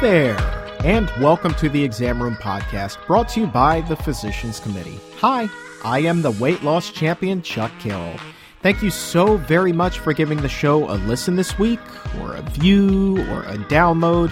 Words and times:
There, 0.00 0.36
and 0.84 1.10
welcome 1.18 1.54
to 1.54 1.70
the 1.70 1.82
Exam 1.82 2.22
Room 2.22 2.36
Podcast, 2.36 2.98
brought 3.06 3.30
to 3.30 3.40
you 3.40 3.46
by 3.46 3.80
the 3.82 3.96
Physicians 3.96 4.60
Committee. 4.60 5.00
Hi, 5.16 5.48
I 5.82 6.00
am 6.00 6.20
the 6.20 6.32
weight 6.32 6.62
loss 6.62 6.90
champion, 6.90 7.40
Chuck 7.40 7.72
Carroll. 7.80 8.18
Thank 8.60 8.82
you 8.82 8.90
so 8.90 9.38
very 9.38 9.72
much 9.72 10.00
for 10.00 10.12
giving 10.12 10.42
the 10.42 10.48
show 10.48 10.90
a 10.90 10.96
listen 11.06 11.36
this 11.36 11.58
week, 11.58 11.80
or 12.20 12.34
a 12.34 12.42
view, 12.42 13.18
or 13.30 13.44
a 13.44 13.56
download, 13.56 14.28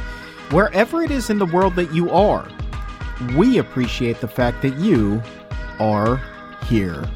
wherever 0.52 1.02
it 1.02 1.10
is 1.10 1.30
in 1.30 1.38
the 1.38 1.46
world 1.46 1.74
that 1.76 1.94
you 1.94 2.10
are. 2.10 2.46
We 3.34 3.56
appreciate 3.56 4.20
the 4.20 4.28
fact 4.28 4.60
that 4.62 4.76
you 4.76 5.22
are 5.78 6.20
here. 6.66 7.08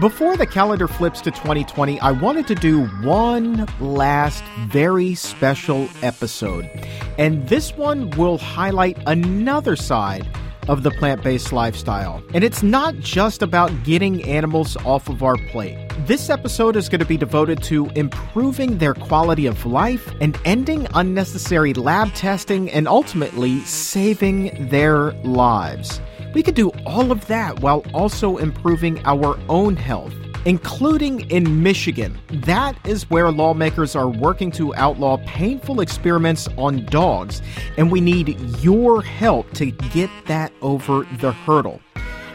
Before 0.00 0.36
the 0.36 0.46
calendar 0.46 0.86
flips 0.86 1.20
to 1.22 1.32
2020, 1.32 1.98
I 1.98 2.12
wanted 2.12 2.46
to 2.46 2.54
do 2.54 2.86
one 3.02 3.66
last 3.80 4.44
very 4.68 5.16
special 5.16 5.88
episode. 6.02 6.70
And 7.18 7.48
this 7.48 7.76
one 7.76 8.10
will 8.10 8.38
highlight 8.38 8.96
another 9.08 9.74
side 9.74 10.24
of 10.68 10.84
the 10.84 10.92
plant 10.92 11.24
based 11.24 11.52
lifestyle. 11.52 12.22
And 12.32 12.44
it's 12.44 12.62
not 12.62 12.94
just 13.00 13.42
about 13.42 13.72
getting 13.82 14.22
animals 14.22 14.76
off 14.84 15.08
of 15.08 15.24
our 15.24 15.36
plate. 15.48 15.88
This 16.06 16.30
episode 16.30 16.76
is 16.76 16.88
going 16.88 17.00
to 17.00 17.04
be 17.04 17.16
devoted 17.16 17.60
to 17.64 17.86
improving 17.96 18.78
their 18.78 18.94
quality 18.94 19.46
of 19.46 19.66
life 19.66 20.12
and 20.20 20.38
ending 20.44 20.86
unnecessary 20.94 21.74
lab 21.74 22.14
testing 22.14 22.70
and 22.70 22.86
ultimately 22.86 23.58
saving 23.62 24.68
their 24.68 25.10
lives. 25.24 26.00
We 26.34 26.42
could 26.42 26.54
do 26.54 26.70
all 26.86 27.10
of 27.10 27.26
that 27.26 27.60
while 27.60 27.84
also 27.94 28.36
improving 28.36 29.04
our 29.04 29.38
own 29.48 29.76
health 29.76 30.14
including 30.44 31.30
in 31.30 31.62
Michigan. 31.62 32.18
That 32.30 32.74
is 32.86 33.10
where 33.10 33.30
lawmakers 33.30 33.94
are 33.94 34.08
working 34.08 34.50
to 34.52 34.74
outlaw 34.76 35.18
painful 35.26 35.80
experiments 35.80 36.48
on 36.56 36.86
dogs, 36.86 37.42
and 37.76 37.90
we 37.90 38.00
need 38.00 38.40
your 38.60 39.02
help 39.02 39.52
to 39.54 39.66
get 39.70 40.10
that 40.26 40.52
over 40.62 41.06
the 41.20 41.32
hurdle. 41.32 41.80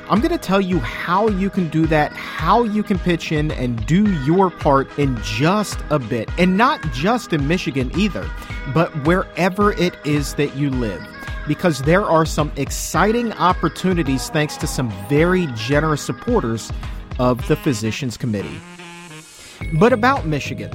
I'm 0.10 0.20
going 0.20 0.32
to 0.32 0.38
tell 0.38 0.62
you 0.62 0.80
how 0.80 1.30
you 1.30 1.50
can 1.50 1.70
do 1.70 1.88
that, 1.88 2.12
how 2.12 2.64
you 2.64 2.84
can 2.84 3.00
pitch 3.00 3.32
in 3.32 3.52
and 3.52 3.84
do 3.86 4.12
your 4.26 4.52
part 4.52 5.00
in 5.00 5.18
just 5.24 5.80
a 5.90 5.98
bit. 5.98 6.30
And 6.38 6.58
not 6.58 6.82
just 6.92 7.32
in 7.32 7.48
Michigan 7.48 7.90
either, 7.98 8.30
but 8.74 8.92
wherever 9.08 9.72
it 9.72 9.96
is 10.06 10.34
that 10.36 10.56
you 10.56 10.70
live 10.70 11.02
because 11.48 11.82
there 11.84 12.04
are 12.04 12.26
some 12.26 12.52
exciting 12.56 13.34
opportunities 13.34 14.30
thanks 14.30 14.58
to 14.58 14.68
some 14.68 14.90
very 15.08 15.48
generous 15.56 16.02
supporters 16.02 16.72
of 17.20 17.46
the 17.48 17.56
Physicians 17.56 18.18
Committee. 18.18 18.60
But 19.80 19.94
about 19.94 20.26
Michigan, 20.26 20.72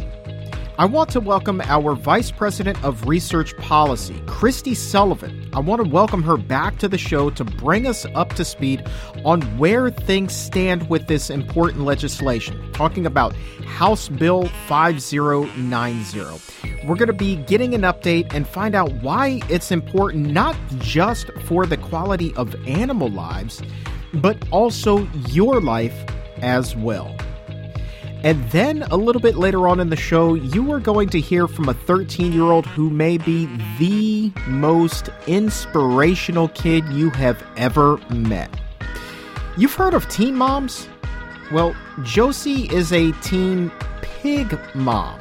I 0.79 0.85
want 0.85 1.11
to 1.11 1.19
welcome 1.19 1.61
our 1.63 1.97
Vice 1.97 2.31
President 2.31 2.81
of 2.85 3.09
Research 3.09 3.57
Policy, 3.57 4.15
Kristie 4.27 4.77
Sullivan. 4.77 5.51
I 5.53 5.59
want 5.59 5.83
to 5.83 5.91
welcome 5.91 6.23
her 6.23 6.37
back 6.37 6.79
to 6.79 6.87
the 6.87 6.97
show 6.97 7.31
to 7.31 7.43
bring 7.43 7.89
us 7.89 8.07
up 8.15 8.35
to 8.35 8.45
speed 8.45 8.89
on 9.25 9.43
where 9.59 9.91
things 9.91 10.37
stand 10.37 10.89
with 10.89 11.09
this 11.09 11.31
important 11.31 11.85
legislation, 11.85 12.71
talking 12.71 13.07
about 13.07 13.35
House 13.67 14.09
Bill 14.09 14.47
5090. 14.69 16.87
We're 16.87 16.95
going 16.95 17.09
to 17.09 17.13
be 17.13 17.35
getting 17.35 17.75
an 17.75 17.83
update 17.83 18.33
and 18.33 18.47
find 18.47 18.77
out 18.77 18.93
why 19.03 19.41
it's 19.49 19.73
important 19.73 20.31
not 20.31 20.55
just 20.79 21.33
for 21.47 21.67
the 21.67 21.77
quality 21.77 22.33
of 22.37 22.55
animal 22.69 23.11
lives, 23.11 23.61
but 24.15 24.41
also 24.53 25.09
your 25.27 25.61
life 25.61 26.05
as 26.41 26.77
well. 26.77 27.17
And 28.25 28.51
then 28.51 28.83
a 28.91 28.97
little 28.97 29.21
bit 29.21 29.37
later 29.37 29.69
on 29.69 29.79
in 29.79 29.91
the 29.91 29.97
show, 29.97 30.35
you 30.35 30.73
are 30.73 30.81
going 30.81 31.09
to 31.11 31.21
hear 31.21 31.47
from 31.47 31.69
a 31.69 31.75
13 31.75 32.33
year 32.33 32.45
old 32.45 32.67
who 32.67 32.91
may 32.91 33.17
be 33.17 33.47
the 33.79 34.33
most 34.49 35.09
inspirational 35.27 36.49
kid 36.49 36.85
you 36.89 37.11
have 37.11 37.45
ever 37.57 37.99
met. 38.11 38.51
You've 39.57 39.75
heard 39.75 39.95
of 39.95 40.09
teen 40.09 40.35
moms? 40.35 40.89
Well, 41.53 41.75
Josie 42.03 42.69
is 42.75 42.93
a 42.93 43.13
teen 43.23 43.71
pig 44.03 44.59
mom. 44.75 45.21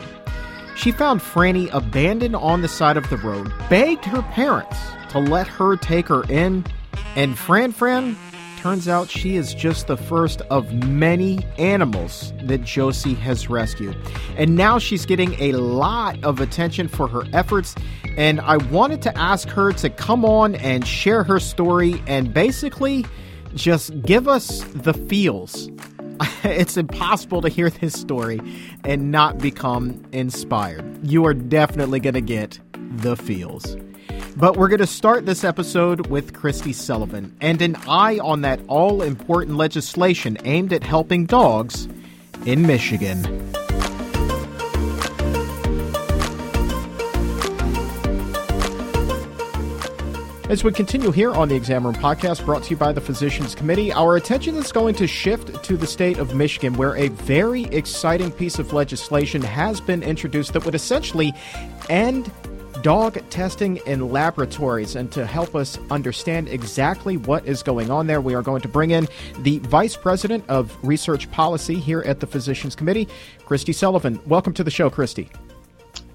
She 0.75 0.91
found 0.91 1.21
Franny 1.21 1.69
abandoned 1.73 2.35
on 2.35 2.61
the 2.61 2.67
side 2.67 2.97
of 2.97 3.09
the 3.09 3.17
road, 3.17 3.51
begged 3.69 4.05
her 4.05 4.21
parents 4.21 4.77
to 5.09 5.19
let 5.19 5.47
her 5.47 5.75
take 5.75 6.07
her 6.07 6.23
in, 6.29 6.65
and 7.15 7.37
Fran 7.37 7.71
Fran 7.71 8.15
turns 8.67 8.89
out 8.89 9.09
she 9.09 9.37
is 9.37 9.53
just 9.53 9.87
the 9.87 9.95
first 9.95 10.41
of 10.49 10.73
many 10.89 11.39
animals 11.57 12.33
that 12.43 12.61
Josie 12.63 13.13
has 13.13 13.49
rescued. 13.49 13.95
And 14.35 14.57
now 14.57 14.77
she's 14.77 15.05
getting 15.05 15.41
a 15.41 15.53
lot 15.53 16.21
of 16.21 16.41
attention 16.41 16.89
for 16.89 17.07
her 17.07 17.23
efforts. 17.31 17.75
And 18.17 18.41
I 18.41 18.57
wanted 18.57 19.01
to 19.03 19.17
ask 19.17 19.47
her 19.47 19.71
to 19.71 19.89
come 19.89 20.25
on 20.25 20.55
and 20.55 20.85
share 20.85 21.23
her 21.23 21.39
story 21.39 22.03
and 22.07 22.33
basically 22.33 23.05
just 23.55 24.01
give 24.01 24.27
us 24.27 24.65
the 24.73 24.93
feels. 24.93 25.69
it's 26.43 26.75
impossible 26.75 27.41
to 27.43 27.47
hear 27.47 27.69
this 27.69 27.93
story 27.93 28.41
and 28.83 29.11
not 29.13 29.37
become 29.37 30.03
inspired. 30.11 31.07
You 31.07 31.25
are 31.25 31.33
definitely 31.33 32.01
going 32.01 32.15
to 32.15 32.21
get 32.21 32.59
the 32.75 33.15
feels. 33.15 33.77
But 34.37 34.55
we're 34.55 34.67
going 34.67 34.81
to 34.81 34.85
start 34.85 35.25
this 35.25 35.43
episode 35.43 36.05
with 36.11 36.31
Kristie 36.31 36.71
Sullivan 36.71 37.35
and 37.41 37.59
an 37.59 37.75
eye 37.87 38.19
on 38.19 38.41
that 38.41 38.59
all 38.67 39.01
important 39.01 39.57
legislation 39.57 40.37
aimed 40.43 40.71
at 40.73 40.83
helping 40.83 41.25
dogs 41.25 41.87
in 42.45 42.67
Michigan. 42.67 43.25
As 50.51 50.63
we 50.63 50.71
continue 50.71 51.11
here 51.11 51.33
on 51.33 51.49
the 51.49 51.55
Exam 51.55 51.83
Room 51.83 51.95
podcast 51.95 52.45
brought 52.45 52.61
to 52.63 52.69
you 52.69 52.77
by 52.77 52.93
the 52.93 53.01
Physicians 53.01 53.55
Committee, 53.55 53.91
our 53.91 54.17
attention 54.17 54.55
is 54.57 54.71
going 54.71 54.93
to 54.95 55.07
shift 55.07 55.63
to 55.63 55.75
the 55.75 55.87
state 55.87 56.19
of 56.19 56.35
Michigan, 56.35 56.75
where 56.75 56.95
a 56.95 57.07
very 57.09 57.63
exciting 57.63 58.31
piece 58.31 58.59
of 58.59 58.71
legislation 58.71 59.41
has 59.41 59.81
been 59.81 60.03
introduced 60.03 60.53
that 60.53 60.63
would 60.63 60.75
essentially 60.75 61.33
end 61.89 62.31
dog 62.81 63.21
testing 63.29 63.77
in 63.85 64.09
laboratories. 64.09 64.95
And 64.95 65.11
to 65.11 65.25
help 65.25 65.55
us 65.55 65.77
understand 65.89 66.47
exactly 66.49 67.17
what 67.17 67.45
is 67.45 67.63
going 67.63 67.91
on 67.91 68.07
there, 68.07 68.21
we 68.21 68.35
are 68.35 68.41
going 68.41 68.61
to 68.61 68.67
bring 68.67 68.91
in 68.91 69.07
the 69.39 69.59
Vice 69.59 69.95
President 69.95 70.43
of 70.47 70.77
Research 70.83 71.29
Policy 71.31 71.75
here 71.75 72.01
at 72.05 72.19
the 72.19 72.27
Physicians 72.27 72.75
Committee, 72.75 73.07
Kristie 73.39 73.75
Sullivan. 73.75 74.19
Welcome 74.25 74.53
to 74.53 74.63
the 74.63 74.71
show, 74.71 74.89
Kristie. 74.89 75.29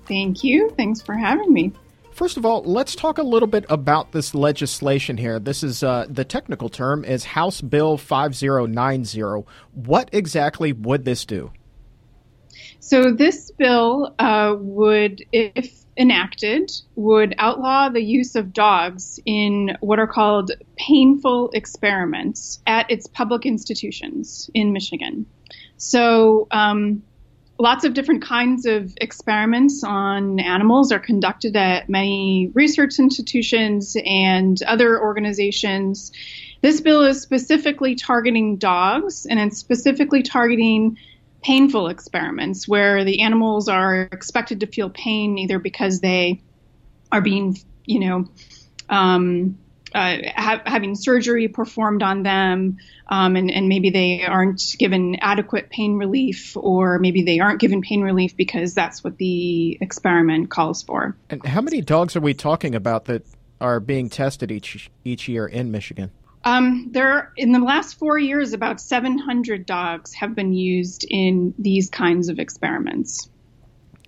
Thank 0.07 0.45
you. 0.45 0.71
Thanks 0.77 1.01
for 1.01 1.15
having 1.15 1.53
me. 1.53 1.73
First 2.13 2.37
of 2.37 2.45
all, 2.45 2.63
let's 2.65 2.95
talk 2.95 3.19
a 3.19 3.23
little 3.23 3.49
bit 3.49 3.65
about 3.71 4.13
this 4.13 4.35
legislation 4.35 5.17
here. 5.17 5.39
This 5.39 5.63
is 5.63 5.83
uh, 5.83 6.07
the 6.09 6.25
technical 6.25 6.69
term 6.69 7.05
is 7.05 7.25
House 7.25 7.61
Bill 7.61 7.97
5090. 7.97 9.47
What 9.73 10.11
exactly 10.13 10.73
would 10.73 11.05
this 11.05 11.25
do? 11.25 11.51
So 12.81 13.13
this 13.13 13.51
bill 13.53 14.15
uh, 14.19 14.55
would, 14.59 15.25
if 15.33 15.82
enacted 15.97 16.71
would 16.95 17.35
outlaw 17.39 17.89
the 17.89 18.03
use 18.03 18.35
of 18.35 18.53
dogs 18.53 19.21
in 19.27 19.77
what 19.81 19.99
are 19.99 20.07
called 20.07 20.53
painful 20.77 21.51
experiments 21.53 22.61
at 22.67 22.91
its 22.91 23.07
public 23.07 23.45
institutions 23.45 24.51
in 24.55 24.73
Michigan. 24.73 25.27
So, 25.77 26.47
um, 26.51 27.03
lots 27.59 27.85
of 27.85 27.95
different 27.95 28.23
kinds 28.23 28.67
of 28.67 28.93
experiments 29.01 29.85
on 29.85 30.41
animals 30.41 30.91
are 30.91 30.99
conducted 30.99 31.57
at 31.57 31.89
many 31.89 32.51
research 32.55 32.99
institutions 32.99 33.97
and 34.05 34.61
other 34.65 35.01
organizations. 35.01 36.11
This 36.61 36.81
bill 36.81 37.05
is 37.05 37.21
specifically 37.21 37.95
targeting 37.95 38.57
dogs 38.57 39.27
and 39.27 39.39
it's 39.39 39.59
specifically 39.59 40.23
targeting 40.23 40.97
painful 41.43 41.89
experiments 41.89 42.69
where 42.69 43.05
the 43.05 43.23
animals 43.23 43.69
are 43.69 44.03
expected 44.03 44.61
to 44.61 44.67
feel 44.67 44.91
pain 44.91 45.39
either 45.39 45.59
because 45.59 46.01
they 46.01 46.41
are 47.11 47.21
being, 47.21 47.59
you 47.85 48.01
know, 48.01 48.29
um, 48.89 49.59
uh, 49.95 50.17
ha- 50.35 50.63
having 50.65 50.95
surgery 50.95 51.49
performed 51.49 52.03
on 52.03 52.23
them, 52.23 52.79
um, 53.09 53.37
and, 53.37 53.51
and, 53.51 53.69
maybe 53.69 53.91
they 53.91 54.25
aren't 54.25 54.63
given 54.79 55.17
adequate 55.21 55.69
pain 55.69 55.97
relief, 55.97 56.57
or 56.57 56.99
maybe 56.99 57.23
they 57.23 57.41
aren't 57.41 57.61
given 57.61 57.83
pain 57.83 58.01
relief 58.01 58.35
because 58.37 58.73
that's 58.73 59.05
what 59.05 59.19
the 59.19 59.77
experiment 59.83 60.51
calls 60.51 60.83
for. 60.83 61.15
And 61.29 61.45
how 61.45 61.61
many 61.61 61.83
dogs 61.83 62.17
are 62.17 62.21
we 62.21 62.33
talking 62.33 62.75
about 62.75 63.05
that 63.07 63.27
are 63.61 63.81
being 63.81 64.09
tested 64.09 64.51
each 64.51 64.91
each 65.05 65.29
year 65.29 65.47
in 65.47 65.71
Michigan? 65.71 66.11
Um, 66.45 66.89
there, 66.91 67.33
in 67.37 67.53
the 67.53 67.61
last 67.61 67.99
four 67.99 68.19
years, 68.19 68.53
about 68.53 68.81
700 68.81 69.65
dogs 69.65 70.13
have 70.15 70.35
been 70.35 70.53
used 70.53 71.07
in 71.09 71.55
these 71.59 71.89
kinds 71.89 72.29
of 72.29 72.39
experiments. 72.39 73.29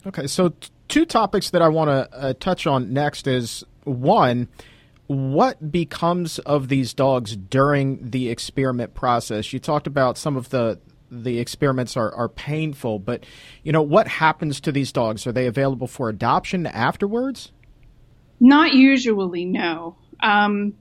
Okay, 0.06 0.26
so 0.26 0.48
t- 0.48 0.70
two 0.88 1.06
topics 1.06 1.50
that 1.50 1.62
I 1.62 1.68
want 1.68 1.90
to 1.90 2.16
uh, 2.16 2.34
touch 2.38 2.66
on 2.66 2.92
next 2.92 3.26
is 3.26 3.64
one, 3.84 4.48
what 5.06 5.70
becomes 5.70 6.38
of 6.40 6.68
these 6.68 6.92
dogs 6.92 7.36
during 7.36 8.10
the 8.10 8.30
experiment 8.30 8.94
process? 8.94 9.52
You 9.52 9.60
talked 9.60 9.86
about 9.86 10.18
some 10.18 10.36
of 10.36 10.50
the 10.50 10.80
the 11.10 11.38
experiments 11.38 11.96
are, 11.96 12.12
are 12.12 12.28
painful, 12.28 12.98
but 12.98 13.24
you 13.62 13.70
know 13.70 13.82
what 13.82 14.08
happens 14.08 14.60
to 14.60 14.72
these 14.72 14.90
dogs? 14.90 15.26
Are 15.26 15.32
they 15.32 15.46
available 15.46 15.86
for 15.86 16.08
adoption 16.08 16.66
afterwards? 16.66 17.52
Not 18.40 18.72
usually, 18.72 19.44
no. 19.44 19.96
Um, 20.20 20.74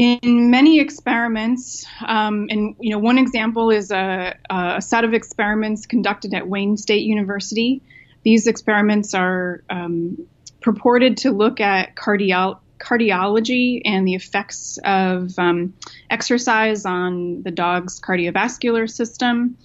in 0.00 0.50
many 0.50 0.80
experiments, 0.80 1.84
um, 2.06 2.46
and 2.48 2.74
you 2.80 2.90
know, 2.90 2.98
one 2.98 3.18
example 3.18 3.70
is 3.70 3.90
a, 3.90 4.34
a, 4.48 4.80
set 4.80 5.04
of 5.04 5.12
experiments 5.12 5.84
conducted 5.84 6.32
at 6.32 6.48
Wayne 6.48 6.78
State 6.78 7.02
University. 7.02 7.82
These 8.22 8.46
experiments 8.46 9.12
are 9.12 9.62
um, 9.68 10.26
purported 10.62 11.18
to 11.18 11.32
look 11.32 11.60
at 11.60 11.96
cardio- 11.96 12.60
cardiology 12.78 13.82
and 13.84 14.08
the 14.08 14.14
effects 14.14 14.78
of 14.84 15.38
um, 15.38 15.74
exercise 16.08 16.86
on 16.86 17.42
the 17.42 17.50
dog's 17.50 18.00
cardiovascular 18.00 18.88
system 18.88 19.58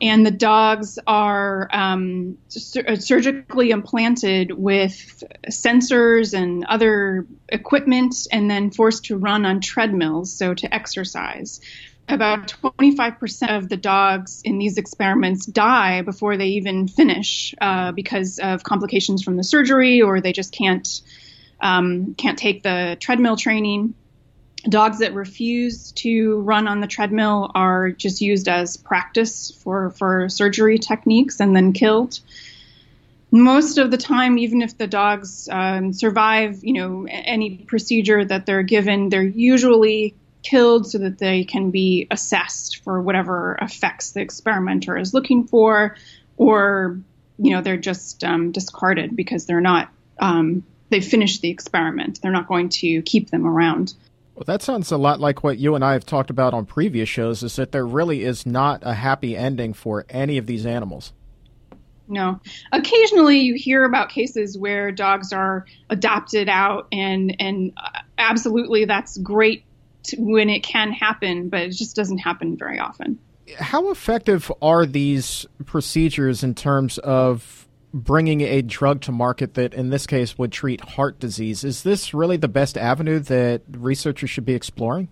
and 0.00 0.24
the 0.24 0.30
dogs 0.30 0.98
are 1.06 1.68
um, 1.72 2.38
sur- 2.48 2.96
surgically 2.96 3.70
implanted 3.70 4.50
with 4.52 5.22
sensors 5.48 6.32
and 6.32 6.64
other 6.64 7.26
equipment 7.48 8.14
and 8.32 8.50
then 8.50 8.70
forced 8.70 9.06
to 9.06 9.16
run 9.16 9.44
on 9.44 9.60
treadmills, 9.60 10.32
so 10.32 10.54
to 10.54 10.74
exercise. 10.74 11.60
About 12.08 12.48
25% 12.48 13.56
of 13.56 13.68
the 13.68 13.76
dogs 13.76 14.42
in 14.44 14.58
these 14.58 14.78
experiments 14.78 15.46
die 15.46 16.02
before 16.02 16.36
they 16.36 16.48
even 16.48 16.88
finish 16.88 17.54
uh, 17.60 17.92
because 17.92 18.40
of 18.42 18.64
complications 18.64 19.22
from 19.22 19.36
the 19.36 19.44
surgery, 19.44 20.02
or 20.02 20.20
they 20.20 20.32
just 20.32 20.52
can't 20.52 21.02
um, 21.60 22.14
can't 22.14 22.38
take 22.38 22.62
the 22.62 22.96
treadmill 22.98 23.36
training 23.36 23.94
dogs 24.68 24.98
that 24.98 25.14
refuse 25.14 25.92
to 25.92 26.40
run 26.40 26.68
on 26.68 26.80
the 26.80 26.86
treadmill 26.86 27.50
are 27.54 27.90
just 27.90 28.20
used 28.20 28.48
as 28.48 28.76
practice 28.76 29.50
for, 29.50 29.90
for 29.90 30.28
surgery 30.28 30.78
techniques 30.78 31.40
and 31.40 31.54
then 31.54 31.72
killed. 31.72 32.20
Most 33.32 33.78
of 33.78 33.90
the 33.90 33.96
time, 33.96 34.38
even 34.38 34.60
if 34.60 34.76
the 34.76 34.88
dogs 34.88 35.48
um, 35.50 35.92
survive, 35.92 36.64
you 36.64 36.74
know, 36.74 37.06
any 37.08 37.58
procedure 37.58 38.24
that 38.24 38.44
they're 38.44 38.64
given, 38.64 39.08
they're 39.08 39.22
usually 39.22 40.14
killed 40.42 40.90
so 40.90 40.98
that 40.98 41.18
they 41.18 41.44
can 41.44 41.70
be 41.70 42.08
assessed 42.10 42.82
for 42.82 43.00
whatever 43.00 43.56
effects 43.60 44.12
the 44.12 44.20
experimenter 44.20 44.96
is 44.96 45.14
looking 45.14 45.46
for, 45.46 45.96
or 46.36 46.98
you 47.38 47.52
know, 47.52 47.62
they're 47.62 47.76
just 47.76 48.24
um, 48.24 48.52
discarded 48.52 49.14
because 49.14 49.46
they're 49.46 49.60
not 49.60 49.90
um, 50.18 50.64
they've 50.90 51.04
finished 51.04 51.40
the 51.40 51.50
experiment. 51.50 52.20
They're 52.20 52.32
not 52.32 52.48
going 52.48 52.68
to 52.70 53.02
keep 53.02 53.30
them 53.30 53.46
around. 53.46 53.94
Well, 54.40 54.46
that 54.46 54.62
sounds 54.62 54.90
a 54.90 54.96
lot 54.96 55.20
like 55.20 55.44
what 55.44 55.58
you 55.58 55.74
and 55.74 55.84
I 55.84 55.92
have 55.92 56.06
talked 56.06 56.30
about 56.30 56.54
on 56.54 56.64
previous 56.64 57.10
shows 57.10 57.42
is 57.42 57.56
that 57.56 57.72
there 57.72 57.86
really 57.86 58.24
is 58.24 58.46
not 58.46 58.80
a 58.82 58.94
happy 58.94 59.36
ending 59.36 59.74
for 59.74 60.06
any 60.08 60.38
of 60.38 60.46
these 60.46 60.64
animals. 60.64 61.12
No. 62.08 62.40
Occasionally 62.72 63.40
you 63.40 63.52
hear 63.52 63.84
about 63.84 64.08
cases 64.08 64.56
where 64.56 64.92
dogs 64.92 65.34
are 65.34 65.66
adopted 65.90 66.48
out 66.48 66.88
and 66.90 67.36
and 67.38 67.74
uh, 67.76 67.98
absolutely 68.16 68.86
that's 68.86 69.18
great 69.18 69.62
when 70.16 70.48
it 70.48 70.60
can 70.60 70.90
happen, 70.90 71.50
but 71.50 71.60
it 71.60 71.72
just 71.72 71.94
doesn't 71.94 72.18
happen 72.18 72.56
very 72.56 72.78
often. 72.78 73.18
How 73.58 73.90
effective 73.90 74.50
are 74.62 74.86
these 74.86 75.44
procedures 75.66 76.42
in 76.42 76.54
terms 76.54 76.96
of 76.96 77.59
bringing 77.92 78.40
a 78.40 78.62
drug 78.62 79.00
to 79.02 79.12
market 79.12 79.54
that, 79.54 79.74
in 79.74 79.90
this 79.90 80.06
case, 80.06 80.38
would 80.38 80.52
treat 80.52 80.80
heart 80.80 81.18
disease. 81.18 81.64
Is 81.64 81.82
this 81.82 82.14
really 82.14 82.36
the 82.36 82.48
best 82.48 82.78
avenue 82.78 83.18
that 83.20 83.62
researchers 83.70 84.30
should 84.30 84.44
be 84.44 84.54
exploring? 84.54 85.08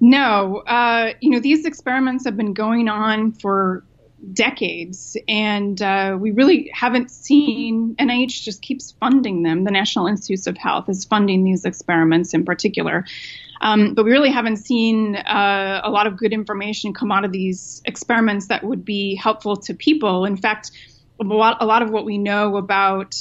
No. 0.00 0.58
Uh, 0.66 1.12
you 1.20 1.30
know, 1.30 1.40
these 1.40 1.64
experiments 1.64 2.24
have 2.24 2.36
been 2.36 2.52
going 2.52 2.88
on 2.88 3.32
for 3.32 3.84
decades, 4.32 5.16
and 5.26 5.80
uh, 5.80 6.16
we 6.18 6.30
really 6.30 6.70
haven't 6.72 7.10
seen 7.10 7.96
NIH 7.98 8.42
just 8.42 8.62
keeps 8.62 8.92
funding 8.92 9.42
them. 9.42 9.64
The 9.64 9.70
National 9.70 10.06
Institutes 10.06 10.46
of 10.46 10.56
Health 10.56 10.88
is 10.88 11.04
funding 11.04 11.44
these 11.44 11.64
experiments 11.64 12.34
in 12.34 12.44
particular. 12.44 13.04
Um, 13.60 13.94
but 13.94 14.04
we 14.04 14.10
really 14.10 14.30
haven't 14.30 14.56
seen 14.56 15.14
uh, 15.14 15.80
a 15.84 15.90
lot 15.90 16.06
of 16.06 16.16
good 16.16 16.32
information 16.32 16.92
come 16.92 17.12
out 17.12 17.24
of 17.24 17.30
these 17.30 17.80
experiments 17.84 18.48
that 18.48 18.64
would 18.64 18.84
be 18.84 19.14
helpful 19.14 19.56
to 19.56 19.74
people. 19.74 20.24
In 20.24 20.36
fact, 20.36 20.72
a 21.20 21.24
lot, 21.24 21.58
a 21.60 21.66
lot 21.66 21.82
of 21.82 21.90
what 21.90 22.04
we 22.04 22.18
know 22.18 22.56
about 22.56 23.16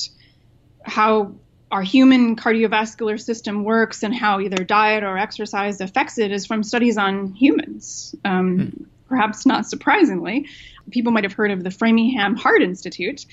how 0.84 1.36
our 1.72 1.84
human 1.84 2.36
cardiovascular 2.36 3.20
system 3.20 3.64
works 3.64 4.04
and 4.04 4.14
how 4.14 4.40
either 4.40 4.64
diet 4.64 5.04
or 5.04 5.18
exercise 5.18 5.80
affects 5.80 6.18
it 6.18 6.32
is 6.32 6.46
from 6.46 6.64
studies 6.64 6.98
on 6.98 7.34
humans. 7.34 8.16
Um, 8.26 8.58
hmm. 8.58 8.84
Perhaps 9.08 9.46
not 9.46 9.66
surprisingly, 9.66 10.48
people 10.92 11.12
might 11.12 11.24
have 11.24 11.34
heard 11.34 11.52
of 11.52 11.64
the 11.64 11.72
Framingham 11.72 12.36
Heart 12.36 12.62
Institute. 12.62 13.26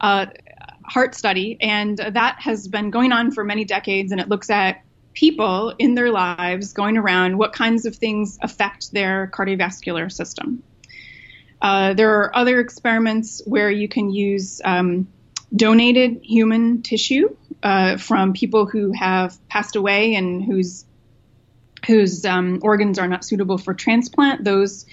Uh, 0.00 0.26
heart 0.84 1.14
study, 1.14 1.56
and 1.60 1.98
that 1.98 2.36
has 2.40 2.68
been 2.68 2.90
going 2.90 3.12
on 3.12 3.32
for 3.32 3.44
many 3.44 3.64
decades, 3.64 4.12
and 4.12 4.20
it 4.20 4.28
looks 4.28 4.50
at 4.50 4.82
people 5.14 5.74
in 5.78 5.94
their 5.94 6.12
lives 6.12 6.72
going 6.72 6.96
around 6.96 7.38
what 7.38 7.52
kinds 7.52 7.86
of 7.86 7.96
things 7.96 8.38
affect 8.42 8.92
their 8.92 9.30
cardiovascular 9.34 10.12
system. 10.12 10.62
Uh, 11.60 11.94
there 11.94 12.20
are 12.20 12.36
other 12.36 12.60
experiments 12.60 13.42
where 13.46 13.70
you 13.70 13.88
can 13.88 14.10
use 14.10 14.60
um, 14.64 15.08
donated 15.54 16.20
human 16.22 16.82
tissue 16.82 17.34
uh, 17.62 17.96
from 17.96 18.34
people 18.34 18.66
who 18.66 18.92
have 18.92 19.36
passed 19.48 19.74
away 19.74 20.14
and 20.14 20.44
whose 20.44 20.84
whose 21.86 22.24
um, 22.24 22.58
organs 22.62 22.98
are 22.98 23.06
not 23.06 23.24
suitable 23.24 23.58
for 23.58 23.72
transplant. 23.72 24.44
Those 24.44 24.86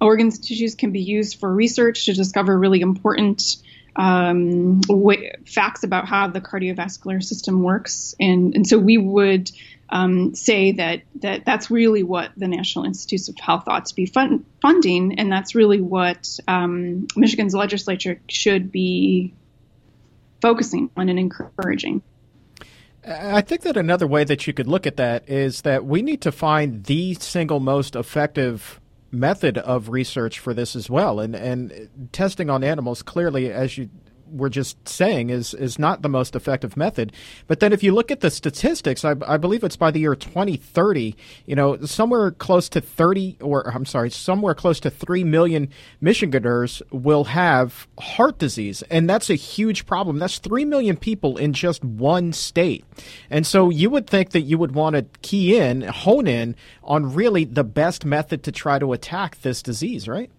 organs 0.00 0.38
tissues 0.38 0.74
can 0.74 0.92
be 0.92 1.00
used 1.00 1.40
for 1.40 1.52
research 1.52 2.06
to 2.06 2.14
discover 2.14 2.58
really 2.58 2.80
important 2.80 3.56
um, 3.96 4.80
w- 4.80 5.30
facts 5.46 5.84
about 5.84 6.06
how 6.08 6.28
the 6.28 6.40
cardiovascular 6.40 7.22
system 7.22 7.62
works, 7.62 8.14
and 8.18 8.54
and 8.54 8.66
so 8.66 8.78
we 8.78 8.98
would 8.98 9.50
um, 9.90 10.34
say 10.34 10.72
that 10.72 11.02
that 11.16 11.44
that's 11.44 11.70
really 11.70 12.02
what 12.02 12.32
the 12.36 12.48
National 12.48 12.84
Institutes 12.84 13.28
of 13.28 13.38
Health 13.38 13.64
ought 13.66 13.86
to 13.86 13.94
be 13.94 14.06
fun- 14.06 14.44
funding, 14.60 15.18
and 15.18 15.30
that's 15.30 15.54
really 15.54 15.80
what 15.80 16.38
um, 16.48 17.06
Michigan's 17.16 17.54
legislature 17.54 18.20
should 18.28 18.72
be 18.72 19.32
focusing 20.40 20.90
on 20.96 21.08
and 21.08 21.18
encouraging. 21.18 22.02
I 23.06 23.42
think 23.42 23.62
that 23.62 23.76
another 23.76 24.06
way 24.06 24.24
that 24.24 24.46
you 24.46 24.54
could 24.54 24.66
look 24.66 24.86
at 24.86 24.96
that 24.96 25.28
is 25.28 25.60
that 25.62 25.84
we 25.84 26.00
need 26.00 26.22
to 26.22 26.32
find 26.32 26.84
the 26.84 27.14
single 27.14 27.60
most 27.60 27.96
effective 27.96 28.80
method 29.14 29.58
of 29.58 29.88
research 29.88 30.38
for 30.38 30.52
this 30.52 30.76
as 30.76 30.90
well. 30.90 31.20
And 31.20 31.34
and 31.34 32.08
testing 32.12 32.50
on 32.50 32.64
animals 32.64 33.02
clearly, 33.02 33.50
as 33.52 33.78
you 33.78 33.90
were 34.30 34.48
just 34.48 34.88
saying 34.88 35.30
is 35.30 35.54
is 35.54 35.78
not 35.78 36.02
the 36.02 36.08
most 36.08 36.34
effective 36.34 36.76
method. 36.76 37.12
But 37.46 37.60
then 37.60 37.72
if 37.72 37.82
you 37.82 37.92
look 37.92 38.10
at 38.10 38.20
the 38.20 38.30
statistics, 38.30 39.04
I, 39.04 39.14
I, 39.26 39.36
believe 39.36 39.64
it's 39.64 39.76
by 39.76 39.90
the 39.90 40.00
year 40.00 40.14
2030, 40.14 41.16
you 41.46 41.54
know, 41.54 41.76
somewhere 41.84 42.30
close 42.30 42.68
to 42.70 42.80
30 42.80 43.38
or 43.40 43.68
I'm 43.70 43.84
sorry, 43.84 44.10
somewhere 44.10 44.54
close 44.54 44.80
to 44.80 44.90
3 44.90 45.24
million 45.24 45.68
Michiganders 46.00 46.82
will 46.90 47.24
have 47.24 47.86
heart 47.98 48.38
disease. 48.38 48.82
And 48.90 49.08
that's 49.08 49.30
a 49.30 49.34
huge 49.34 49.86
problem. 49.86 50.18
That's 50.18 50.38
3 50.38 50.64
million 50.64 50.96
people 50.96 51.36
in 51.36 51.52
just 51.52 51.84
one 51.84 52.32
state. 52.32 52.84
And 53.30 53.46
so 53.46 53.70
you 53.70 53.90
would 53.90 54.06
think 54.06 54.30
that 54.30 54.42
you 54.42 54.58
would 54.58 54.74
want 54.74 54.96
to 54.96 55.06
key 55.22 55.56
in, 55.56 55.82
hone 55.82 56.26
in 56.26 56.56
on 56.82 57.14
really 57.14 57.44
the 57.44 57.64
best 57.64 58.04
method 58.04 58.42
to 58.44 58.52
try 58.52 58.78
to 58.78 58.92
attack 58.92 59.40
this 59.42 59.62
disease, 59.62 60.08
right? 60.08 60.30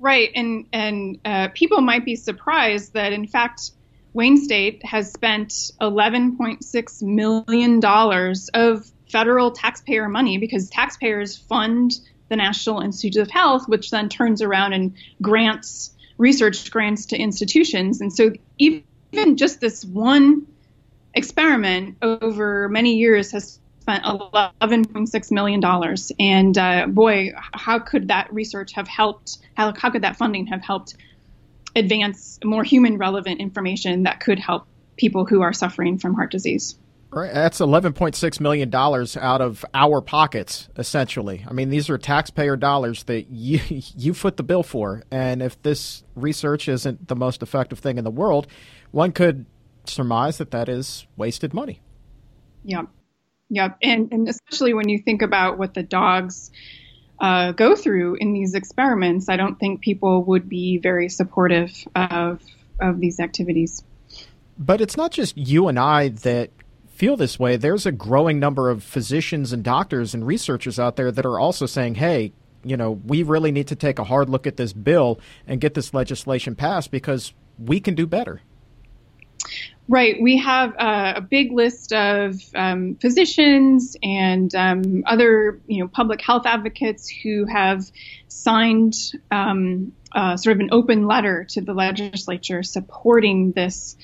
Right, 0.00 0.30
and 0.34 0.66
and 0.72 1.18
uh, 1.24 1.48
people 1.54 1.80
might 1.80 2.04
be 2.04 2.16
surprised 2.16 2.92
that 2.94 3.12
in 3.12 3.26
fact 3.26 3.72
Wayne 4.12 4.36
State 4.36 4.84
has 4.84 5.12
spent 5.12 5.48
11.6 5.80 7.02
million 7.02 7.80
dollars 7.80 8.48
of 8.54 8.90
federal 9.10 9.50
taxpayer 9.50 10.08
money 10.08 10.38
because 10.38 10.70
taxpayers 10.70 11.36
fund 11.36 11.98
the 12.28 12.36
National 12.36 12.80
Institute 12.80 13.20
of 13.22 13.30
Health, 13.30 13.68
which 13.68 13.90
then 13.90 14.08
turns 14.08 14.42
around 14.42 14.72
and 14.72 14.94
grants 15.22 15.94
research 16.18 16.70
grants 16.70 17.06
to 17.06 17.16
institutions, 17.16 18.00
and 18.00 18.12
so 18.12 18.32
even 18.58 19.36
just 19.36 19.60
this 19.60 19.84
one 19.84 20.46
experiment 21.14 21.96
over 22.02 22.68
many 22.68 22.96
years 22.96 23.32
has 23.32 23.58
spent 23.88 24.04
$11.6 24.04 25.30
million. 25.32 25.64
And 26.18 26.58
uh, 26.58 26.86
boy, 26.88 27.32
how 27.36 27.78
could 27.78 28.08
that 28.08 28.32
research 28.32 28.72
have 28.72 28.86
helped? 28.86 29.38
How, 29.56 29.72
how 29.74 29.90
could 29.90 30.02
that 30.02 30.16
funding 30.16 30.46
have 30.48 30.62
helped 30.62 30.94
advance 31.74 32.38
more 32.44 32.64
human 32.64 32.98
relevant 32.98 33.40
information 33.40 34.02
that 34.02 34.20
could 34.20 34.38
help 34.38 34.66
people 34.96 35.24
who 35.24 35.40
are 35.40 35.54
suffering 35.54 35.98
from 35.98 36.14
heart 36.14 36.30
disease? 36.30 36.76
Right, 37.10 37.32
that's 37.32 37.62
eleven 37.62 37.94
point 37.94 38.14
six 38.14 38.38
million 38.38 38.68
dollars 38.68 39.16
out 39.16 39.40
of 39.40 39.64
our 39.72 40.02
pockets, 40.02 40.68
essentially. 40.76 41.42
I 41.48 41.54
mean, 41.54 41.70
these 41.70 41.88
are 41.88 41.96
taxpayer 41.96 42.54
dollars 42.54 43.04
that 43.04 43.30
you 43.30 43.60
you 43.96 44.12
foot 44.12 44.36
the 44.36 44.42
bill 44.42 44.62
for, 44.62 45.04
and 45.10 45.42
if 45.42 45.60
this 45.62 46.04
research 46.14 46.68
isn't 46.68 47.08
the 47.08 47.16
most 47.16 47.42
effective 47.42 47.78
thing 47.78 47.96
in 47.96 48.04
the 48.04 48.10
world, 48.10 48.46
one 48.90 49.12
could 49.12 49.46
surmise 49.86 50.36
that 50.36 50.50
that 50.50 50.68
is 50.68 51.06
wasted 51.16 51.54
money. 51.54 51.80
Yeah, 52.62 52.82
Yep, 53.50 53.78
and 53.82 54.12
and 54.12 54.28
especially 54.28 54.74
when 54.74 54.88
you 54.88 54.98
think 54.98 55.22
about 55.22 55.58
what 55.58 55.74
the 55.74 55.82
dogs 55.82 56.50
uh, 57.18 57.52
go 57.52 57.74
through 57.74 58.16
in 58.16 58.32
these 58.32 58.54
experiments, 58.54 59.28
I 59.28 59.36
don't 59.36 59.58
think 59.58 59.80
people 59.80 60.24
would 60.24 60.48
be 60.48 60.78
very 60.78 61.08
supportive 61.08 61.72
of 61.94 62.42
of 62.80 63.00
these 63.00 63.20
activities. 63.20 63.82
But 64.58 64.80
it's 64.80 64.96
not 64.96 65.12
just 65.12 65.36
you 65.36 65.68
and 65.68 65.78
I 65.78 66.08
that 66.08 66.50
feel 66.88 67.16
this 67.16 67.38
way. 67.38 67.56
There's 67.56 67.86
a 67.86 67.92
growing 67.92 68.40
number 68.40 68.70
of 68.70 68.82
physicians 68.82 69.52
and 69.52 69.62
doctors 69.62 70.14
and 70.14 70.26
researchers 70.26 70.78
out 70.78 70.96
there 70.96 71.12
that 71.12 71.24
are 71.24 71.38
also 71.38 71.64
saying, 71.64 71.94
hey, 71.94 72.32
you 72.64 72.76
know, 72.76 72.90
we 72.90 73.22
really 73.22 73.52
need 73.52 73.68
to 73.68 73.76
take 73.76 74.00
a 74.00 74.04
hard 74.04 74.28
look 74.28 74.46
at 74.46 74.56
this 74.56 74.72
bill 74.72 75.20
and 75.46 75.60
get 75.60 75.74
this 75.74 75.94
legislation 75.94 76.56
passed 76.56 76.90
because 76.90 77.32
we 77.56 77.78
can 77.78 77.94
do 77.94 78.06
better. 78.06 78.40
Right. 79.90 80.20
We 80.20 80.36
have 80.36 80.74
uh, 80.78 81.14
a 81.16 81.20
big 81.22 81.50
list 81.50 81.94
of 81.94 82.34
um, 82.54 82.96
physicians 82.96 83.96
and 84.02 84.54
um, 84.54 85.02
other, 85.06 85.60
you 85.66 85.82
know, 85.82 85.88
public 85.88 86.20
health 86.20 86.44
advocates 86.44 87.08
who 87.08 87.46
have 87.46 87.90
signed 88.28 88.92
um, 89.30 89.94
uh, 90.12 90.36
sort 90.36 90.56
of 90.56 90.60
an 90.60 90.68
open 90.72 91.06
letter 91.06 91.46
to 91.50 91.62
the 91.62 91.72
legislature 91.72 92.62
supporting 92.62 93.52
this 93.52 93.96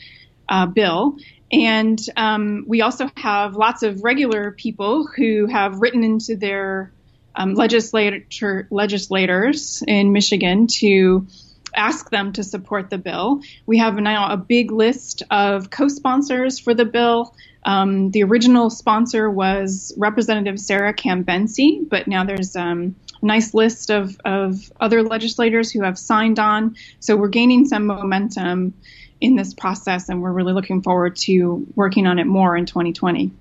uh, 0.49 0.65
bill. 0.65 1.19
And 1.53 2.01
um, 2.17 2.65
we 2.67 2.81
also 2.81 3.11
have 3.19 3.55
lots 3.55 3.83
of 3.83 4.03
regular 4.03 4.53
people 4.53 5.07
who 5.07 5.47
have 5.49 5.81
written 5.81 6.03
into 6.03 6.37
their 6.37 6.93
um, 7.37 7.53
legislature 7.55 8.67
legislators 8.71 9.83
in 9.87 10.13
Michigan 10.13 10.67
to 10.79 11.27
ask 11.75 12.11
them 12.11 12.33
to 12.33 12.43
support 12.43 12.91
the 12.91 12.99
bill. 12.99 13.41
We 13.67 13.79
have 13.79 13.97
now 13.97 14.33
a 14.33 14.37
big 14.37 14.71
list 14.71 15.23
of 15.31 15.71
co-sponsors 15.71 16.59
for 16.59 16.75
the 16.75 16.85
bill. 16.85 17.35
Um, 17.65 18.11
the 18.11 18.23
original 18.25 18.71
sponsor 18.71 19.31
was 19.31 19.93
Representative 19.97 20.61
Sara 20.61 20.93
Cambensy, 20.93 21.89
but 21.89 22.07
now 22.07 22.25
there's 22.25 22.57
um, 22.57 22.95
a 23.23 23.27
nice 23.27 23.55
list 23.55 23.91
of, 23.91 24.21
of 24.25 24.71
other 24.81 25.03
legislators 25.03 25.71
who 25.71 25.83
have 25.83 25.99
signed 25.99 26.39
on. 26.39 26.77
So 27.01 27.17
we're 27.17 27.29
gaining 27.29 27.67
some 27.67 27.87
momentum 27.87 28.75
in 29.21 29.37
this 29.37 29.55
process, 29.55 30.09
and 30.09 30.21
we're 30.21 30.33
really 30.33 30.53
looking 30.53 30.83
forward 30.83 31.17
to 31.17 31.67
working 31.75 32.07
on 32.07 32.19
it 32.19 32.27
more 32.27 32.57
in 32.57 32.67
2020. 32.67 33.33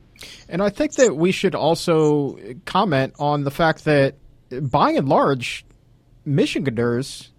And 0.47 0.61
I 0.61 0.69
think 0.69 0.93
that 0.93 1.17
we 1.17 1.31
should 1.31 1.55
also 1.55 2.37
comment 2.63 3.15
on 3.19 3.43
the 3.43 3.51
fact 3.51 3.83
that, 3.85 4.15
by 4.49 4.91
and 4.91 5.09
large, 5.09 5.65
Michiganders 6.23 7.32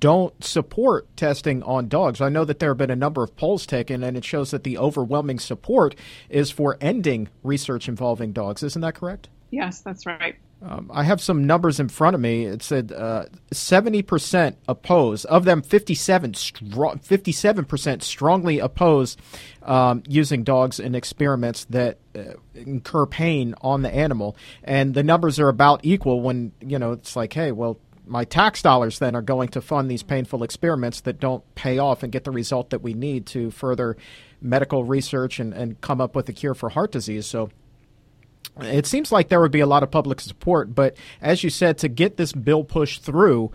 don't 0.00 0.42
support 0.42 1.14
testing 1.16 1.62
on 1.62 1.88
dogs. 1.88 2.20
I 2.20 2.28
know 2.28 2.44
that 2.44 2.58
there 2.58 2.70
have 2.70 2.78
been 2.78 2.90
a 2.90 2.96
number 2.96 3.22
of 3.22 3.36
polls 3.36 3.66
taken, 3.66 4.02
and 4.02 4.16
it 4.16 4.24
shows 4.24 4.50
that 4.50 4.64
the 4.64 4.78
overwhelming 4.78 5.38
support 5.38 5.94
is 6.28 6.50
for 6.50 6.76
ending 6.80 7.28
research 7.42 7.88
involving 7.88 8.32
dogs. 8.32 8.62
Isn't 8.62 8.82
that 8.82 8.94
correct? 8.94 9.28
Yes, 9.50 9.80
that's 9.80 10.06
right. 10.06 10.36
Um, 10.66 10.90
I 10.92 11.02
have 11.02 11.20
some 11.20 11.44
numbers 11.44 11.78
in 11.78 11.88
front 11.88 12.14
of 12.14 12.20
me. 12.20 12.46
It 12.46 12.62
said 12.62 12.90
uh, 12.90 13.26
70% 13.52 14.56
oppose. 14.66 15.24
Of 15.26 15.44
them, 15.44 15.60
57 15.60 16.32
57% 16.32 18.02
strongly 18.02 18.58
oppose 18.60 19.16
um, 19.62 20.02
using 20.08 20.42
dogs 20.42 20.80
in 20.80 20.94
experiments 20.94 21.66
that 21.66 21.98
uh, 22.16 22.34
incur 22.54 23.04
pain 23.04 23.54
on 23.60 23.82
the 23.82 23.94
animal. 23.94 24.36
And 24.62 24.94
the 24.94 25.02
numbers 25.02 25.38
are 25.38 25.48
about 25.48 25.80
equal 25.82 26.22
when, 26.22 26.52
you 26.60 26.78
know, 26.78 26.92
it's 26.92 27.14
like, 27.14 27.34
hey, 27.34 27.52
well, 27.52 27.78
my 28.06 28.24
tax 28.24 28.62
dollars 28.62 28.98
then 28.98 29.14
are 29.14 29.22
going 29.22 29.48
to 29.48 29.60
fund 29.60 29.90
these 29.90 30.02
painful 30.02 30.42
experiments 30.42 31.00
that 31.02 31.20
don't 31.20 31.42
pay 31.54 31.78
off 31.78 32.02
and 32.02 32.12
get 32.12 32.24
the 32.24 32.30
result 32.30 32.70
that 32.70 32.82
we 32.82 32.94
need 32.94 33.26
to 33.26 33.50
further 33.50 33.96
medical 34.40 34.84
research 34.84 35.40
and, 35.40 35.52
and 35.54 35.80
come 35.80 36.00
up 36.00 36.14
with 36.14 36.28
a 36.28 36.32
cure 36.32 36.54
for 36.54 36.68
heart 36.70 36.92
disease. 36.92 37.26
So 37.26 37.50
it 38.60 38.86
seems 38.86 39.10
like 39.10 39.28
there 39.28 39.40
would 39.40 39.50
be 39.50 39.60
a 39.60 39.66
lot 39.66 39.82
of 39.82 39.90
public 39.90 40.20
support, 40.20 40.74
but 40.74 40.96
as 41.20 41.42
you 41.42 41.50
said, 41.50 41.78
to 41.78 41.88
get 41.88 42.16
this 42.16 42.32
bill 42.32 42.62
pushed 42.62 43.02
through, 43.02 43.50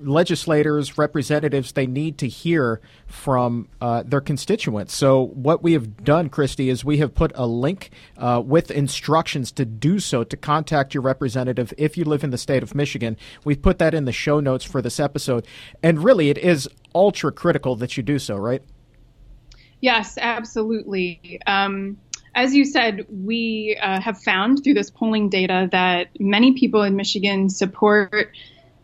legislators, 0.00 0.98
representatives, 0.98 1.72
they 1.72 1.86
need 1.86 2.18
to 2.18 2.28
hear 2.28 2.80
from 3.06 3.68
uh, 3.80 4.02
their 4.04 4.20
constituents. 4.20 4.94
So, 4.94 5.26
what 5.26 5.62
we 5.62 5.72
have 5.72 6.04
done, 6.04 6.30
Kristie, 6.30 6.70
is 6.70 6.84
we 6.84 6.98
have 6.98 7.14
put 7.14 7.32
a 7.34 7.46
link 7.46 7.90
uh, 8.16 8.42
with 8.44 8.70
instructions 8.70 9.52
to 9.52 9.64
do 9.64 9.98
so 9.98 10.24
to 10.24 10.36
contact 10.36 10.94
your 10.94 11.02
representative 11.02 11.72
if 11.78 11.96
you 11.96 12.04
live 12.04 12.24
in 12.24 12.30
the 12.30 12.38
state 12.38 12.62
of 12.62 12.74
Michigan. 12.74 13.16
We've 13.44 13.60
put 13.60 13.78
that 13.78 13.94
in 13.94 14.04
the 14.04 14.12
show 14.12 14.40
notes 14.40 14.64
for 14.64 14.82
this 14.82 15.00
episode. 15.00 15.46
And 15.82 16.02
really, 16.02 16.30
it 16.30 16.38
is 16.38 16.68
ultra 16.94 17.32
critical 17.32 17.76
that 17.76 17.96
you 17.96 18.02
do 18.02 18.18
so, 18.18 18.36
right? 18.36 18.62
Yes, 19.80 20.16
absolutely. 20.18 21.40
Um, 21.46 21.98
as 22.34 22.54
you 22.54 22.64
said, 22.64 23.06
we 23.08 23.78
uh, 23.80 24.00
have 24.00 24.18
found 24.18 24.64
through 24.64 24.74
this 24.74 24.90
polling 24.90 25.28
data 25.28 25.68
that 25.72 26.08
many 26.18 26.54
people 26.54 26.82
in 26.82 26.96
Michigan 26.96 27.48
support 27.48 28.36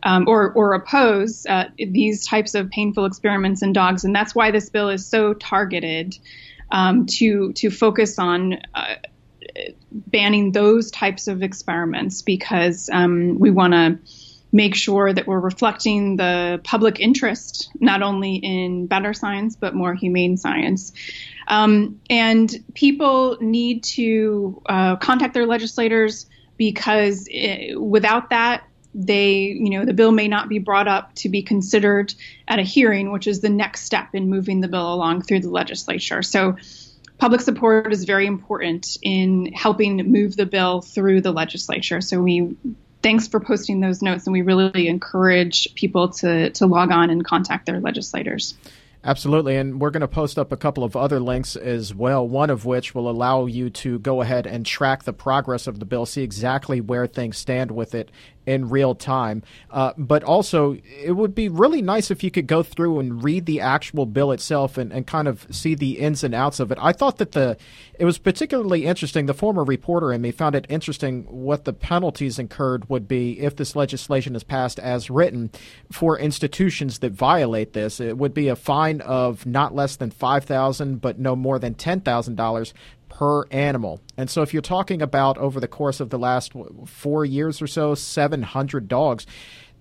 um, 0.03 0.29
or, 0.29 0.53
or 0.53 0.75
oppose 0.75 1.47
uh, 1.47 1.65
these 1.77 2.27
types 2.27 2.55
of 2.55 2.71
painful 2.71 3.05
experiments 3.05 3.63
in 3.63 3.73
dogs, 3.73 4.05
and 4.05 4.15
that's 4.15 4.35
why 4.35 4.51
this 4.51 4.71
bill 4.71 4.89
is 4.89 5.07
so 5.07 5.35
targeted 5.35 6.17
um, 6.71 7.07
to 7.07 7.53
to 7.55 7.71
focus 7.71 8.19
on 8.19 8.59
uh, 8.75 8.95
banning 9.91 10.53
those 10.53 10.91
types 10.91 11.29
of 11.29 11.43
experiments 11.43 12.23
because 12.23 12.89
um, 12.93 13.39
we 13.39 13.51
want 13.51 13.73
to 13.73 13.99
make 14.53 14.75
sure 14.75 15.13
that 15.13 15.27
we're 15.27 15.41
reflecting 15.41 16.17
the 16.17 16.61
public 16.65 16.99
interest 16.99 17.71
not 17.79 18.03
only 18.03 18.35
in 18.35 18.87
better 18.87 19.15
science 19.15 19.57
but 19.57 19.75
more 19.75 19.95
humane 19.95 20.37
science. 20.37 20.93
Um, 21.47 22.01
and 22.09 22.53
people 22.75 23.39
need 23.41 23.85
to 23.85 24.63
uh, 24.67 24.97
contact 24.97 25.35
their 25.35 25.47
legislators 25.47 26.27
because 26.57 27.27
it, 27.31 27.81
without 27.81 28.31
that, 28.31 28.65
they, 28.95 29.43
you 29.43 29.71
know, 29.71 29.85
the 29.85 29.95
bill 29.95 30.13
may 30.13 30.29
not 30.29 30.49
be 30.49 30.59
brought 30.59 30.89
up 30.89 31.15
to 31.17 31.29
be 31.29 31.43
considered 31.43 32.13
at 32.49 32.59
a 32.59 32.63
hearing, 32.63 33.13
which 33.13 33.27
is 33.27 33.41
the 33.41 33.49
next 33.49 33.83
step 33.83 34.09
in 34.15 34.29
moving 34.29 34.61
the 34.61 34.69
bill 34.69 34.93
along 34.93 35.23
through 35.23 35.41
the 35.41 35.51
legislature. 35.51 36.23
So, 36.23 36.57
public 37.19 37.41
support 37.41 37.93
is 37.93 38.05
very 38.05 38.27
important 38.27 38.97
in 39.03 39.53
helping 39.53 39.97
move 40.11 40.37
the 40.37 40.47
bill 40.47 40.81
through 40.81 41.21
the 41.21 41.33
legislature. 41.33 42.01
So, 42.01 42.21
we 42.21 42.57
thanks 43.03 43.29
for 43.29 43.41
posting 43.41 43.81
those 43.81 44.03
notes, 44.03 44.27
and 44.27 44.33
we 44.33 44.43
really 44.43 44.89
encourage 44.89 45.75
people 45.75 46.09
to 46.09 46.51
to 46.51 46.67
log 46.67 46.91
on 46.91 47.11
and 47.11 47.25
contact 47.25 47.67
their 47.67 47.81
legislators. 47.81 48.55
Absolutely. 49.03 49.57
And 49.57 49.81
we're 49.81 49.91
going 49.91 50.03
to 50.03 50.09
post 50.09 50.39
up 50.39 50.53
a 50.53 50.59
couple 50.59 50.85
of 50.85 50.95
other 50.95 51.21
links 51.21 51.57
as 51.57 51.95
well, 51.95 52.27
one 52.29 52.51
of 52.51 52.67
which 52.67 52.95
will 52.95 53.09
allow 53.09 53.47
you 53.47 53.71
to 53.71 53.99
go 53.99 54.21
ahead 54.21 54.47
and 54.47 54.67
track 54.67 55.05
the 55.05 55.15
progress 55.15 55.67
of 55.67 55.79
the 55.79 55.87
bill, 55.87 56.05
see 56.05 56.23
exactly 56.23 56.83
where 56.83 57.07
things 57.07 57.39
stand 57.39 57.71
with 57.71 57.95
it 57.95 58.11
in 58.47 58.69
real 58.69 58.95
time. 58.95 59.43
Uh, 59.71 59.93
but 59.97 60.25
also, 60.25 60.77
it 61.03 61.13
would 61.13 61.35
be 61.35 61.49
really 61.49 61.83
nice 61.83 62.11
if 62.11 62.25
you 62.25 62.31
could 62.31 62.47
go 62.47 62.63
through 62.63 62.99
and 62.99 63.23
read 63.23 63.47
the 63.47 63.61
actual 63.61 64.07
bill 64.07 64.33
itself 64.33 64.79
and, 64.79 64.93
and 64.93 65.07
kind 65.07 65.29
of 65.29 65.47
see 65.51 65.75
the 65.75 65.99
ins 65.99 66.25
and 66.25 66.35
outs 66.35 66.61
of 66.61 66.73
it. 66.73 66.79
I 66.81 66.93
thought 66.93 67.19
that 67.19 67.33
the 67.33 67.57
it 67.99 68.05
was 68.05 68.19
particularly 68.19 68.87
interesting. 68.87 69.27
The 69.27 69.35
former 69.35 69.63
reporter 69.63 70.13
in 70.13 70.23
me 70.23 70.31
found 70.31 70.55
it 70.55 70.67
interesting 70.69 71.25
what 71.25 71.65
the 71.65 71.73
penalties 71.73 72.39
incurred 72.39 72.89
would 72.89 73.07
be 73.07 73.39
if 73.41 73.57
this 73.57 73.77
legislation 73.77 74.35
is 74.35 74.43
passed 74.43 74.79
as 74.79 75.11
written 75.11 75.51
for 75.93 76.19
institutions 76.19 77.01
that 77.01 77.13
violate 77.13 77.75
this. 77.75 78.01
It 78.01 78.17
would 78.17 78.33
be 78.33 78.49
a 78.49 78.57
fine 78.57 79.01
of 79.03 79.45
not 79.45 79.75
less 79.75 79.97
than 79.97 80.11
five 80.11 80.45
thousand, 80.45 81.01
but 81.01 81.19
no 81.19 81.37
more 81.37 81.59
than 81.59 81.75
ten 81.75 82.01
thousand 82.01 82.37
dollars 82.37 82.73
per 83.21 83.45
animal. 83.51 84.01
And 84.17 84.31
so 84.31 84.41
if 84.41 84.55
you're 84.55 84.63
talking 84.63 85.03
about 85.03 85.37
over 85.37 85.61
the 85.61 85.69
course 85.69 86.01
of 86.01 86.09
the 86.09 86.19
last 86.19 86.55
four 86.87 87.23
years 87.27 87.61
or 87.61 87.67
so, 87.67 87.95
700 87.95 88.89
dogs, 88.89 89.27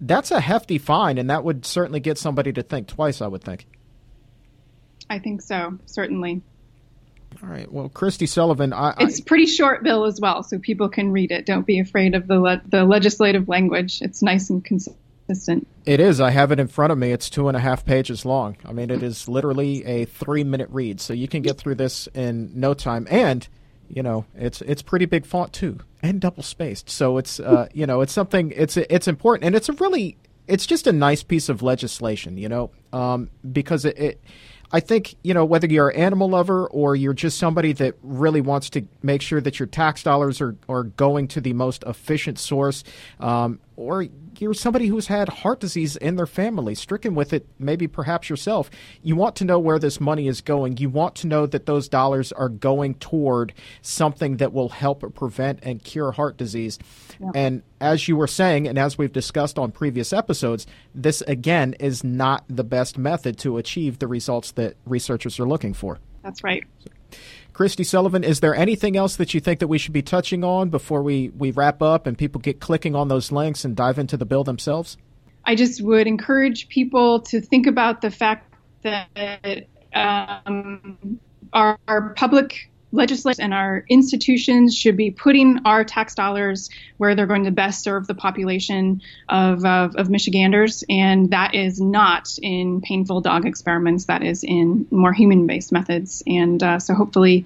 that's 0.01 0.29
a 0.29 0.41
hefty 0.41 0.77
fine, 0.77 1.17
and 1.17 1.29
that 1.29 1.45
would 1.45 1.65
certainly 1.65 2.01
get 2.01 2.17
somebody 2.17 2.51
to 2.51 2.61
think 2.61 2.87
twice, 2.87 3.21
I 3.21 3.27
would 3.27 3.41
think. 3.41 3.65
I 5.09 5.19
think 5.19 5.41
so, 5.41 5.79
certainly. 5.85 6.41
All 7.41 7.47
right. 7.47 7.71
Well, 7.71 7.87
Kristie 7.87 8.27
Sullivan, 8.27 8.73
I, 8.73 8.93
it's 8.99 9.21
pretty 9.21 9.45
short 9.45 9.83
bill 9.83 10.03
as 10.03 10.19
well, 10.19 10.43
so 10.43 10.59
people 10.59 10.89
can 10.89 11.13
read 11.13 11.31
it. 11.31 11.45
Don't 11.45 11.65
be 11.65 11.79
afraid 11.79 12.15
of 12.15 12.27
the 12.27 12.41
le- 12.41 12.61
the 12.67 12.83
legislative 12.83 13.47
language. 13.47 14.01
It's 14.01 14.21
nice 14.21 14.49
and 14.49 14.65
consistent 14.65 14.97
consistent. 15.29 15.67
It 15.85 15.99
is. 15.99 16.19
I 16.19 16.31
have 16.31 16.51
it 16.51 16.59
in 16.59 16.67
front 16.67 16.91
of 16.91 16.97
me. 16.97 17.11
It's 17.11 17.29
two 17.29 17.47
and 17.47 17.55
a 17.55 17.59
half 17.59 17.85
pages 17.85 18.25
long. 18.25 18.57
I 18.65 18.73
mean, 18.73 18.89
it 18.89 19.03
is 19.03 19.27
literally 19.27 19.85
a 19.85 20.05
three 20.05 20.43
minute 20.43 20.69
read, 20.71 20.99
so 20.99 21.13
you 21.13 21.27
can 21.27 21.41
get 21.41 21.57
through 21.57 21.75
this 21.75 22.07
in 22.13 22.51
no 22.59 22.73
time. 22.73 23.07
And 23.09 23.47
you 23.87 24.03
know, 24.03 24.25
it's 24.35 24.61
it's 24.61 24.81
pretty 24.81 25.05
big 25.05 25.25
font 25.25 25.53
too, 25.53 25.79
and 26.01 26.19
double 26.19 26.43
spaced. 26.43 26.89
So 26.89 27.17
it's 27.17 27.39
uh, 27.39 27.67
you 27.73 27.85
know, 27.85 28.01
it's 28.01 28.13
something. 28.13 28.51
It's 28.55 28.77
it's 28.77 29.07
important, 29.07 29.45
and 29.45 29.55
it's 29.55 29.69
a 29.69 29.73
really 29.73 30.17
it's 30.47 30.65
just 30.65 30.87
a 30.87 30.91
nice 30.91 31.23
piece 31.23 31.49
of 31.49 31.61
legislation. 31.61 32.37
You 32.37 32.49
know, 32.49 32.71
um, 32.91 33.29
because 33.51 33.85
it, 33.85 33.97
it 33.99 34.23
I 34.71 34.79
think, 34.79 35.15
you 35.23 35.33
know, 35.33 35.45
whether 35.45 35.67
you're 35.67 35.89
an 35.89 35.95
animal 35.95 36.29
lover 36.29 36.67
or 36.67 36.95
you're 36.95 37.13
just 37.13 37.39
somebody 37.39 37.73
that 37.73 37.95
really 38.03 38.41
wants 38.41 38.69
to 38.71 38.87
make 39.01 39.21
sure 39.21 39.41
that 39.41 39.59
your 39.59 39.65
tax 39.65 40.03
dollars 40.03 40.41
are, 40.41 40.55
are 40.67 40.83
going 40.83 41.27
to 41.29 41.41
the 41.41 41.53
most 41.53 41.83
efficient 41.87 42.37
source, 42.37 42.83
um, 43.19 43.59
or 43.79 44.05
you're 44.37 44.53
somebody 44.53 44.87
who's 44.87 45.07
had 45.07 45.29
heart 45.29 45.61
disease 45.61 45.95
in 45.95 46.17
their 46.17 46.27
family, 46.27 46.75
stricken 46.75 47.15
with 47.15 47.31
it, 47.31 47.47
maybe 47.59 47.87
perhaps 47.87 48.29
yourself, 48.29 48.69
you 49.01 49.15
want 49.15 49.37
to 49.37 49.45
know 49.45 49.57
where 49.57 49.79
this 49.79 50.01
money 50.01 50.27
is 50.27 50.41
going. 50.41 50.75
You 50.77 50.89
want 50.89 51.15
to 51.15 51.27
know 51.27 51.45
that 51.45 51.65
those 51.65 51.87
dollars 51.87 52.33
are 52.33 52.49
going 52.49 52.95
toward 52.95 53.53
something 53.81 54.35
that 54.37 54.51
will 54.51 54.67
help 54.67 55.15
prevent 55.15 55.59
and 55.63 55.81
cure 55.81 56.11
heart 56.11 56.35
disease. 56.35 56.77
Yeah. 57.21 57.31
And 57.33 57.63
as 57.79 58.05
you 58.09 58.17
were 58.17 58.27
saying, 58.27 58.67
and 58.67 58.77
as 58.77 58.97
we've 58.97 59.13
discussed 59.13 59.57
on 59.57 59.71
previous 59.71 60.11
episodes, 60.11 60.67
this 60.93 61.21
again 61.21 61.73
is 61.79 62.03
not 62.03 62.43
the 62.49 62.65
best 62.65 62.97
method 62.97 63.37
to 63.39 63.57
achieve 63.57 63.99
the 63.99 64.07
results 64.07 64.51
that 64.51 64.75
researchers 64.85 65.39
are 65.39 65.47
looking 65.47 65.73
for. 65.73 65.99
That's 66.21 66.43
right. 66.43 66.65
Kristie 67.53 67.85
Sullivan, 67.85 68.23
is 68.23 68.39
there 68.39 68.55
anything 68.55 68.95
else 68.95 69.15
that 69.17 69.33
you 69.33 69.39
think 69.39 69.59
that 69.59 69.67
we 69.67 69.77
should 69.77 69.93
be 69.93 70.01
touching 70.01 70.43
on 70.43 70.69
before 70.69 71.03
we, 71.03 71.29
we 71.37 71.51
wrap 71.51 71.81
up 71.81 72.07
and 72.07 72.17
people 72.17 72.39
get 72.39 72.59
clicking 72.59 72.95
on 72.95 73.07
those 73.07 73.31
links 73.31 73.65
and 73.65 73.75
dive 73.75 73.99
into 73.99 74.17
the 74.17 74.25
bill 74.25 74.43
themselves? 74.43 74.97
I 75.45 75.55
just 75.55 75.81
would 75.81 76.07
encourage 76.07 76.69
people 76.69 77.21
to 77.21 77.41
think 77.41 77.67
about 77.67 78.01
the 78.01 78.11
fact 78.11 78.53
that 78.83 79.65
um, 79.93 81.19
our, 81.53 81.77
our 81.87 82.13
public 82.13 82.68
legislators 82.91 83.39
and 83.39 83.53
our 83.53 83.85
institutions 83.89 84.75
should 84.75 84.97
be 84.97 85.11
putting 85.11 85.59
our 85.65 85.83
tax 85.83 86.15
dollars 86.15 86.69
where 86.97 87.15
they're 87.15 87.27
going 87.27 87.45
to 87.45 87.51
best 87.51 87.83
serve 87.83 88.07
the 88.07 88.15
population 88.15 89.01
of, 89.27 89.63
of, 89.65 89.95
of 89.95 90.09
Michiganders. 90.09 90.83
And 90.89 91.31
that 91.31 91.53
is 91.53 91.79
not 91.79 92.37
in 92.41 92.81
painful 92.81 93.21
dog 93.21 93.45
experiments, 93.45 94.05
that 94.05 94.23
is 94.23 94.43
in 94.43 94.87
more 94.91 95.13
human 95.13 95.47
based 95.47 95.71
methods. 95.71 96.23
And 96.25 96.61
uh, 96.61 96.79
so 96.79 96.93
hopefully 96.93 97.45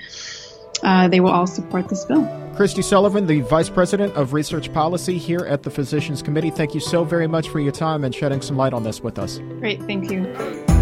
uh, 0.84 1.08
they 1.08 1.20
will 1.20 1.32
all 1.32 1.48
support 1.48 1.90
this 1.90 2.06
bill. 2.06 2.24
Kristie 2.54 2.84
Sullivan, 2.84 3.26
the 3.26 3.42
Vice 3.42 3.70
President 3.70 4.14
of 4.14 4.34
Research 4.34 4.72
Policy 4.72 5.18
here 5.18 5.40
at 5.40 5.64
the 5.64 5.72
Physicians 5.72 6.22
Committee, 6.22 6.52
thank 6.52 6.76
you 6.76 6.80
so 6.80 7.04
very 7.04 7.26
much 7.26 7.50
for 7.50 7.60
your 7.60 7.72
time 7.72 8.04
and 8.04 8.14
shedding 8.14 8.42
some 8.42 8.58
light 8.58 8.74
on 8.74 8.84
this 8.84 9.02
with 9.02 9.18
us. 9.18 9.40
Great, 9.60 9.82
thank 9.84 10.12
you. 10.12 10.73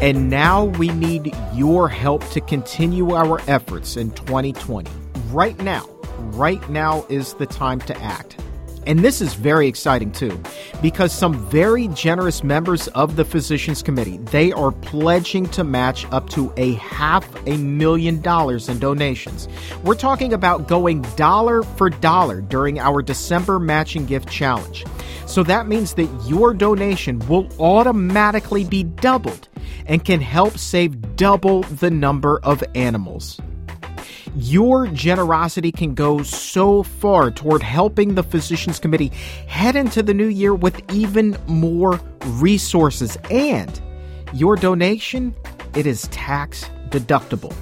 And 0.00 0.30
now 0.30 0.66
we 0.66 0.90
need 0.90 1.34
your 1.54 1.88
help 1.88 2.24
to 2.30 2.40
continue 2.40 3.14
our 3.14 3.40
efforts 3.48 3.96
in 3.96 4.12
2020. 4.12 4.88
Right 5.30 5.58
now, 5.58 5.88
right 6.18 6.66
now 6.70 7.04
is 7.08 7.34
the 7.34 7.46
time 7.46 7.80
to 7.80 7.98
act. 8.00 8.40
And 8.86 9.00
this 9.00 9.20
is 9.20 9.34
very 9.34 9.66
exciting 9.66 10.12
too, 10.12 10.40
because 10.80 11.12
some 11.12 11.34
very 11.48 11.88
generous 11.88 12.42
members 12.42 12.88
of 12.88 13.16
the 13.16 13.24
Physicians 13.24 13.82
Committee, 13.82 14.18
they 14.18 14.52
are 14.52 14.72
pledging 14.72 15.46
to 15.50 15.64
match 15.64 16.06
up 16.10 16.30
to 16.30 16.52
a 16.56 16.74
half 16.74 17.28
a 17.46 17.56
million 17.58 18.20
dollars 18.20 18.68
in 18.68 18.78
donations. 18.78 19.48
We're 19.84 19.94
talking 19.94 20.32
about 20.32 20.68
going 20.68 21.02
dollar 21.16 21.62
for 21.62 21.90
dollar 21.90 22.40
during 22.40 22.78
our 22.78 23.02
December 23.02 23.58
matching 23.58 24.06
gift 24.06 24.30
challenge. 24.30 24.84
So 25.26 25.42
that 25.42 25.68
means 25.68 25.92
that 25.94 26.08
your 26.26 26.54
donation 26.54 27.18
will 27.28 27.48
automatically 27.60 28.64
be 28.64 28.84
doubled 28.84 29.48
and 29.84 30.02
can 30.02 30.22
help 30.22 30.56
save 30.56 31.16
double 31.16 31.64
the 31.64 31.90
number 31.90 32.40
of 32.42 32.64
animals. 32.74 33.38
Your 34.40 34.86
generosity 34.86 35.72
can 35.72 35.94
go 35.94 36.22
so 36.22 36.84
far 36.84 37.32
toward 37.32 37.60
helping 37.60 38.14
the 38.14 38.22
Physicians 38.22 38.78
Committee 38.78 39.08
head 39.48 39.74
into 39.74 40.00
the 40.00 40.14
new 40.14 40.28
year 40.28 40.54
with 40.54 40.80
even 40.92 41.36
more 41.48 42.00
resources. 42.24 43.18
And 43.32 43.80
your 44.32 44.54
donation, 44.54 45.34
it 45.74 45.88
is 45.88 46.02
tax 46.12 46.70
deductible. 46.90 47.52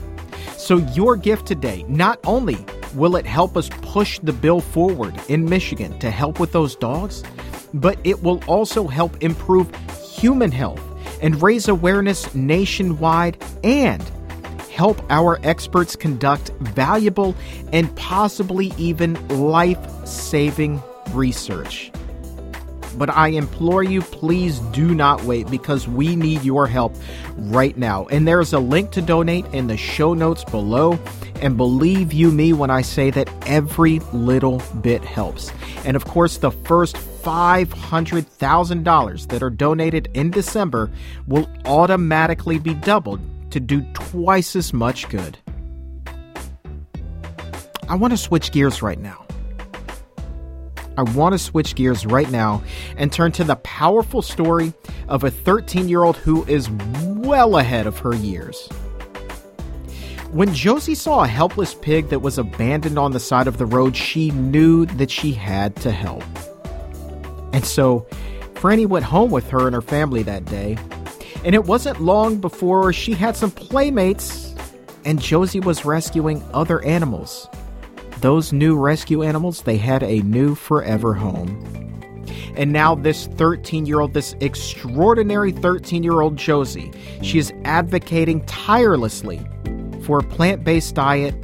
So 0.59 0.77
your 0.93 1.17
gift 1.17 1.47
today, 1.47 1.83
not 1.89 2.21
only 2.25 2.59
will 2.95 3.17
it 3.17 3.25
help 3.25 3.57
us 3.57 3.71
push 3.81 4.19
the 4.19 4.35
bill 4.35 4.61
forward 4.61 5.19
in 5.29 5.49
Michigan 5.49 5.99
to 6.01 6.11
help 6.11 6.39
with 6.39 6.53
those 6.53 6.77
dogs, 6.77 7.25
but 7.73 7.99
it 8.05 8.23
will 8.23 8.45
also 8.47 8.87
help 8.87 9.23
improve 9.23 9.75
human 10.15 10.53
health 10.53 10.83
and 11.23 11.41
raise 11.41 11.69
awareness 11.69 12.35
nationwide 12.35 13.43
and 13.65 14.03
help 14.77 15.03
our 15.11 15.41
experts 15.43 15.97
conduct 15.97 16.51
valuable 16.61 17.35
and 17.73 17.93
possibly 17.97 18.73
even 18.77 19.15
life 19.29 19.79
saving 20.07 20.83
research. 21.13 21.91
But 22.99 23.09
I 23.09 23.29
implore 23.29 23.83
you, 23.83 24.03
please 24.03 24.59
do 24.73 24.95
not 24.95 25.25
wait 25.25 25.51
because 25.51 25.89
we 25.89 26.15
need 26.15 26.45
your 26.45 26.67
help 26.67 26.95
right 27.37 27.75
now. 27.77 28.05
And 28.07 28.29
there's 28.29 28.53
a 28.53 28.59
link 28.59 28.91
to 28.93 29.01
donate 29.01 29.47
in 29.47 29.67
the 29.67 29.79
show 29.79 30.13
notes 30.13 30.45
below. 30.45 30.99
And 31.41 31.57
believe 31.57 32.13
you 32.13 32.31
me 32.31 32.53
when 32.53 32.71
I 32.71 32.83
say 32.83 33.11
that 33.11 33.31
every 33.47 34.01
little 34.13 34.63
bit 34.81 35.03
helps. 35.03 35.51
And 35.85 35.97
of 35.97 36.05
course, 36.05 36.37
the 36.39 36.51
first 36.51 36.97
$500,000 36.97 39.29
that 39.29 39.43
are 39.43 39.51
donated 39.51 40.11
in 40.15 40.31
December 40.31 40.91
will 41.27 41.49
automatically 41.65 42.59
be 42.59 42.75
doubled 42.75 43.21
to 43.57 43.61
do 43.61 43.81
twice 43.95 44.55
as 44.55 44.75
much 44.75 45.09
good. 45.09 45.39
I 47.89 47.95
want 47.95 48.13
to 48.13 48.19
switch 48.19 48.53
gears 48.53 48.83
right 48.83 48.99
now. 48.99 49.25
I 50.99 51.03
want 51.03 51.33
to 51.33 51.39
switch 51.39 51.75
gears 51.75 52.05
right 52.05 52.31
now 52.31 52.63
and 52.99 53.11
turn 53.11 53.33
to 53.33 53.45
the 53.45 53.57
powerful 53.57 54.21
story 54.21 54.75
of 55.09 55.25
a 55.25 55.31
13 55.31 55.89
year 55.89 56.03
old 56.03 56.19
who 56.19 56.45
is 56.45 56.69
well 56.69 57.57
ahead 57.57 57.87
of 57.87 57.99
her 58.01 58.15
years. 58.15 58.69
When 60.33 60.53
Josie 60.53 60.95
saw 60.95 61.25
a 61.25 61.29
helpless 61.29 61.75
pig 61.75 62.11
that 62.11 62.21
was 62.21 62.37
abandoned 62.37 62.99
on 62.99 63.13
the 63.13 63.21
side 63.21 63.47
of 63.47 63.57
the 63.57 63.65
road, 63.65 63.97
she 63.97 64.33
knew 64.33 64.85
that 64.85 65.11
she 65.11 65.33
had 65.33 65.77
to 65.77 65.91
help. 65.91 66.25
And 67.55 67.65
so, 67.65 68.07
Franny 68.53 68.87
went 68.87 69.07
home 69.07 69.31
with 69.31 69.49
her 69.49 69.67
and 69.67 69.75
her 69.75 69.81
family 69.81 70.23
that 70.25 70.45
day. 70.45 70.77
And 71.47 71.55
it 71.55 71.65
wasn't 71.65 72.01
long 72.01 72.39
before 72.39 72.93
she 72.93 73.13
had 73.13 73.37
some 73.37 73.53
playmates, 73.53 74.53
and 75.05 75.23
Josie 75.23 75.61
was 75.61 75.85
rescuing 75.85 76.43
other 76.53 76.85
animals. 76.85 77.49
Those 78.21 78.53
new 78.53 78.77
rescue 78.77 79.23
animals, 79.23 79.63
they 79.63 79.77
had 79.77 80.03
a 80.03 80.23
new 80.23 80.57
forever 80.57 81.15
home. 81.15 81.63
And 82.57 82.73
now, 82.73 82.97
this 82.97 83.29
13 83.29 83.87
year 83.87 84.01
old, 84.01 84.13
this 84.13 84.35
extraordinary 84.41 85.53
13 85.53 86.03
year 86.03 86.21
old 86.21 86.37
Josie, 86.37 86.91
she 87.23 87.39
is 87.39 87.53
advocating 87.65 88.45
tirelessly 88.47 89.41
for 90.03 90.19
a 90.19 90.25
plant 90.25 90.65
based 90.65 90.97
diet 90.97 91.37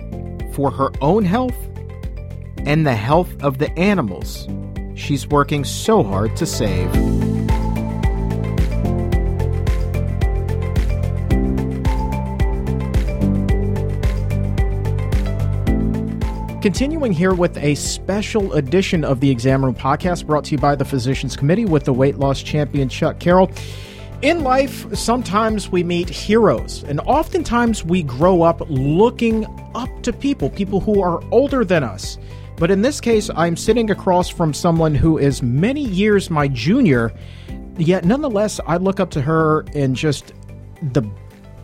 for 0.53 0.73
her 0.73 0.91
own 1.01 1.25
health 1.25 1.55
and 2.67 2.85
the 2.85 2.97
health 2.97 3.31
of 3.41 3.59
the 3.59 3.71
animals 3.79 4.49
she's 4.97 5.29
working 5.29 5.65
so 5.65 6.03
hard 6.03 6.35
to 6.38 6.45
save. 6.45 7.21
Continuing 16.62 17.11
here 17.11 17.35
with 17.35 17.57
a 17.57 17.75
special 17.75 18.53
edition 18.53 19.05
of 19.05 19.18
the 19.18 19.29
Exam 19.29 19.64
Room 19.64 19.75
podcast 19.75 20.29
brought 20.29 20.44
to 20.44 20.53
you 20.53 20.59
by 20.59 20.77
the 20.77 20.85
Physicians 20.85 21.37
Committee 21.37 21.64
with 21.64 21.83
the 21.83 21.92
weight 21.92 22.18
loss 22.18 22.40
champion 22.40 22.88
Chuck 22.88 23.18
Carroll. 23.18 23.51
In 24.22 24.44
life, 24.44 24.87
sometimes 24.96 25.70
we 25.70 25.83
meet 25.83 26.09
heroes, 26.09 26.85
and 26.85 27.01
oftentimes 27.01 27.85
we 27.85 28.05
grow 28.05 28.42
up 28.42 28.62
looking 28.68 29.44
up 29.75 29.88
to 30.05 30.12
people, 30.12 30.51
people 30.51 30.79
who 30.79 31.03
are 31.03 31.20
older 31.33 31.64
than 31.64 31.83
us. 31.83 32.16
But 32.59 32.70
in 32.70 32.83
this 32.83 33.01
case, 33.01 33.29
I'm 33.35 33.57
sitting 33.57 33.90
across 33.90 34.29
from 34.29 34.55
someone 34.55 34.94
who 34.94 35.18
is 35.18 35.42
many 35.42 35.83
years 35.83 36.31
my 36.31 36.46
junior, 36.46 37.12
yet 37.77 38.05
nonetheless, 38.05 38.61
I 38.68 38.77
look 38.77 39.01
up 39.01 39.11
to 39.11 39.20
her 39.20 39.62
in 39.75 39.96
just 39.96 40.33
the 40.92 41.03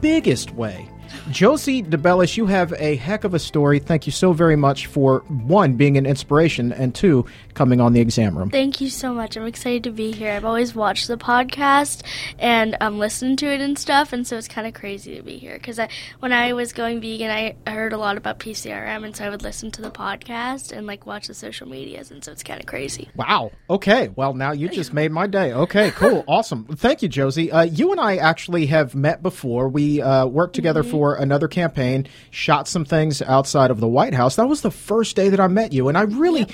biggest 0.00 0.54
way. 0.54 0.90
Josie 1.30 1.82
DeBellis, 1.82 2.36
you 2.36 2.46
have 2.46 2.72
a 2.78 2.96
heck 2.96 3.24
of 3.24 3.34
a 3.34 3.38
story. 3.38 3.78
Thank 3.78 4.06
you 4.06 4.12
so 4.12 4.32
very 4.32 4.56
much 4.56 4.86
for 4.86 5.20
one 5.28 5.74
being 5.74 5.96
an 5.96 6.06
inspiration 6.06 6.72
and 6.72 6.94
two 6.94 7.26
coming 7.58 7.80
on 7.80 7.92
the 7.92 8.00
exam 8.00 8.38
room. 8.38 8.50
Thank 8.50 8.80
you 8.80 8.88
so 8.88 9.12
much. 9.12 9.36
I'm 9.36 9.44
excited 9.44 9.82
to 9.82 9.90
be 9.90 10.12
here. 10.12 10.30
I've 10.30 10.44
always 10.44 10.76
watched 10.76 11.08
the 11.08 11.16
podcast 11.16 12.04
and 12.38 12.76
um, 12.80 13.00
listened 13.00 13.40
to 13.40 13.46
it 13.46 13.60
and 13.60 13.76
stuff, 13.76 14.12
and 14.12 14.24
so 14.24 14.38
it's 14.38 14.46
kind 14.46 14.64
of 14.64 14.74
crazy 14.74 15.16
to 15.16 15.22
be 15.24 15.38
here 15.38 15.54
because 15.54 15.80
I, 15.80 15.88
when 16.20 16.32
I 16.32 16.52
was 16.52 16.72
going 16.72 17.00
vegan, 17.00 17.32
I 17.32 17.56
heard 17.68 17.92
a 17.92 17.98
lot 17.98 18.16
about 18.16 18.38
PCRM, 18.38 19.04
and 19.04 19.16
so 19.16 19.24
I 19.24 19.30
would 19.30 19.42
listen 19.42 19.72
to 19.72 19.82
the 19.82 19.90
podcast 19.90 20.70
and 20.70 20.86
like 20.86 21.04
watch 21.04 21.26
the 21.26 21.34
social 21.34 21.68
medias, 21.68 22.12
and 22.12 22.22
so 22.24 22.30
it's 22.30 22.44
kind 22.44 22.60
of 22.60 22.66
crazy. 22.66 23.08
Wow. 23.16 23.50
Okay. 23.68 24.08
Well, 24.14 24.34
now 24.34 24.52
you 24.52 24.68
just 24.68 24.92
made 24.92 25.10
my 25.10 25.26
day. 25.26 25.52
Okay. 25.52 25.90
Cool. 25.90 26.22
awesome. 26.28 26.64
Thank 26.64 27.02
you, 27.02 27.08
Josie. 27.08 27.50
Uh, 27.50 27.62
you 27.62 27.90
and 27.90 28.00
I 28.00 28.18
actually 28.18 28.66
have 28.66 28.94
met 28.94 29.20
before. 29.20 29.68
We 29.68 30.00
uh, 30.00 30.26
worked 30.26 30.54
together 30.54 30.82
mm-hmm. 30.82 30.92
for 30.92 31.16
another 31.16 31.48
campaign, 31.48 32.06
shot 32.30 32.68
some 32.68 32.84
things 32.84 33.20
outside 33.20 33.72
of 33.72 33.80
the 33.80 33.88
White 33.88 34.14
House. 34.14 34.36
That 34.36 34.48
was 34.48 34.60
the 34.60 34.70
first 34.70 35.16
day 35.16 35.28
that 35.30 35.40
I 35.40 35.48
met 35.48 35.72
you, 35.72 35.88
and 35.88 35.98
I 35.98 36.02
really. 36.02 36.46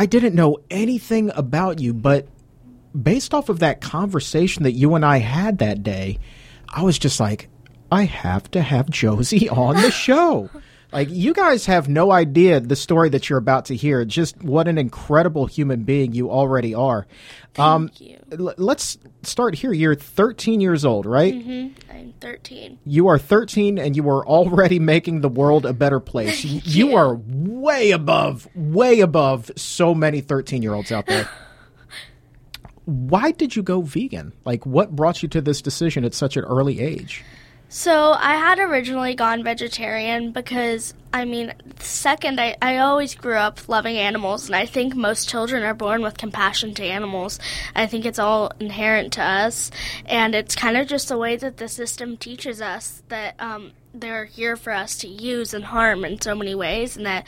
I 0.00 0.06
didn't 0.06 0.36
know 0.36 0.47
anything 0.70 1.30
about 1.34 1.80
you, 1.80 1.92
but 1.94 2.26
based 3.00 3.34
off 3.34 3.48
of 3.48 3.58
that 3.60 3.80
conversation 3.80 4.62
that 4.64 4.72
you 4.72 4.94
and 4.94 5.04
I 5.04 5.18
had 5.18 5.58
that 5.58 5.82
day, 5.82 6.18
I 6.68 6.82
was 6.82 6.98
just 6.98 7.20
like, 7.20 7.48
I 7.90 8.04
have 8.04 8.50
to 8.52 8.62
have 8.62 8.90
Josie 8.90 9.48
on 9.48 9.76
the 9.76 9.90
show. 10.06 10.50
Like 10.90 11.10
you 11.10 11.34
guys 11.34 11.66
have 11.66 11.86
no 11.88 12.10
idea 12.10 12.60
the 12.60 12.76
story 12.76 13.10
that 13.10 13.28
you're 13.28 13.38
about 13.38 13.66
to 13.66 13.76
hear. 13.76 14.04
Just 14.06 14.42
what 14.42 14.68
an 14.68 14.78
incredible 14.78 15.44
human 15.46 15.84
being 15.84 16.12
you 16.14 16.30
already 16.30 16.74
are. 16.74 17.06
Um, 17.58 17.88
Thank 17.88 18.00
you. 18.00 18.18
L- 18.32 18.54
let's 18.56 18.96
start 19.22 19.54
here. 19.54 19.72
You're 19.72 19.94
13 19.94 20.60
years 20.62 20.86
old, 20.86 21.04
right? 21.04 21.34
Mm-hmm. 21.34 21.90
I'm 21.94 22.14
13. 22.20 22.78
You 22.86 23.08
are 23.08 23.18
13 23.18 23.78
and 23.78 23.96
you 23.96 24.08
are 24.08 24.26
already 24.26 24.78
making 24.78 25.20
the 25.20 25.28
world 25.28 25.66
a 25.66 25.74
better 25.74 26.00
place. 26.00 26.42
you 26.44 26.96
are 26.96 27.16
way 27.26 27.90
above, 27.90 28.48
way 28.54 29.00
above 29.00 29.50
so 29.56 29.94
many 29.94 30.22
13 30.22 30.62
year 30.62 30.72
olds 30.72 30.90
out 30.90 31.06
there. 31.06 31.28
Why 32.86 33.32
did 33.32 33.54
you 33.54 33.62
go 33.62 33.82
vegan? 33.82 34.32
Like, 34.46 34.64
what 34.64 34.96
brought 34.96 35.22
you 35.22 35.28
to 35.30 35.42
this 35.42 35.60
decision 35.60 36.06
at 36.06 36.14
such 36.14 36.38
an 36.38 36.44
early 36.44 36.80
age? 36.80 37.22
So 37.68 38.12
I 38.12 38.36
had 38.36 38.58
originally 38.58 39.14
gone 39.14 39.44
vegetarian 39.44 40.32
because 40.32 40.94
I 41.12 41.24
mean, 41.24 41.54
second, 41.80 42.38
I, 42.38 42.56
I 42.60 42.78
always 42.78 43.14
grew 43.14 43.36
up 43.36 43.66
loving 43.68 43.96
animals, 43.96 44.46
and 44.46 44.54
I 44.54 44.66
think 44.66 44.94
most 44.94 45.28
children 45.28 45.62
are 45.62 45.74
born 45.74 46.02
with 46.02 46.18
compassion 46.18 46.74
to 46.74 46.84
animals. 46.84 47.38
I 47.74 47.86
think 47.86 48.04
it's 48.04 48.18
all 48.18 48.52
inherent 48.60 49.14
to 49.14 49.22
us, 49.22 49.70
and 50.04 50.34
it's 50.34 50.54
kind 50.54 50.76
of 50.76 50.86
just 50.86 51.08
the 51.08 51.16
way 51.16 51.36
that 51.36 51.56
the 51.56 51.68
system 51.68 52.18
teaches 52.18 52.60
us 52.60 53.02
that 53.08 53.36
um, 53.38 53.72
they're 53.94 54.26
here 54.26 54.54
for 54.54 54.72
us 54.72 54.98
to 54.98 55.08
use 55.08 55.54
and 55.54 55.64
harm 55.64 56.04
in 56.04 56.20
so 56.20 56.34
many 56.34 56.54
ways, 56.54 56.96
and 56.96 57.06
that 57.06 57.26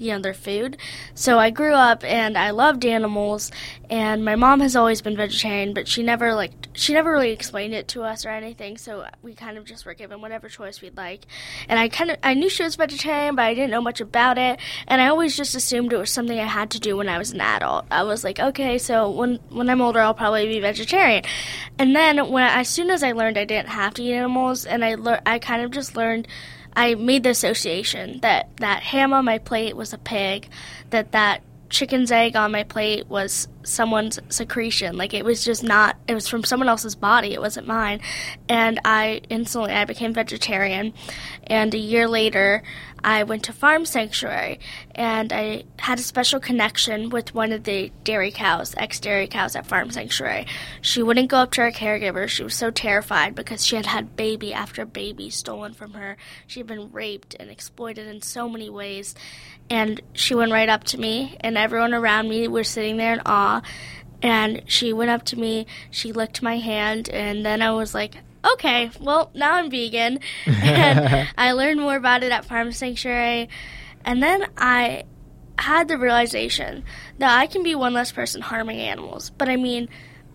you 0.00 0.12
know 0.12 0.18
their 0.18 0.34
food. 0.34 0.76
So 1.14 1.38
I 1.38 1.50
grew 1.50 1.74
up 1.74 2.02
and 2.04 2.36
I 2.38 2.50
loved 2.50 2.84
animals 2.84 3.52
and 3.90 4.24
my 4.24 4.36
mom 4.36 4.60
has 4.60 4.76
always 4.76 5.02
been 5.02 5.16
vegetarian, 5.16 5.74
but 5.74 5.86
she 5.86 6.02
never 6.02 6.32
like 6.34 6.52
she 6.72 6.94
never 6.94 7.12
really 7.12 7.32
explained 7.32 7.74
it 7.74 7.88
to 7.88 8.02
us 8.02 8.24
or 8.24 8.30
anything. 8.30 8.78
So 8.78 9.06
we 9.22 9.34
kind 9.34 9.58
of 9.58 9.64
just 9.64 9.84
were 9.84 9.94
given 9.94 10.20
whatever 10.20 10.48
choice 10.48 10.80
we'd 10.80 10.96
like. 10.96 11.26
And 11.68 11.78
I 11.78 11.88
kind 11.88 12.10
of 12.10 12.16
I 12.22 12.34
knew 12.34 12.48
she 12.48 12.62
was 12.62 12.76
vegetarian, 12.76 13.36
but 13.36 13.42
I 13.42 13.54
didn't 13.54 13.70
know 13.70 13.82
much 13.82 14.00
about 14.00 14.38
it, 14.38 14.58
and 14.86 15.02
I 15.02 15.08
always 15.08 15.36
just 15.36 15.54
assumed 15.54 15.92
it 15.92 15.98
was 15.98 16.10
something 16.10 16.38
I 16.38 16.44
had 16.44 16.70
to 16.70 16.80
do 16.80 16.96
when 16.96 17.08
I 17.08 17.18
was 17.18 17.32
an 17.32 17.40
adult. 17.40 17.86
I 17.90 18.04
was 18.04 18.24
like, 18.24 18.40
okay, 18.40 18.78
so 18.78 19.10
when 19.10 19.36
when 19.50 19.68
I'm 19.68 19.82
older, 19.82 20.00
I'll 20.00 20.14
probably 20.14 20.46
be 20.46 20.60
vegetarian. 20.60 21.24
And 21.78 21.94
then 21.94 22.30
when 22.30 22.44
as 22.44 22.68
soon 22.68 22.90
as 22.90 23.02
I 23.02 23.12
learned 23.12 23.36
I 23.36 23.44
didn't 23.44 23.68
have 23.68 23.94
to 23.94 24.02
eat 24.02 24.14
animals, 24.14 24.64
and 24.64 24.84
I 24.84 24.94
learned 24.94 25.22
I 25.26 25.38
kind 25.38 25.62
of 25.62 25.70
just 25.72 25.96
learned 25.96 26.26
I 26.74 26.94
made 26.94 27.24
the 27.24 27.30
association 27.30 28.20
that 28.20 28.48
that 28.58 28.82
ham 28.82 29.12
on 29.12 29.24
my 29.24 29.38
plate 29.38 29.76
was 29.76 29.92
a 29.92 29.98
pig, 29.98 30.48
that 30.90 31.12
that 31.12 31.42
chicken's 31.70 32.12
egg 32.12 32.36
on 32.36 32.52
my 32.52 32.64
plate 32.64 33.06
was 33.06 33.48
someone's 33.62 34.18
secretion. 34.28 34.96
Like 34.96 35.14
it 35.14 35.24
was 35.24 35.44
just 35.44 35.62
not. 35.62 35.96
It 36.08 36.14
was 36.14 36.28
from 36.28 36.44
someone 36.44 36.68
else's 36.68 36.94
body. 36.94 37.32
It 37.32 37.40
wasn't 37.40 37.66
mine. 37.66 38.00
And 38.48 38.80
I 38.84 39.22
instantly 39.30 39.72
I 39.72 39.84
became 39.84 40.12
vegetarian. 40.12 40.92
And 41.46 41.72
a 41.74 41.78
year 41.78 42.08
later, 42.08 42.62
I 43.02 43.22
went 43.22 43.44
to 43.44 43.52
Farm 43.52 43.86
Sanctuary 43.86 44.60
and 44.94 45.32
I 45.32 45.64
had 45.78 45.98
a 45.98 46.02
special 46.02 46.38
connection 46.38 47.08
with 47.08 47.34
one 47.34 47.52
of 47.52 47.64
the 47.64 47.90
dairy 48.04 48.30
cows, 48.30 48.74
ex 48.76 49.00
dairy 49.00 49.26
cows 49.26 49.56
at 49.56 49.66
Farm 49.66 49.90
Sanctuary. 49.90 50.46
She 50.82 51.02
wouldn't 51.02 51.30
go 51.30 51.38
up 51.38 51.52
to 51.52 51.62
her 51.62 51.70
caregiver. 51.70 52.28
She 52.28 52.42
was 52.42 52.54
so 52.54 52.70
terrified 52.70 53.34
because 53.34 53.64
she 53.64 53.76
had 53.76 53.86
had 53.86 54.16
baby 54.16 54.52
after 54.52 54.84
baby 54.84 55.30
stolen 55.30 55.72
from 55.72 55.94
her. 55.94 56.16
She 56.46 56.60
had 56.60 56.66
been 56.66 56.92
raped 56.92 57.34
and 57.38 57.50
exploited 57.50 58.06
in 58.06 58.20
so 58.22 58.48
many 58.48 58.68
ways. 58.68 59.14
And 59.70 60.00
she 60.12 60.34
went 60.34 60.52
right 60.52 60.68
up 60.68 60.84
to 60.84 60.98
me, 60.98 61.36
and 61.40 61.56
everyone 61.56 61.94
around 61.94 62.28
me 62.28 62.48
was 62.48 62.68
sitting 62.68 62.96
there 62.96 63.12
in 63.12 63.22
awe. 63.24 63.62
And 64.22 64.62
she 64.66 64.92
went 64.92 65.10
up 65.10 65.24
to 65.26 65.38
me, 65.38 65.66
she 65.90 66.12
licked 66.12 66.42
my 66.42 66.58
hand, 66.58 67.08
and 67.08 67.46
then 67.46 67.62
I 67.62 67.70
was 67.70 67.94
like, 67.94 68.16
okay, 68.52 68.90
well, 69.00 69.30
now 69.34 69.54
I'm 69.54 69.70
vegan. 69.70 70.18
and 70.46 71.28
I 71.38 71.52
learned 71.52 71.80
more 71.80 71.96
about 71.96 72.22
it 72.22 72.32
at 72.32 72.44
Farm 72.44 72.72
Sanctuary. 72.72 73.48
And 74.04 74.22
then 74.22 74.46
I 74.56 75.04
had 75.58 75.88
the 75.88 75.98
realization 75.98 76.84
that 77.18 77.38
I 77.38 77.46
can 77.46 77.62
be 77.62 77.74
one 77.74 77.92
less 77.92 78.12
person 78.12 78.40
harming 78.40 78.80
animals. 78.80 79.30
But 79.30 79.48
I 79.48 79.56
mean, 79.56 79.88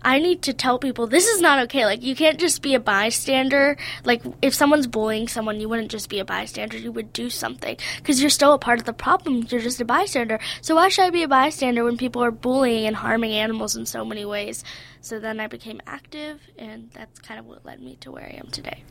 I 0.06 0.20
need 0.20 0.42
to 0.42 0.52
tell 0.52 0.78
people 0.78 1.08
this 1.08 1.26
is 1.26 1.40
not 1.40 1.58
okay. 1.64 1.84
Like, 1.84 2.00
you 2.00 2.14
can't 2.14 2.38
just 2.38 2.62
be 2.62 2.74
a 2.74 2.80
bystander. 2.80 3.76
Like, 4.04 4.22
if 4.40 4.54
someone's 4.54 4.86
bullying 4.86 5.26
someone, 5.26 5.58
you 5.58 5.68
wouldn't 5.68 5.90
just 5.90 6.08
be 6.08 6.20
a 6.20 6.24
bystander. 6.24 6.78
You 6.78 6.92
would 6.92 7.12
do 7.12 7.28
something 7.28 7.76
because 7.96 8.20
you're 8.20 8.30
still 8.30 8.52
a 8.52 8.58
part 8.58 8.78
of 8.78 8.84
the 8.84 8.92
problem. 8.92 9.44
You're 9.50 9.60
just 9.60 9.80
a 9.80 9.84
bystander. 9.84 10.38
So, 10.60 10.76
why 10.76 10.90
should 10.90 11.06
I 11.06 11.10
be 11.10 11.24
a 11.24 11.28
bystander 11.28 11.82
when 11.82 11.96
people 11.96 12.22
are 12.22 12.30
bullying 12.30 12.86
and 12.86 12.94
harming 12.94 13.32
animals 13.32 13.74
in 13.74 13.84
so 13.84 14.04
many 14.04 14.24
ways? 14.24 14.62
So 15.00 15.18
then 15.18 15.40
I 15.40 15.48
became 15.48 15.80
active, 15.88 16.40
and 16.56 16.90
that's 16.92 17.18
kind 17.18 17.40
of 17.40 17.46
what 17.46 17.64
led 17.64 17.80
me 17.80 17.96
to 18.00 18.12
where 18.12 18.24
I 18.24 18.36
am 18.38 18.48
today. 18.50 18.84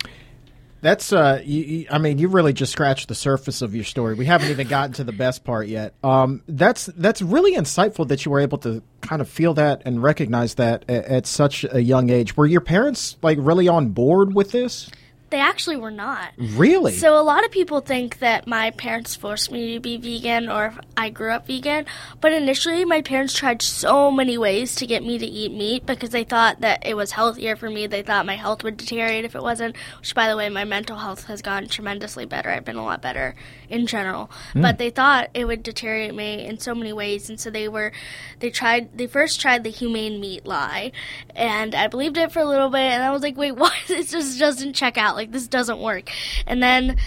That's 0.86 1.12
uh, 1.12 1.42
you, 1.44 1.88
I 1.90 1.98
mean, 1.98 2.20
you 2.20 2.28
really 2.28 2.54
just 2.54 2.72
scratched 2.72 3.08
the 3.08 3.16
surface 3.16 3.64
of 3.64 3.74
your 3.74 3.84
story. 3.84 4.14
We 4.14 4.28
haven't 4.28 4.52
even 4.52 4.68
gotten 4.68 4.94
to 4.94 5.04
the 5.04 5.14
best 5.14 5.44
part 5.44 5.68
yet. 5.68 5.96
Um, 6.04 6.44
that's 6.48 6.86
that's 6.86 7.24
really 7.24 7.56
insightful 7.56 8.08
that 8.10 8.24
you 8.24 8.30
were 8.30 8.40
able 8.40 8.60
to 8.60 8.84
kind 9.02 9.20
of 9.20 9.28
feel 9.28 9.56
that 9.56 9.82
and 9.84 10.04
recognize 10.04 10.54
that 10.56 10.86
at, 10.88 11.06
at 11.06 11.26
such 11.26 11.66
a 11.72 11.82
young 11.82 12.12
age. 12.12 12.38
Were 12.38 12.46
your 12.46 12.62
parents 12.62 13.18
like 13.24 13.40
really 13.42 13.68
on 13.68 13.90
board 13.90 14.36
with 14.36 14.52
this? 14.52 14.92
They 15.32 15.40
actually 15.40 15.78
were 15.78 15.92
not. 15.92 16.32
Really? 16.38 16.94
So 16.94 17.20
a 17.20 17.24
lot 17.24 17.44
of 17.44 17.52
people 17.52 17.82
think 17.82 18.20
that 18.20 18.48
my 18.48 18.72
parents 18.72 19.16
forced 19.16 19.52
me 19.52 19.74
to 19.74 19.80
be 19.80 19.98
vegan 19.98 20.50
or 20.50 20.76
I 20.96 21.10
grew 21.10 21.32
up 21.32 21.48
vegan, 21.48 21.86
but 22.22 22.32
initially 22.32 22.86
my 22.86 23.02
parents 23.02 23.34
tried 23.34 23.62
so 23.62 24.12
many 24.12 24.38
ways 24.38 24.76
to 24.76 24.86
get 24.86 25.04
me 25.04 25.18
to 25.18 25.26
eat 25.26 25.52
meat 25.52 25.86
because 25.86 26.12
they 26.12 26.24
thought 26.24 26.62
that 26.62 26.86
it 26.86 26.96
was 26.96 27.12
healthier 27.12 27.56
for 27.56 27.70
me. 27.70 27.88
They 27.88 28.04
thought 28.04 28.26
my 28.26 28.36
health 28.36 28.64
would 28.64 28.78
deteriorate 28.78 29.26
if 29.26 29.36
it 29.36 29.42
wasn't, 29.42 29.76
which 30.00 30.14
by 30.14 30.30
the 30.30 30.38
way, 30.38 30.48
my 30.50 30.64
mental 30.64 30.98
health 30.98 31.26
has 31.26 31.42
gotten 31.42 31.70
tremendously 31.70 32.26
better. 32.26 32.50
I've 32.50 32.66
been 32.66 32.76
a 32.76 32.84
lot 32.84 33.02
better 33.02 33.36
in 33.68 33.88
general. 33.88 34.30
Mm. 34.54 34.62
But 34.62 34.78
they 34.78 34.92
thought 34.92 35.32
it 35.34 35.46
would 35.46 35.64
deteriorate 35.64 36.14
me 36.14 36.46
in 36.46 36.60
so 36.60 36.76
many 36.76 36.94
ways 36.94 37.30
and 37.30 37.40
so 37.40 37.50
they 37.50 37.68
were 37.68 37.92
they 38.40 38.52
tried 38.52 38.96
they 38.98 39.08
first 39.08 39.42
tried 39.42 39.64
the 39.64 39.72
humane 39.72 40.20
meat 40.20 40.46
lie 40.46 40.92
and 41.36 41.74
I 41.74 41.88
believed 41.88 42.18
it 42.18 42.32
for 42.32 42.40
a 42.40 42.46
little 42.46 42.70
bit 42.70 42.80
and 42.80 43.04
I 43.04 43.12
was 43.12 43.24
like, 43.24 43.38
"Wait, 43.38 43.52
what? 43.56 43.74
This 43.88 44.12
just 44.12 44.40
doesn't 44.40 44.74
check 44.74 44.98
out." 44.98 45.15
Like 45.16 45.32
this 45.32 45.48
doesn't 45.48 45.80
work. 45.80 46.12
And 46.46 46.62
then 46.62 46.98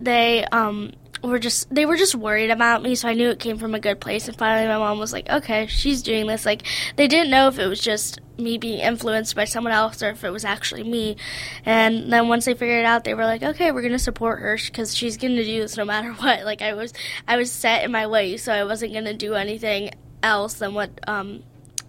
they 0.00 0.44
um 0.46 0.92
were 1.22 1.38
just 1.38 1.72
they 1.72 1.86
were 1.86 1.96
just 1.96 2.16
worried 2.16 2.50
about 2.50 2.82
me 2.82 2.96
so 2.96 3.06
i 3.06 3.14
knew 3.14 3.30
it 3.30 3.38
came 3.38 3.56
from 3.56 3.74
a 3.74 3.80
good 3.80 4.00
place. 4.00 4.26
And 4.26 4.36
finally 4.36 4.66
my 4.66 4.78
mom 4.78 4.98
was 4.98 5.12
like 5.12 5.28
okay 5.28 5.66
she's 5.66 6.02
doing 6.02 6.26
this. 6.26 6.44
Like 6.44 6.62
they 6.96 7.06
didn't 7.06 7.30
know 7.30 7.48
if 7.48 7.58
it 7.58 7.66
was 7.66 7.80
just 7.80 8.20
me 8.38 8.58
being 8.58 8.80
influenced 8.80 9.36
by 9.36 9.44
someone 9.44 9.72
else 9.72 10.02
or 10.02 10.10
if 10.10 10.24
it 10.24 10.30
was 10.30 10.44
actually 10.44 10.82
me. 10.82 11.16
And 11.64 12.12
then 12.12 12.28
once 12.28 12.44
they 12.44 12.54
figured 12.54 12.80
it 12.80 12.86
out 12.86 13.04
they 13.04 13.14
were 13.14 13.24
like 13.24 13.42
okay 13.42 13.70
we're 13.70 13.82
to 13.92 13.98
support 13.98 14.40
her 14.40 14.58
because 14.64 14.96
she's 14.96 15.16
to 15.36 15.44
do 15.44 15.60
this 15.60 15.76
no 15.76 15.84
matter 15.84 16.12
what. 16.22 16.44
Like 16.44 16.62
i 16.62 16.74
was 16.74 16.92
i 17.28 17.36
was 17.36 17.52
set 17.52 17.84
in 17.84 17.92
my 17.92 18.06
way 18.06 18.36
so 18.36 18.52
i 18.52 18.64
wasn't 18.64 18.92
to 19.04 19.14
do 19.14 19.34
anything 19.34 19.90
else 20.22 20.54
than 20.54 20.74
what 20.74 20.90
um 21.08 21.42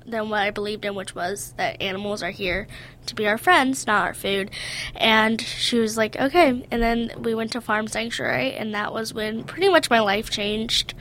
than 0.06 0.30
what 0.30 0.42
I 0.42 0.52
believed 0.52 0.86
in, 0.86 0.96
which 0.96 1.16
was 1.16 1.54
that 1.58 1.82
animals 1.82 2.24
are 2.24 2.32
here 2.32 2.68
to 3.06 3.16
be 3.16 3.28
our 3.28 3.38
friends, 3.38 3.88
not 3.88 4.06
our 4.06 4.14
food. 4.14 4.52
And 4.96 5.42
she 5.42 5.80
was 5.80 5.98
like, 5.98 6.16
okay. 6.16 6.66
And 6.72 6.82
then 6.82 7.12
we 7.20 7.36
went 7.36 7.52
to 7.54 7.62
Farm 7.62 7.88
Sanctuary, 7.88 8.54
and 8.54 8.74
that 8.74 8.94
was 8.94 9.14
when 9.14 9.44
pretty 9.44 9.70
much 9.70 9.90
my 9.90 10.00
life 10.00 10.30
changed 10.30 10.94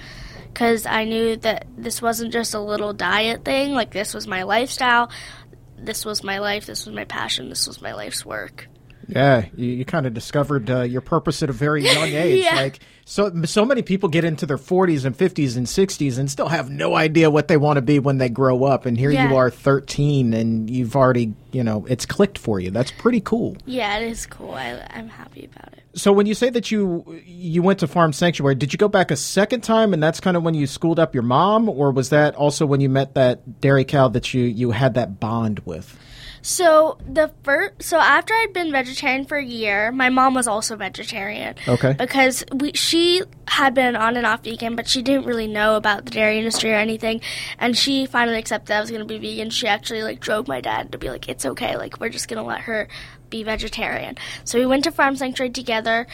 because 0.49 0.85
I 0.85 1.05
knew 1.05 1.37
that 1.37 1.67
this 1.77 2.03
wasn't 2.03 2.33
just 2.33 2.53
a 2.53 2.61
little 2.61 2.93
diet 2.93 3.45
thing, 3.45 3.73
like, 3.73 3.93
this 3.93 4.13
was 4.13 4.27
my 4.27 4.43
lifestyle. 4.43 5.11
This 5.79 6.05
was 6.05 6.23
my 6.23 6.39
life. 6.39 6.67
This 6.67 6.87
was 6.87 6.95
my 6.95 7.05
passion. 7.05 7.49
This 7.49 7.67
was 7.67 7.81
my 7.81 7.95
life's 7.95 8.25
work. 8.25 8.69
Yeah, 9.09 9.47
you, 9.57 9.67
you 9.67 9.85
kind 9.85 10.07
of 10.07 10.15
discovered 10.15 10.71
uh, 10.71 10.83
your 10.83 11.01
purpose 11.01 11.43
at 11.43 11.51
a 11.51 11.53
very 11.53 11.85
young 11.93 12.09
age. 12.09 12.45
yeah. 12.45 12.57
Like 12.57 12.81
so, 13.05 13.43
so 13.45 13.65
many 13.65 13.83
people 13.83 14.09
get 14.09 14.25
into 14.25 14.47
their 14.47 14.59
40s 14.59 15.05
and 15.05 15.17
50s 15.17 15.57
and 15.57 15.67
60s 15.67 16.19
and 16.19 16.31
still 16.31 16.49
have 16.49 16.71
no 16.71 16.95
idea 16.95 17.31
what 17.31 17.49
they 17.49 17.57
want 17.57 17.77
to 17.77 17.83
be 17.83 17.99
when 17.99 18.19
they 18.19 18.29
grow 18.29 18.65
up. 18.65 18.87
And 18.87 18.97
here 18.97 19.11
yeah. 19.11 19.29
you 19.29 19.37
are, 19.37 19.51
13, 19.51 20.33
and 20.33 20.71
you've 20.71 20.95
already, 20.95 21.35
you 21.51 21.65
know, 21.65 21.85
it's 21.89 22.07
clicked 22.07 22.39
for 22.39 22.61
you. 22.61 22.71
That's 22.71 22.93
pretty 22.93 23.21
cool. 23.21 23.57
Yeah, 23.67 23.99
it 23.99 24.09
is 24.09 24.27
cool. 24.27 24.53
I, 24.53 24.87
I'm 24.91 25.09
happy 25.09 25.49
about 25.53 25.73
it. 25.73 25.83
So 25.95 26.13
when 26.13 26.27
you 26.27 26.35
say 26.35 26.49
that 26.49 26.71
you 26.71 27.21
you 27.27 27.63
went 27.63 27.81
to 27.81 27.87
Farm 27.87 28.15
Sanctuary, 28.15 28.55
did 28.55 28.73
you 28.73 28.79
go 28.79 28.89
back 28.89 29.11
a 29.11 29.17
second 29.17 29.61
time, 29.63 29.93
and 29.93 30.03
that's 30.03 30.21
kind 30.21 30.39
of 30.39 30.43
when 30.43 30.55
you 30.55 30.67
schooled 30.67 30.99
up 30.99 31.13
your 31.13 31.23
mom, 31.23 31.69
or 31.69 31.91
was 31.91 32.09
that 32.11 32.35
also 32.35 32.65
when 32.65 32.81
you 32.81 32.89
met 32.89 33.15
that 33.15 33.61
dairy 33.61 33.85
cow 33.85 34.09
that 34.09 34.33
you 34.33 34.45
you 34.45 34.71
had 34.71 34.95
that 34.95 35.21
bond 35.21 35.61
with? 35.67 35.99
So 36.43 36.99
the 37.09 37.33
first, 37.45 37.85
so 37.85 37.99
after 37.99 38.35
I'd 38.35 38.53
been 38.53 38.73
vegetarian 38.73 39.25
for 39.25 39.39
a 39.39 39.45
year, 39.45 39.93
my 39.93 40.09
mom 40.09 40.35
was 40.35 40.49
also 40.49 40.77
vegetarian. 40.77 41.55
Okay. 41.67 41.95
Because 41.97 42.45
we, 42.53 42.73
she 42.73 43.23
had 43.47 43.75
been 43.75 43.95
on 43.95 44.17
and 44.17 44.27
off 44.27 44.43
vegan, 44.43 44.75
but 44.75 44.89
she 44.89 45.03
didn't 45.03 45.25
really 45.25 45.47
know 45.47 45.77
about 45.77 46.05
the 46.05 46.11
dairy 46.11 46.39
industry 46.39 46.73
or 46.73 46.77
anything. 46.77 47.21
And 47.59 47.77
she 47.77 48.07
finally 48.07 48.39
accepted 48.39 48.75
I 48.75 48.81
was 48.81 48.91
going 48.91 49.07
to 49.07 49.07
be 49.07 49.19
vegan. 49.19 49.51
She 49.51 49.69
actually 49.69 50.03
like 50.03 50.19
drove 50.21 50.49
my 50.49 50.61
dad 50.61 50.93
to 50.93 50.99
be 50.99 51.11
like, 51.11 51.29
"It's 51.29 51.47
okay. 51.47 51.77
Like 51.77 52.01
we're 52.01 52.09
just 52.09 52.29
going 52.29 52.43
to 52.43 52.49
let 52.49 52.63
her 52.63 52.89
be 53.33 53.43
vegetarian." 53.43 54.17
So 54.45 54.61
we 54.61 54.67
went 54.67 54.85
to 54.85 54.93
Farm 54.93 55.17
Sanctuary 55.17 55.51
together, 55.51 56.07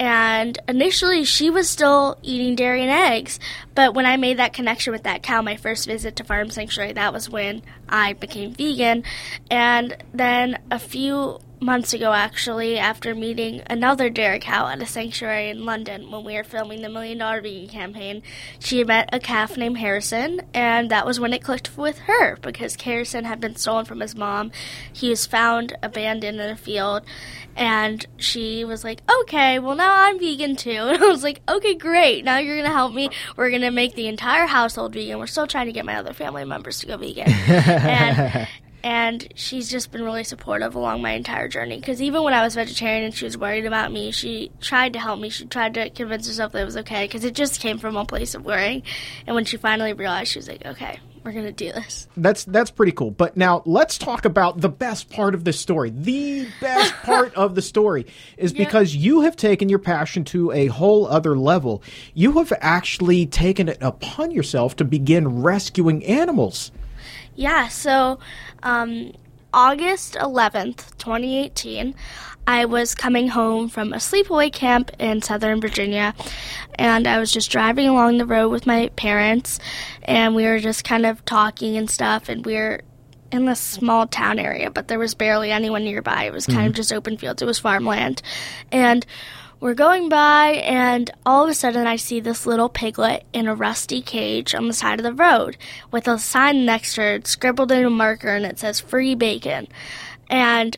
and 0.00 0.58
initially 0.66 1.22
she 1.22 1.48
was 1.50 1.68
still 1.68 2.18
eating 2.22 2.56
dairy 2.56 2.82
and 2.82 2.90
eggs. 2.90 3.38
But 3.76 3.94
when 3.94 4.06
I 4.06 4.16
made 4.16 4.38
that 4.38 4.52
connection 4.52 4.92
with 4.92 5.04
that 5.04 5.22
cow, 5.22 5.40
my 5.42 5.56
first 5.56 5.86
visit 5.86 6.16
to 6.16 6.24
Farm 6.24 6.50
Sanctuary, 6.50 6.94
that 6.94 7.12
was 7.12 7.30
when 7.30 7.62
I 7.88 8.14
became 8.14 8.52
vegan. 8.52 9.04
And 9.48 9.96
then 10.12 10.58
a 10.72 10.80
few 10.80 11.38
months 11.62 11.94
ago, 11.94 12.12
actually, 12.12 12.78
after 12.78 13.14
meeting 13.14 13.62
another 13.70 14.10
dairy 14.10 14.38
cow 14.40 14.66
at 14.66 14.82
a 14.82 14.86
sanctuary 14.86 15.48
in 15.48 15.64
London 15.64 16.10
when 16.10 16.24
we 16.24 16.34
were 16.34 16.44
filming 16.44 16.82
the 16.82 16.88
Million 16.88 17.18
Dollar 17.18 17.40
Vegan 17.40 17.68
campaign. 17.68 18.22
She 18.58 18.82
met 18.84 19.08
a 19.12 19.20
calf 19.20 19.56
named 19.56 19.78
Harrison, 19.78 20.42
and 20.52 20.90
that 20.90 21.06
was 21.06 21.20
when 21.20 21.32
it 21.32 21.42
clicked 21.42 21.76
with 21.78 21.98
her 22.00 22.36
because 22.36 22.74
Harrison 22.80 23.24
had 23.24 23.40
been 23.40 23.56
stolen 23.56 23.84
from 23.84 24.00
his 24.00 24.16
mom. 24.16 24.50
He 24.92 25.08
was 25.08 25.24
found 25.24 25.76
abandoned 25.82 26.40
in 26.40 26.50
a 26.50 26.56
field, 26.56 27.04
and 27.56 28.04
she 28.16 28.64
was 28.64 28.82
like, 28.84 29.00
"Okay, 29.20 29.58
well 29.58 29.76
now 29.76 30.06
I'm 30.06 30.18
vegan 30.18 30.56
too." 30.56 30.70
And 30.92 31.02
I 31.02 31.06
was 31.06 31.22
like, 31.22 31.40
"Okay, 31.48 31.74
great. 31.74 32.24
Now 32.24 32.38
you're 32.38 32.56
gonna 32.56 32.74
help 32.74 32.92
me. 32.92 33.10
We're 33.36 33.50
gonna 33.50 33.70
make 33.70 33.94
the 33.94 34.08
entire 34.08 34.46
household 34.46 34.92
vegan. 34.94 35.18
We're 35.18 35.26
still 35.26 35.46
trying 35.46 35.66
to 35.66 35.72
get 35.72 35.84
my 35.86 35.96
other 35.96 36.12
family 36.12 36.44
members 36.44 36.80
to 36.80 36.86
go 36.86 36.96
vegan." 36.96 37.28
and 37.48 38.48
and 38.84 39.28
she's 39.34 39.70
just 39.70 39.92
been 39.92 40.02
really 40.02 40.24
supportive 40.24 40.74
along 40.74 41.00
my 41.02 41.12
entire 41.12 41.48
journey 41.48 41.76
because 41.78 42.00
even 42.02 42.22
when 42.22 42.34
i 42.34 42.42
was 42.42 42.54
vegetarian 42.54 43.04
and 43.04 43.14
she 43.14 43.24
was 43.24 43.36
worried 43.38 43.66
about 43.66 43.92
me 43.92 44.10
she 44.10 44.50
tried 44.60 44.92
to 44.92 44.98
help 44.98 45.20
me 45.20 45.28
she 45.28 45.44
tried 45.46 45.74
to 45.74 45.88
convince 45.90 46.26
herself 46.26 46.52
that 46.52 46.62
it 46.62 46.64
was 46.64 46.76
okay 46.76 47.04
because 47.04 47.24
it 47.24 47.34
just 47.34 47.60
came 47.60 47.78
from 47.78 47.96
a 47.96 48.04
place 48.04 48.34
of 48.34 48.44
worrying 48.44 48.82
and 49.26 49.34
when 49.34 49.44
she 49.44 49.56
finally 49.56 49.92
realized 49.92 50.32
she 50.32 50.38
was 50.38 50.48
like 50.48 50.64
okay 50.66 50.98
we're 51.24 51.30
gonna 51.32 51.52
do 51.52 51.70
this 51.72 52.08
That's 52.16 52.42
that's 52.44 52.72
pretty 52.72 52.90
cool. 52.90 53.12
But 53.12 53.36
now 53.36 53.62
let's 53.64 53.96
talk 53.96 54.24
about 54.24 54.60
the 54.60 54.68
best 54.68 55.08
part 55.08 55.36
of 55.36 55.44
the 55.44 55.52
story. 55.52 55.90
The 55.90 56.48
best 56.60 56.92
part 57.04 57.32
of 57.36 57.54
the 57.54 57.62
story 57.62 58.06
is 58.36 58.52
Yeah. 58.52 58.64
because 58.64 58.96
you 58.96 59.20
have 59.20 59.36
taken 59.36 59.68
your 59.68 59.78
passion 59.78 60.24
to 60.24 60.50
a 60.50 60.66
whole 60.66 61.06
other 61.06 61.38
level. 61.38 61.80
You 62.14 62.32
have 62.38 62.52
actually 62.60 63.26
taken 63.26 63.68
it 63.68 63.78
upon 63.80 64.32
yourself 64.32 64.74
to 64.76 64.84
begin 64.84 65.42
rescuing 65.42 66.04
animals. 66.04 66.72
Yeah, 67.34 67.68
so 67.68 68.18
um, 68.62 69.12
August 69.52 70.14
11th, 70.14 70.96
2018, 70.98 71.94
I 72.46 72.64
was 72.64 72.94
coming 72.94 73.28
home 73.28 73.68
from 73.68 73.92
a 73.92 73.96
sleepaway 73.96 74.52
camp 74.52 74.90
in 74.98 75.22
Southern 75.22 75.60
Virginia, 75.60 76.14
and 76.74 77.06
I 77.06 77.18
was 77.18 77.30
just 77.30 77.50
driving 77.50 77.88
along 77.88 78.18
the 78.18 78.26
road 78.26 78.48
with 78.48 78.66
my 78.66 78.88
parents, 78.96 79.58
and 80.02 80.34
we 80.34 80.44
were 80.44 80.58
just 80.58 80.84
kind 80.84 81.06
of 81.06 81.24
talking 81.24 81.76
and 81.76 81.88
stuff, 81.88 82.28
and 82.28 82.44
we 82.44 82.54
were 82.54 82.80
in 83.30 83.46
this 83.46 83.60
small 83.60 84.06
town 84.06 84.38
area, 84.38 84.70
but 84.70 84.88
there 84.88 84.98
was 84.98 85.14
barely 85.14 85.50
anyone 85.50 85.84
nearby. 85.84 86.24
It 86.24 86.32
was 86.32 86.46
kind 86.46 86.66
of 86.66 86.74
just 86.74 86.92
open 86.92 87.16
fields, 87.16 87.40
it 87.40 87.46
was 87.46 87.58
farmland. 87.58 88.20
And 88.70 89.06
we're 89.62 89.74
going 89.74 90.08
by, 90.08 90.54
and 90.64 91.08
all 91.24 91.44
of 91.44 91.48
a 91.48 91.54
sudden, 91.54 91.86
I 91.86 91.94
see 91.94 92.18
this 92.18 92.46
little 92.46 92.68
piglet 92.68 93.24
in 93.32 93.46
a 93.46 93.54
rusty 93.54 94.02
cage 94.02 94.56
on 94.56 94.66
the 94.66 94.74
side 94.74 94.98
of 94.98 95.04
the 95.04 95.12
road 95.12 95.56
with 95.92 96.08
a 96.08 96.18
sign 96.18 96.66
next 96.66 96.96
to 96.96 97.02
it, 97.02 97.28
scribbled 97.28 97.70
in 97.70 97.84
a 97.84 97.90
marker, 97.90 98.34
and 98.34 98.44
it 98.44 98.58
says 98.58 98.80
"free 98.80 99.14
bacon." 99.14 99.68
And 100.28 100.76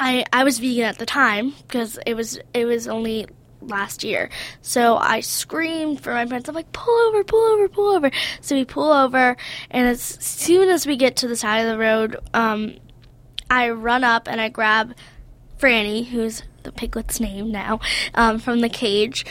I 0.00 0.24
I 0.32 0.42
was 0.42 0.58
vegan 0.58 0.84
at 0.84 0.98
the 0.98 1.06
time 1.06 1.54
because 1.62 1.96
it 2.04 2.14
was 2.14 2.40
it 2.52 2.64
was 2.64 2.88
only 2.88 3.28
last 3.60 4.02
year. 4.02 4.30
So 4.62 4.96
I 4.96 5.20
screamed 5.20 6.00
for 6.00 6.12
my 6.12 6.26
parents. 6.26 6.48
I'm 6.48 6.56
like, 6.56 6.72
pull 6.72 6.98
over, 7.06 7.22
pull 7.22 7.52
over, 7.52 7.68
pull 7.68 7.94
over. 7.94 8.10
So 8.40 8.56
we 8.56 8.64
pull 8.64 8.92
over, 8.92 9.36
and 9.70 9.86
as 9.86 10.02
soon 10.02 10.70
as 10.70 10.88
we 10.88 10.96
get 10.96 11.14
to 11.18 11.28
the 11.28 11.36
side 11.36 11.60
of 11.60 11.70
the 11.70 11.78
road, 11.78 12.16
um, 12.34 12.78
I 13.48 13.70
run 13.70 14.02
up 14.02 14.26
and 14.26 14.40
I 14.40 14.48
grab 14.48 14.96
Franny, 15.56 16.06
who's 16.08 16.42
the 16.62 16.72
piglet's 16.72 17.20
name 17.20 17.50
now, 17.50 17.80
um, 18.14 18.38
from 18.38 18.60
the 18.60 18.68
cage, 18.68 19.24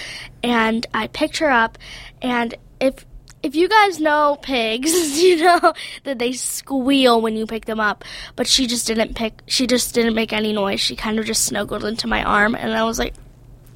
and 0.43 0.85
I 0.93 1.07
picked 1.07 1.37
her 1.37 1.49
up. 1.49 1.77
And 2.21 2.55
if 2.79 3.05
if 3.41 3.55
you 3.55 3.69
guys 3.69 3.99
know 3.99 4.37
pigs, 4.41 5.21
you 5.21 5.37
know 5.43 5.73
that 6.03 6.19
they 6.19 6.33
squeal 6.33 7.21
when 7.21 7.35
you 7.35 7.45
pick 7.45 7.65
them 7.65 7.79
up. 7.79 8.03
But 8.35 8.47
she 8.47 8.67
just 8.67 8.87
didn't 8.87 9.15
pick. 9.15 9.41
She 9.47 9.67
just 9.67 9.93
didn't 9.93 10.15
make 10.15 10.33
any 10.33 10.53
noise. 10.53 10.79
She 10.79 10.95
kind 10.95 11.19
of 11.19 11.25
just 11.25 11.45
snuggled 11.45 11.85
into 11.85 12.07
my 12.07 12.23
arm, 12.23 12.55
and 12.55 12.73
I 12.73 12.83
was 12.83 12.99
like, 12.99 13.13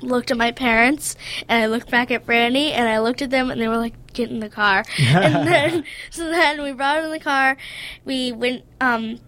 looked 0.01 0.31
at 0.31 0.37
my 0.37 0.51
parents, 0.51 1.15
and 1.47 1.63
I 1.63 1.67
looked 1.67 1.89
back 1.89 2.11
at 2.11 2.25
Franny, 2.25 2.71
and 2.71 2.87
I 2.87 2.99
looked 2.99 3.21
at 3.21 3.29
them, 3.29 3.49
and 3.49 3.59
they 3.59 3.67
were 3.67 3.77
like, 3.77 3.93
"Get 4.13 4.29
in 4.29 4.39
the 4.39 4.49
car." 4.49 4.83
and 4.99 5.47
then 5.47 5.83
so 6.09 6.29
then 6.29 6.61
we 6.61 6.73
brought 6.73 6.97
her 6.97 7.05
in 7.05 7.11
the 7.11 7.19
car. 7.19 7.57
We 8.05 8.31
went. 8.31 8.63
Um, 8.81 9.19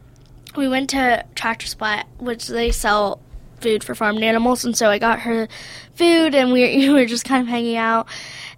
we 0.56 0.70
went 0.70 0.92
to 0.92 1.26
Tractor 1.36 1.68
Supply, 1.68 2.06
which 2.18 2.48
they 2.48 2.72
sell 2.72 3.20
food 3.66 3.84
for 3.84 3.96
farmed 3.96 4.24
animals, 4.24 4.64
and 4.64 4.78
so 4.78 4.92
I 4.92 5.00
got 5.00 5.22
her 5.22 5.48
food, 5.96 6.36
and 6.36 6.54
we 6.54 6.78
we 6.88 6.90
were 6.90 7.08
just 7.08 7.26
kind 7.26 7.42
of 7.42 7.48
hanging 7.48 7.78
out. 7.78 8.08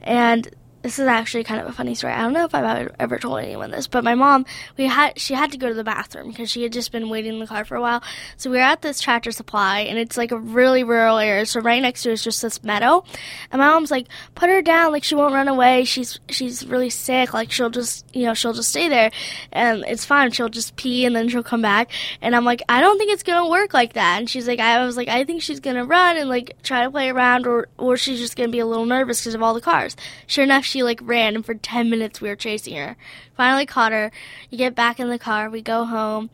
And 0.01 0.49
this 0.87 0.99
is 0.99 1.07
actually 1.07 1.43
kind 1.43 1.59
of 1.59 1.67
a 1.67 1.73
funny 1.73 1.93
story. 1.95 2.13
I 2.13 2.21
don't 2.21 2.31
know 2.31 2.45
if 2.45 2.55
I've 2.55 2.95
ever, 2.97 3.17
told 3.17 3.39
anyone 3.39 3.71
this, 3.71 3.87
but 3.87 4.05
my 4.05 4.15
mom, 4.15 4.45
we 4.77 4.85
had 4.85 5.19
she 5.19 5.33
had 5.33 5.51
to 5.51 5.57
go 5.57 5.67
to 5.67 5.73
the 5.73 5.83
bathroom 5.83 6.29
because 6.29 6.49
she 6.49 6.63
had 6.63 6.71
just 6.71 6.93
been 6.93 7.09
waiting 7.09 7.33
in 7.33 7.39
the 7.39 7.47
car 7.47 7.65
for 7.65 7.75
a 7.75 7.81
while. 7.81 8.01
So 8.37 8.49
we 8.49 8.55
were 8.55 8.63
at 8.63 8.81
this 8.81 9.01
Tractor 9.01 9.33
Supply, 9.33 9.81
and 9.81 9.97
it's 9.97 10.15
like 10.15 10.31
a 10.31 10.37
really 10.37 10.85
rural 10.85 11.17
area. 11.17 11.45
So 11.45 11.59
right 11.59 11.81
next 11.81 12.03
to 12.03 12.09
it 12.09 12.13
is 12.13 12.23
just 12.23 12.41
this 12.41 12.63
meadow, 12.63 13.03
and 13.51 13.59
my 13.59 13.67
mom's 13.67 13.91
like, 13.91 14.07
"Put 14.33 14.47
her 14.47 14.61
down, 14.61 14.93
like 14.93 15.03
she 15.03 15.13
won't 15.13 15.33
run 15.33 15.49
away. 15.49 15.83
She's 15.83 16.21
she's 16.29 16.65
really 16.65 16.89
sick. 16.89 17.33
Like 17.33 17.51
she'll 17.51 17.69
just 17.69 18.05
you 18.15 18.23
know 18.23 18.33
she'll 18.33 18.53
just 18.53 18.69
stay 18.69 18.87
there, 18.87 19.11
and 19.51 19.83
it's 19.89 20.05
fine. 20.05 20.31
She'll 20.31 20.47
just 20.47 20.77
pee 20.77 21.05
and 21.05 21.13
then 21.13 21.27
she'll 21.27 21.43
come 21.43 21.61
back." 21.61 21.91
And 22.21 22.33
I'm 22.33 22.45
like, 22.45 22.61
"I 22.69 22.79
don't 22.79 22.97
think 22.97 23.11
it's 23.11 23.23
gonna 23.23 23.49
work 23.49 23.73
like 23.73 23.93
that." 23.93 24.19
And 24.19 24.29
she's 24.29 24.47
like, 24.47 24.59
"I 24.59 24.85
was 24.85 24.95
like, 24.95 25.09
I 25.09 25.25
think 25.25 25.41
she's 25.41 25.59
gonna 25.59 25.83
run 25.83 26.15
and 26.15 26.29
like 26.29 26.55
try 26.63 26.85
to 26.85 26.91
play 26.91 27.09
around, 27.09 27.45
or 27.45 27.67
or 27.77 27.97
she's 27.97 28.19
just 28.19 28.37
gonna 28.37 28.49
be 28.49 28.59
a 28.59 28.65
little 28.65 28.85
nervous 28.85 29.19
because 29.19 29.35
of 29.35 29.43
all 29.43 29.53
the 29.53 29.59
cars." 29.59 29.97
Sure 30.27 30.45
enough, 30.45 30.63
she 30.63 30.76
like 30.83 30.99
ran, 31.01 31.35
and 31.35 31.45
for 31.45 31.55
ten 31.55 31.89
minutes 31.89 32.21
we 32.21 32.29
were 32.29 32.35
chasing 32.35 32.75
her. 32.75 32.97
Finally 33.35 33.65
caught 33.65 33.91
her. 33.91 34.11
You 34.49 34.57
get 34.57 34.75
back 34.75 34.99
in 34.99 35.09
the 35.09 35.19
car. 35.19 35.49
We 35.49 35.61
go 35.61 35.85
home. 35.85 36.29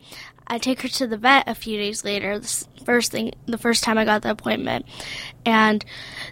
I 0.46 0.58
take 0.58 0.82
her 0.82 0.88
to 0.88 1.06
the 1.06 1.16
vet 1.16 1.48
a 1.48 1.54
few 1.54 1.78
days 1.78 2.04
later. 2.04 2.38
This 2.38 2.68
first 2.84 3.12
thing, 3.12 3.32
the 3.46 3.58
first 3.58 3.82
time 3.82 3.96
I 3.96 4.04
got 4.04 4.22
the 4.22 4.30
appointment, 4.30 4.86
and 5.46 5.84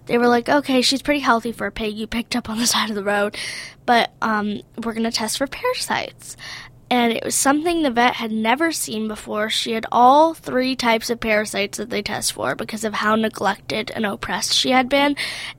they 0.06 0.18
were 0.18 0.28
like, 0.28 0.48
"Okay, 0.48 0.82
she's 0.82 1.02
pretty 1.02 1.20
healthy 1.20 1.52
for 1.52 1.66
a 1.66 1.72
pig 1.72 1.96
you 1.96 2.06
picked 2.06 2.36
up 2.36 2.50
on 2.50 2.58
the 2.58 2.66
side 2.74 2.90
of 2.90 2.96
the 2.96 3.04
road, 3.04 3.36
but 3.86 4.12
um, 4.20 4.60
we're 4.82 4.92
gonna 4.92 5.12
test 5.12 5.38
for 5.38 5.46
parasites." 5.46 6.36
And 6.90 7.14
it 7.14 7.24
was 7.24 7.34
something 7.34 7.82
the 7.82 7.90
vet 7.90 8.16
had 8.16 8.30
never 8.30 8.70
seen 8.70 9.08
before. 9.08 9.48
She 9.48 9.72
had 9.72 9.86
all 9.90 10.34
three 10.34 10.76
types 10.76 11.08
of 11.08 11.20
parasites 11.20 11.78
that 11.78 11.88
they 11.88 12.02
test 12.02 12.34
for 12.34 12.54
because 12.54 12.84
of 12.84 12.92
how 12.92 13.16
neglected 13.16 13.90
and 13.94 14.04
oppressed 14.04 14.52
she 14.52 14.72
had 14.72 14.90
been. 14.90 15.16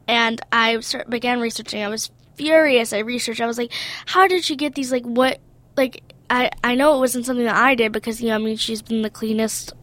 And 0.08 0.40
I 0.52 0.80
began 1.10 1.40
researching. 1.40 1.82
I 1.82 1.88
was 1.88 2.12
furious. 2.36 2.94
I 2.94 3.00
researched. 3.00 3.42
I 3.42 3.48
was 3.48 3.58
like, 3.58 3.72
"How 4.06 4.28
did 4.28 4.44
she 4.44 4.56
get 4.56 4.76
these? 4.76 4.92
Like, 4.92 5.04
what? 5.04 5.40
Like, 5.76 6.04
I 6.30 6.50
I 6.64 6.76
know 6.76 6.96
it 6.96 7.00
wasn't 7.00 7.26
something 7.26 7.46
that 7.46 7.56
I 7.56 7.76
did 7.76 7.92
because 7.92 8.22
you 8.22 8.30
know 8.30 8.36
I 8.36 8.40
mean 8.40 8.58
she's 8.58 8.82
been 8.82 9.02
the 9.02 9.10
cleanest 9.10 9.74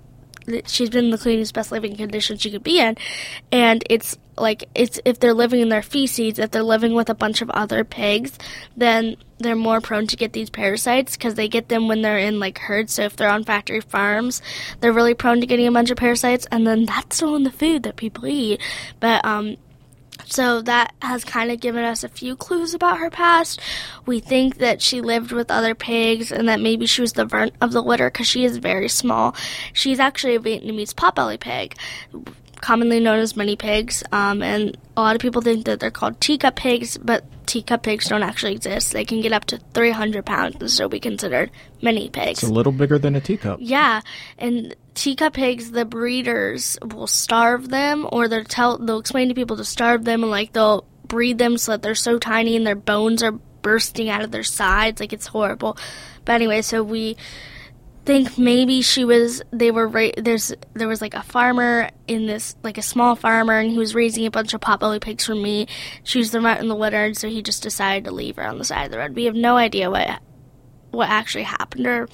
she's 0.66 0.90
been 0.90 1.06
in 1.06 1.10
the 1.10 1.18
cleanest 1.18 1.54
best 1.54 1.70
living 1.70 1.94
condition 1.96 2.36
she 2.36 2.50
could 2.50 2.62
be 2.62 2.80
in 2.80 2.96
and 3.52 3.84
it's 3.88 4.16
like 4.36 4.64
it's 4.74 4.98
if 5.04 5.20
they're 5.20 5.34
living 5.34 5.60
in 5.60 5.68
their 5.68 5.82
feces 5.82 6.38
if 6.38 6.50
they're 6.50 6.62
living 6.62 6.94
with 6.94 7.08
a 7.08 7.14
bunch 7.14 7.42
of 7.42 7.50
other 7.50 7.84
pigs 7.84 8.38
then 8.76 9.16
they're 9.38 9.54
more 9.54 9.80
prone 9.80 10.06
to 10.06 10.16
get 10.16 10.32
these 10.32 10.50
parasites 10.50 11.16
because 11.16 11.34
they 11.34 11.46
get 11.46 11.68
them 11.68 11.88
when 11.88 12.02
they're 12.02 12.18
in 12.18 12.40
like 12.40 12.58
herds 12.58 12.94
so 12.94 13.02
if 13.02 13.16
they're 13.16 13.30
on 13.30 13.44
factory 13.44 13.80
farms 13.80 14.42
they're 14.80 14.92
really 14.92 15.14
prone 15.14 15.40
to 15.40 15.46
getting 15.46 15.66
a 15.66 15.72
bunch 15.72 15.90
of 15.90 15.96
parasites 15.96 16.46
and 16.50 16.66
then 16.66 16.84
that's 16.84 17.16
still 17.16 17.36
in 17.36 17.44
the 17.44 17.52
food 17.52 17.82
that 17.82 17.96
people 17.96 18.26
eat 18.26 18.60
but 18.98 19.24
um 19.24 19.56
so 20.26 20.62
that 20.62 20.94
has 21.02 21.24
kind 21.24 21.50
of 21.50 21.61
given 21.61 21.85
us 21.85 22.04
a 22.04 22.09
few 22.09 22.37
clues 22.37 22.74
about 22.74 22.98
her 22.98 23.11
past. 23.11 23.61
We 24.06 24.20
think 24.20 24.59
that 24.59 24.83
she 24.83 25.00
lived 25.00 25.33
with 25.33 25.50
other 25.50 25.74
pigs 25.74 26.33
and 26.33 26.48
that 26.48 26.61
maybe 26.61 26.87
she 26.87 27.00
was 27.00 27.12
the 27.12 27.26
runt 27.26 27.54
of 27.61 27.72
the 27.72 27.83
litter 27.83 28.11
because 28.11 28.26
she 28.26 28.44
is 28.44 28.56
very 28.59 28.88
small. 28.88 29.35
She's 29.72 30.00
actually 30.00 30.37
a 30.37 30.40
Vietnamese 30.40 30.94
potbelly 30.94 31.38
pig, 31.38 31.76
commonly 32.61 33.00
known 33.00 33.18
as 33.18 33.37
mini 33.37 33.56
pigs. 33.56 34.02
Um, 34.12 34.42
and 34.42 34.76
a 34.96 35.00
lot 35.00 35.16
of 35.16 35.22
people 35.22 35.42
think 35.42 35.66
that 35.66 35.80
they're 35.80 35.90
called 35.90 36.20
teacup 36.20 36.56
pigs, 36.56 36.98
but 36.98 37.24
teacup 37.46 37.83
pigs 37.83 38.09
don't 38.09 38.22
actually 38.22 38.54
exist. 38.54 38.92
They 38.92 39.04
can 39.04 39.20
get 39.20 39.33
up 39.33 39.44
to 39.46 39.59
300 39.74 40.24
pounds 40.24 40.56
and 40.61 40.70
still 40.70 40.88
be 40.88 41.00
considered 41.00 41.50
mini 41.83 42.09
pigs. 42.09 42.42
It's 42.42 42.50
a 42.50 42.52
little 42.52 42.72
bigger 42.72 42.98
than 42.98 43.16
a 43.16 43.20
teacup. 43.20 43.59
Yeah, 43.61 44.02
and 44.38 44.74
teacup 44.94 45.35
pigs, 45.35 45.70
the 45.70 45.85
breeders 45.85 46.79
will 46.83 47.07
starve 47.07 47.68
them, 47.68 48.09
or 48.11 48.29
they'll 48.29 48.44
tell 48.44 48.79
they'll 48.79 48.98
explain 48.98 49.29
to 49.29 49.35
people 49.35 49.57
to 49.57 49.64
starve 49.64 50.05
them, 50.05 50.22
and 50.22 50.31
like 50.31 50.53
they'll 50.53 50.85
breed 51.07 51.38
them 51.38 51.59
so 51.59 51.72
that 51.72 51.83
they're 51.83 51.94
so 51.94 52.18
tiny 52.18 52.57
and 52.57 52.66
their 52.66 52.76
bones 52.76 53.22
are 53.22 53.33
bursting 53.33 54.09
out 54.09 54.22
of 54.22 54.31
their 54.31 54.44
sides, 54.44 55.00
like 55.00 55.12
it's 55.12 55.26
horrible. 55.26 55.76
But 56.24 56.35
anyway, 56.35 56.62
so 56.62 56.83
we 56.83 57.16
think 58.07 58.38
maybe 58.38 58.81
she 58.81 59.05
was 59.05 59.42
they 59.53 59.70
were 59.70 59.87
right 59.87 60.14
there's 60.16 60.55
there 60.72 60.88
was 60.88 61.03
like 61.03 61.12
a 61.14 61.22
farmer 61.22 61.90
in 62.09 62.26
this 62.26 62.57
like 62.62 62.79
a 62.79 62.83
small 62.83 63.14
farmer 63.14 63.59
and 63.59 63.70
he 63.70 63.79
was 63.79 63.94
raising 63.94 64.24
a 64.24 64.31
bunch 64.31 64.55
of 64.55 64.61
potbelly 64.61 65.00
pigs 65.00 65.26
for 65.26 65.35
me. 65.35 65.66
She 66.03 66.18
was 66.18 66.31
the 66.31 66.40
runt 66.40 66.61
in 66.61 66.68
the 66.68 66.74
litter 66.74 67.05
and 67.05 67.16
so 67.16 67.29
he 67.29 67.42
just 67.42 67.62
decided 67.62 68.05
to 68.05 68.11
leave 68.11 68.37
her 68.37 68.46
on 68.46 68.59
the 68.59 68.64
side 68.64 68.87
of 68.87 68.90
the 68.90 68.98
road. 68.98 69.14
We 69.14 69.26
have 69.26 69.35
no 69.35 69.57
idea 69.57 69.90
what 69.90 70.20
what 70.90 71.09
actually 71.09 71.44
happened 71.44 71.85
to 71.85 71.90
her. 71.90 72.09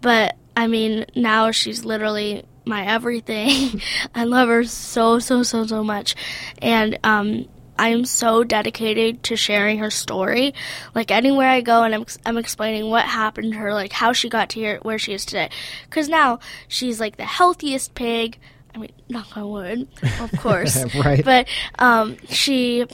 But 0.00 0.36
i 0.60 0.66
mean 0.66 1.06
now 1.16 1.50
she's 1.50 1.84
literally 1.84 2.44
my 2.66 2.84
everything 2.84 3.80
i 4.14 4.24
love 4.24 4.48
her 4.48 4.64
so 4.64 5.18
so 5.18 5.42
so 5.42 5.66
so 5.66 5.82
much 5.82 6.14
and 6.60 6.98
um 7.02 7.46
I 7.80 7.88
am 7.88 8.04
so 8.04 8.44
dedicated 8.44 9.22
to 9.22 9.36
sharing 9.36 9.78
her 9.78 9.88
story. 9.88 10.52
Like 10.94 11.10
anywhere 11.10 11.48
I 11.48 11.62
go 11.62 11.82
and 11.82 11.94
I'm, 11.94 12.04
I'm 12.26 12.36
explaining 12.36 12.90
what 12.90 13.06
happened 13.06 13.54
to 13.54 13.58
her, 13.58 13.72
like 13.72 13.90
how 13.90 14.12
she 14.12 14.28
got 14.28 14.50
to 14.50 14.60
here, 14.60 14.80
where 14.82 14.98
she 14.98 15.14
is 15.14 15.24
today. 15.24 15.48
Because 15.86 16.06
now 16.06 16.40
she's 16.68 17.00
like 17.00 17.16
the 17.16 17.24
healthiest 17.24 17.94
pig. 17.94 18.38
I 18.74 18.78
mean, 18.78 18.92
knock 19.08 19.34
on 19.34 19.48
wood, 19.48 19.88
of 20.20 20.30
course. 20.38 20.94
right. 21.04 21.24
But 21.24 21.48
um, 21.78 22.18
she 22.28 22.84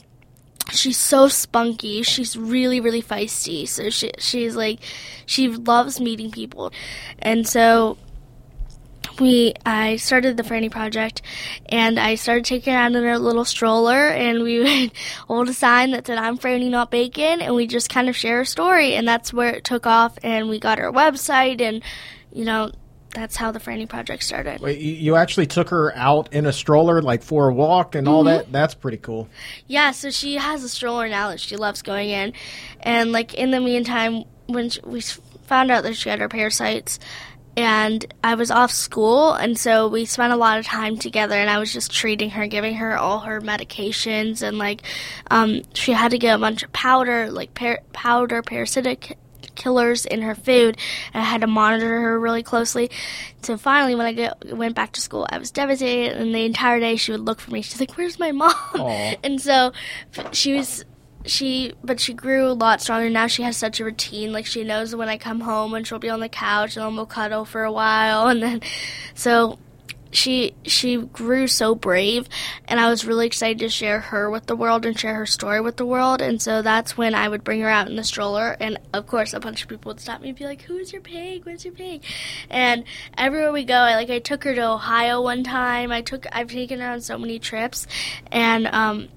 she's 0.72 0.98
so 0.98 1.28
spunky. 1.28 2.02
She's 2.02 2.36
really, 2.36 2.80
really 2.80 3.02
feisty. 3.02 3.68
So 3.68 3.90
she 3.90 4.10
she's 4.18 4.56
like 4.56 4.80
she 5.26 5.48
loves 5.48 6.00
meeting 6.00 6.30
people. 6.30 6.72
And 7.18 7.46
so 7.46 7.98
we 9.20 9.54
I 9.64 9.96
started 9.96 10.36
the 10.36 10.42
Franny 10.42 10.70
project 10.70 11.22
and 11.66 11.98
I 11.98 12.16
started 12.16 12.44
taking 12.44 12.72
her 12.74 12.78
out 12.78 12.94
in 12.94 13.02
her 13.02 13.18
little 13.18 13.44
stroller 13.44 14.08
and 14.08 14.42
we 14.42 14.58
would 14.58 14.92
hold 15.28 15.48
a 15.48 15.54
sign 15.54 15.92
that 15.92 16.06
said 16.06 16.18
I'm 16.18 16.38
Franny 16.38 16.70
not 16.70 16.90
bacon 16.90 17.40
and 17.40 17.54
we 17.54 17.66
just 17.66 17.88
kind 17.88 18.08
of 18.08 18.16
share 18.16 18.42
a 18.42 18.46
story 18.46 18.94
and 18.94 19.06
that's 19.06 19.32
where 19.32 19.54
it 19.54 19.64
took 19.64 19.86
off 19.86 20.18
and 20.22 20.48
we 20.48 20.58
got 20.58 20.78
our 20.78 20.92
website 20.92 21.60
and 21.60 21.82
you 22.32 22.44
know 22.44 22.72
that's 23.16 23.34
how 23.34 23.50
the 23.50 23.58
Franny 23.58 23.88
project 23.88 24.22
started. 24.22 24.60
Wait, 24.60 24.78
you 24.78 25.16
actually 25.16 25.46
took 25.46 25.70
her 25.70 25.96
out 25.96 26.34
in 26.34 26.44
a 26.44 26.52
stroller, 26.52 27.00
like 27.00 27.22
for 27.22 27.48
a 27.48 27.54
walk 27.54 27.94
and 27.94 28.06
all 28.06 28.24
mm-hmm. 28.24 28.36
that. 28.36 28.52
That's 28.52 28.74
pretty 28.74 28.98
cool. 28.98 29.28
Yeah, 29.66 29.92
so 29.92 30.10
she 30.10 30.34
has 30.34 30.62
a 30.62 30.68
stroller 30.68 31.08
now 31.08 31.30
that 31.30 31.40
she 31.40 31.56
loves 31.56 31.80
going 31.80 32.10
in, 32.10 32.34
and 32.80 33.12
like 33.12 33.32
in 33.32 33.50
the 33.50 33.60
meantime, 33.60 34.24
when 34.46 34.68
she, 34.68 34.80
we 34.84 35.00
found 35.00 35.70
out 35.70 35.82
that 35.84 35.96
she 35.96 36.10
had 36.10 36.18
her 36.18 36.28
parasites, 36.28 36.98
and 37.56 38.04
I 38.22 38.34
was 38.34 38.50
off 38.50 38.70
school, 38.70 39.32
and 39.32 39.58
so 39.58 39.88
we 39.88 40.04
spent 40.04 40.34
a 40.34 40.36
lot 40.36 40.58
of 40.58 40.66
time 40.66 40.98
together. 40.98 41.36
And 41.36 41.48
I 41.48 41.58
was 41.58 41.72
just 41.72 41.90
treating 41.90 42.28
her, 42.30 42.46
giving 42.46 42.74
her 42.74 42.98
all 42.98 43.20
her 43.20 43.40
medications, 43.40 44.42
and 44.42 44.58
like 44.58 44.82
um, 45.30 45.62
she 45.72 45.92
had 45.92 46.10
to 46.10 46.18
get 46.18 46.34
a 46.34 46.38
bunch 46.38 46.62
of 46.62 46.72
powder, 46.74 47.30
like 47.30 47.54
par- 47.54 47.80
powder 47.94 48.42
parasitic 48.42 49.16
killers 49.56 50.06
in 50.06 50.22
her 50.22 50.34
food, 50.34 50.76
and 51.12 51.22
I 51.22 51.26
had 51.26 51.40
to 51.40 51.46
monitor 51.46 52.00
her 52.00 52.20
really 52.20 52.42
closely. 52.42 52.90
So 53.42 53.56
finally, 53.56 53.94
when 53.94 54.06
I 54.06 54.12
get, 54.12 54.56
went 54.56 54.74
back 54.74 54.92
to 54.92 55.00
school, 55.00 55.26
I 55.30 55.38
was 55.38 55.50
devastated, 55.50 56.16
and 56.16 56.34
the 56.34 56.44
entire 56.44 56.78
day 56.78 56.96
she 56.96 57.12
would 57.12 57.22
look 57.22 57.40
for 57.40 57.50
me. 57.50 57.62
She's 57.62 57.80
like, 57.80 57.96
"Where's 57.96 58.18
my 58.18 58.32
mom?" 58.32 58.52
Aww. 58.52 59.16
And 59.24 59.40
so 59.40 59.72
she 60.32 60.54
was 60.54 60.84
she 61.24 61.72
but 61.82 61.98
she 61.98 62.14
grew 62.14 62.46
a 62.46 62.52
lot 62.52 62.80
stronger 62.80 63.10
now 63.10 63.26
she 63.26 63.42
has 63.42 63.56
such 63.56 63.80
a 63.80 63.84
routine 63.84 64.32
like 64.32 64.46
she 64.46 64.62
knows 64.62 64.94
when 64.94 65.08
i 65.08 65.18
come 65.18 65.40
home 65.40 65.74
and 65.74 65.86
she'll 65.86 65.98
be 65.98 66.08
on 66.08 66.20
the 66.20 66.28
couch 66.28 66.76
and 66.76 66.86
then 66.86 66.94
we'll 66.94 67.04
cuddle 67.04 67.44
for 67.44 67.64
a 67.64 67.72
while 67.72 68.28
and 68.28 68.40
then 68.42 68.60
so 69.14 69.58
she 70.16 70.54
she 70.64 70.96
grew 70.96 71.46
so 71.46 71.74
brave 71.74 72.28
and 72.66 72.80
I 72.80 72.88
was 72.88 73.04
really 73.04 73.26
excited 73.26 73.58
to 73.58 73.68
share 73.68 74.00
her 74.00 74.30
with 74.30 74.46
the 74.46 74.56
world 74.56 74.86
and 74.86 74.98
share 74.98 75.14
her 75.14 75.26
story 75.26 75.60
with 75.60 75.76
the 75.76 75.86
world 75.86 76.22
and 76.22 76.40
so 76.40 76.62
that's 76.62 76.96
when 76.96 77.14
I 77.14 77.28
would 77.28 77.44
bring 77.44 77.60
her 77.60 77.68
out 77.68 77.88
in 77.88 77.96
the 77.96 78.04
stroller 78.04 78.56
and 78.58 78.78
of 78.92 79.06
course 79.06 79.34
a 79.34 79.40
bunch 79.40 79.62
of 79.62 79.68
people 79.68 79.90
would 79.90 80.00
stop 80.00 80.20
me 80.20 80.30
and 80.30 80.38
be 80.38 80.44
like 80.44 80.62
who's 80.62 80.92
your 80.92 81.02
pig? 81.02 81.44
Where's 81.44 81.64
your 81.64 81.74
pig? 81.74 82.02
And 82.48 82.84
everywhere 83.16 83.52
we 83.52 83.64
go 83.64 83.74
I 83.74 83.94
like 83.94 84.10
I 84.10 84.18
took 84.18 84.44
her 84.44 84.54
to 84.54 84.66
Ohio 84.66 85.20
one 85.20 85.44
time. 85.44 85.92
I 85.92 86.00
took 86.00 86.26
I've 86.32 86.50
taken 86.50 86.80
her 86.80 86.90
on 86.90 87.00
so 87.00 87.18
many 87.18 87.38
trips 87.38 87.86
and 88.32 88.66
um 88.68 89.08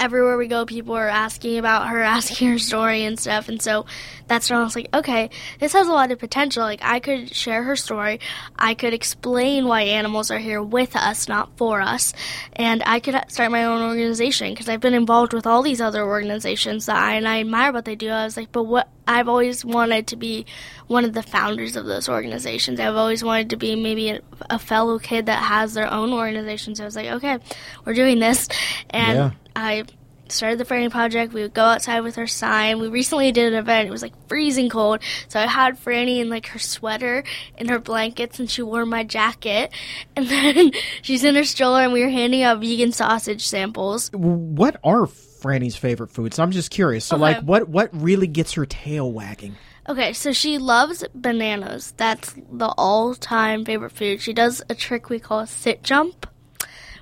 everywhere 0.00 0.36
we 0.36 0.48
go, 0.48 0.66
people 0.66 0.94
are 0.94 1.08
asking 1.08 1.58
about 1.58 1.88
her, 1.88 2.02
asking 2.02 2.48
her 2.48 2.58
story 2.58 3.04
and 3.04 3.18
stuff. 3.18 3.48
And 3.48 3.60
so 3.60 3.86
that's 4.26 4.50
when 4.50 4.58
I 4.58 4.64
was 4.64 4.74
like, 4.74 4.88
okay, 4.94 5.30
this 5.60 5.72
has 5.72 5.86
a 5.86 5.92
lot 5.92 6.10
of 6.10 6.18
potential. 6.18 6.62
Like, 6.62 6.80
I 6.82 7.00
could 7.00 7.34
share 7.34 7.62
her 7.62 7.76
story. 7.76 8.20
I 8.58 8.74
could 8.74 8.94
explain 8.94 9.66
why 9.66 9.82
animals 9.82 10.30
are 10.30 10.38
here 10.38 10.62
with 10.62 10.96
us, 10.96 11.28
not 11.28 11.56
for 11.56 11.80
us. 11.80 12.12
And 12.54 12.82
I 12.86 13.00
could 13.00 13.16
start 13.28 13.50
my 13.50 13.64
own 13.64 13.82
organization 13.82 14.52
because 14.52 14.68
I've 14.68 14.80
been 14.80 14.94
involved 14.94 15.32
with 15.32 15.46
all 15.46 15.62
these 15.62 15.80
other 15.80 16.04
organizations 16.04 16.86
that 16.86 16.96
I, 16.96 17.14
and 17.14 17.28
I 17.28 17.40
admire 17.40 17.72
what 17.72 17.84
they 17.84 17.96
do. 17.96 18.10
I 18.10 18.24
was 18.24 18.36
like, 18.36 18.52
but 18.52 18.64
what, 18.64 18.88
I've 19.06 19.28
always 19.28 19.64
wanted 19.64 20.08
to 20.08 20.16
be 20.16 20.46
one 20.86 21.04
of 21.04 21.12
the 21.12 21.22
founders 21.22 21.76
of 21.76 21.84
those 21.84 22.08
organizations. 22.08 22.80
I've 22.80 22.96
always 22.96 23.22
wanted 23.22 23.50
to 23.50 23.56
be 23.56 23.76
maybe 23.76 24.10
a, 24.10 24.20
a 24.48 24.58
fellow 24.58 24.98
kid 24.98 25.26
that 25.26 25.42
has 25.42 25.74
their 25.74 25.90
own 25.90 26.12
organization. 26.12 26.74
So 26.74 26.84
I 26.84 26.86
was 26.86 26.96
like, 26.96 27.10
okay, 27.10 27.38
we're 27.84 27.94
doing 27.94 28.18
this. 28.18 28.48
And 28.90 29.18
yeah. 29.18 29.30
I 29.56 29.84
started 30.28 30.58
the 30.58 30.64
Franny 30.64 30.90
project. 30.90 31.32
We 31.32 31.42
would 31.42 31.54
go 31.54 31.64
outside 31.64 32.00
with 32.00 32.16
her 32.16 32.26
sign. 32.26 32.78
We 32.78 32.88
recently 32.88 33.32
did 33.32 33.52
an 33.52 33.58
event. 33.58 33.88
It 33.88 33.90
was 33.90 34.02
like 34.02 34.12
freezing 34.28 34.68
cold, 34.68 35.00
so 35.28 35.40
I 35.40 35.46
had 35.46 35.82
Franny 35.82 36.20
in 36.20 36.28
like 36.28 36.46
her 36.48 36.58
sweater 36.58 37.24
and 37.56 37.70
her 37.70 37.78
blankets, 37.78 38.38
and 38.38 38.50
she 38.50 38.62
wore 38.62 38.86
my 38.86 39.04
jacket. 39.04 39.72
And 40.16 40.28
then 40.28 40.70
she's 41.02 41.24
in 41.24 41.34
her 41.34 41.44
stroller, 41.44 41.82
and 41.82 41.92
we 41.92 42.02
were 42.02 42.08
handing 42.08 42.42
out 42.42 42.60
vegan 42.60 42.92
sausage 42.92 43.46
samples. 43.46 44.10
What 44.12 44.76
are 44.84 45.06
Franny's 45.06 45.76
favorite 45.76 46.10
foods? 46.10 46.38
I'm 46.38 46.52
just 46.52 46.70
curious. 46.70 47.04
So, 47.04 47.16
okay. 47.16 47.20
like, 47.20 47.40
what 47.40 47.68
what 47.68 47.90
really 47.92 48.28
gets 48.28 48.52
her 48.52 48.64
tail 48.64 49.10
wagging? 49.10 49.56
Okay, 49.88 50.12
so 50.12 50.32
she 50.32 50.58
loves 50.58 51.04
bananas. 51.14 51.92
That's 51.96 52.34
the 52.50 52.68
all-time 52.78 53.64
favorite 53.64 53.92
food. 53.92 54.20
She 54.22 54.32
does 54.32 54.62
a 54.70 54.74
trick 54.74 55.10
we 55.10 55.18
call 55.18 55.40
a 55.40 55.46
sit 55.46 55.82
jump 55.82 56.26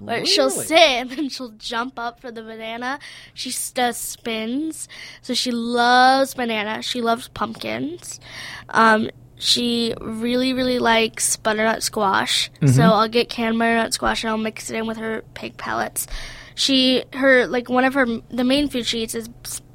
where 0.05 0.17
really? 0.17 0.27
she'll 0.27 0.51
sit 0.51 0.73
and 0.79 1.11
then 1.11 1.29
she'll 1.29 1.53
jump 1.53 1.99
up 1.99 2.21
for 2.21 2.31
the 2.31 2.43
banana. 2.43 2.99
She 3.35 3.53
does 3.75 3.97
spins, 3.97 4.89
so 5.21 5.35
she 5.35 5.51
loves 5.51 6.35
banana. 6.35 6.83
She 6.83 7.01
loves 7.01 7.29
pumpkins. 7.29 8.21
Um, 8.69 9.11
she 9.37 9.95
really, 10.01 10.53
really 10.53 10.79
likes 10.79 11.37
butternut 11.37 11.83
squash. 11.83 12.51
Mm-hmm. 12.57 12.69
So 12.69 12.83
I'll 12.83 13.09
get 13.09 13.29
canned 13.29 13.59
butternut 13.59 13.93
squash 13.93 14.23
and 14.23 14.31
I'll 14.31 14.39
mix 14.39 14.71
it 14.71 14.77
in 14.77 14.87
with 14.87 14.99
her 14.99 15.25
pig 15.35 15.57
pellets. 15.57 16.07
She, 16.55 17.05
her, 17.15 17.47
like 17.47 17.69
one 17.69 17.85
of 17.85 17.95
her, 17.95 18.07
the 18.31 18.45
main 18.45 18.69
food 18.69 18.87
she 18.87 19.03
eats 19.03 19.15
is 19.15 19.29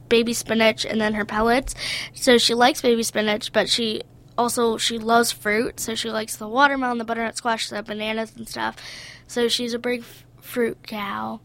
baby 0.07 0.33
spinach 0.33 0.85
and 0.85 1.01
then 1.01 1.13
her 1.15 1.25
pellets. 1.25 1.75
So 2.13 2.37
she 2.37 2.53
likes 2.53 2.81
baby 2.81 3.03
spinach, 3.03 3.51
but 3.51 3.67
she 3.69 4.03
also 4.37 4.77
she 4.77 4.97
loves 4.97 5.31
fruit. 5.31 5.79
So 5.79 5.95
she 5.95 6.11
likes 6.11 6.35
the 6.35 6.47
watermelon, 6.47 6.97
the 6.97 7.05
butternut 7.05 7.37
squash, 7.37 7.69
the 7.69 7.83
bananas 7.83 8.33
and 8.35 8.47
stuff. 8.47 8.77
So 9.27 9.47
she's 9.47 9.73
a 9.73 9.79
big 9.79 10.03
fruit 10.41 10.77
cow, 10.83 11.41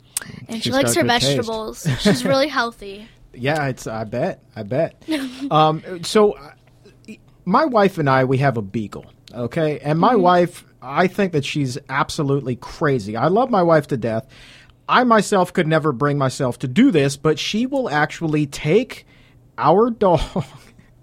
and 0.48 0.56
she's 0.56 0.64
she 0.64 0.70
likes 0.70 0.94
her 0.94 1.04
vegetables. 1.04 1.86
she's 2.00 2.24
really 2.24 2.48
healthy. 2.58 3.08
Yeah, 3.34 3.66
it's. 3.66 3.86
I 3.86 4.04
bet. 4.04 4.42
I 4.54 4.62
bet. 4.62 5.02
um, 5.50 6.02
so, 6.04 6.32
uh, 6.32 6.52
my 7.44 7.64
wife 7.64 7.98
and 7.98 8.08
I, 8.08 8.24
we 8.24 8.38
have 8.38 8.56
a 8.56 8.62
beagle. 8.62 9.06
Okay, 9.34 9.78
and 9.80 9.98
my 9.98 10.12
mm-hmm. 10.12 10.22
wife, 10.22 10.64
I 10.80 11.06
think 11.06 11.32
that 11.32 11.44
she's 11.44 11.78
absolutely 11.88 12.56
crazy. 12.56 13.16
I 13.16 13.28
love 13.28 13.50
my 13.50 13.62
wife 13.62 13.86
to 13.88 13.96
death. 13.96 14.26
I 14.88 15.04
myself 15.04 15.52
could 15.52 15.66
never 15.66 15.92
bring 15.92 16.18
myself 16.18 16.58
to 16.60 16.68
do 16.68 16.90
this, 16.90 17.16
but 17.16 17.38
she 17.38 17.66
will 17.66 17.88
actually 17.88 18.46
take 18.46 19.06
our 19.56 19.90
dog 19.98 20.44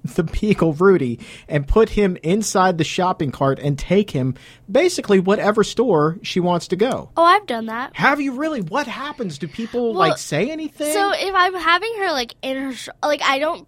the 0.15 0.23
beagle 0.23 0.73
Rudy 0.73 1.19
and 1.47 1.67
put 1.67 1.89
him 1.89 2.17
inside 2.23 2.77
the 2.77 2.83
shopping 2.83 3.31
cart 3.31 3.59
and 3.59 3.77
take 3.77 4.11
him 4.11 4.35
basically 4.69 5.19
whatever 5.19 5.63
store 5.63 6.17
she 6.21 6.39
wants 6.39 6.67
to 6.69 6.75
go. 6.75 7.09
Oh, 7.17 7.23
I've 7.23 7.45
done 7.45 7.67
that. 7.67 7.95
Have 7.95 8.21
you 8.21 8.33
really? 8.33 8.61
What 8.61 8.87
happens? 8.87 9.37
Do 9.37 9.47
people 9.47 9.93
well, 9.93 10.09
like 10.09 10.17
say 10.17 10.49
anything? 10.49 10.93
So 10.93 11.11
if 11.13 11.33
I'm 11.33 11.53
having 11.53 11.93
her 11.99 12.11
like 12.11 12.35
in 12.41 12.57
her 12.57 12.73
sh- 12.73 12.89
like 13.03 13.21
I 13.23 13.39
don't 13.39 13.67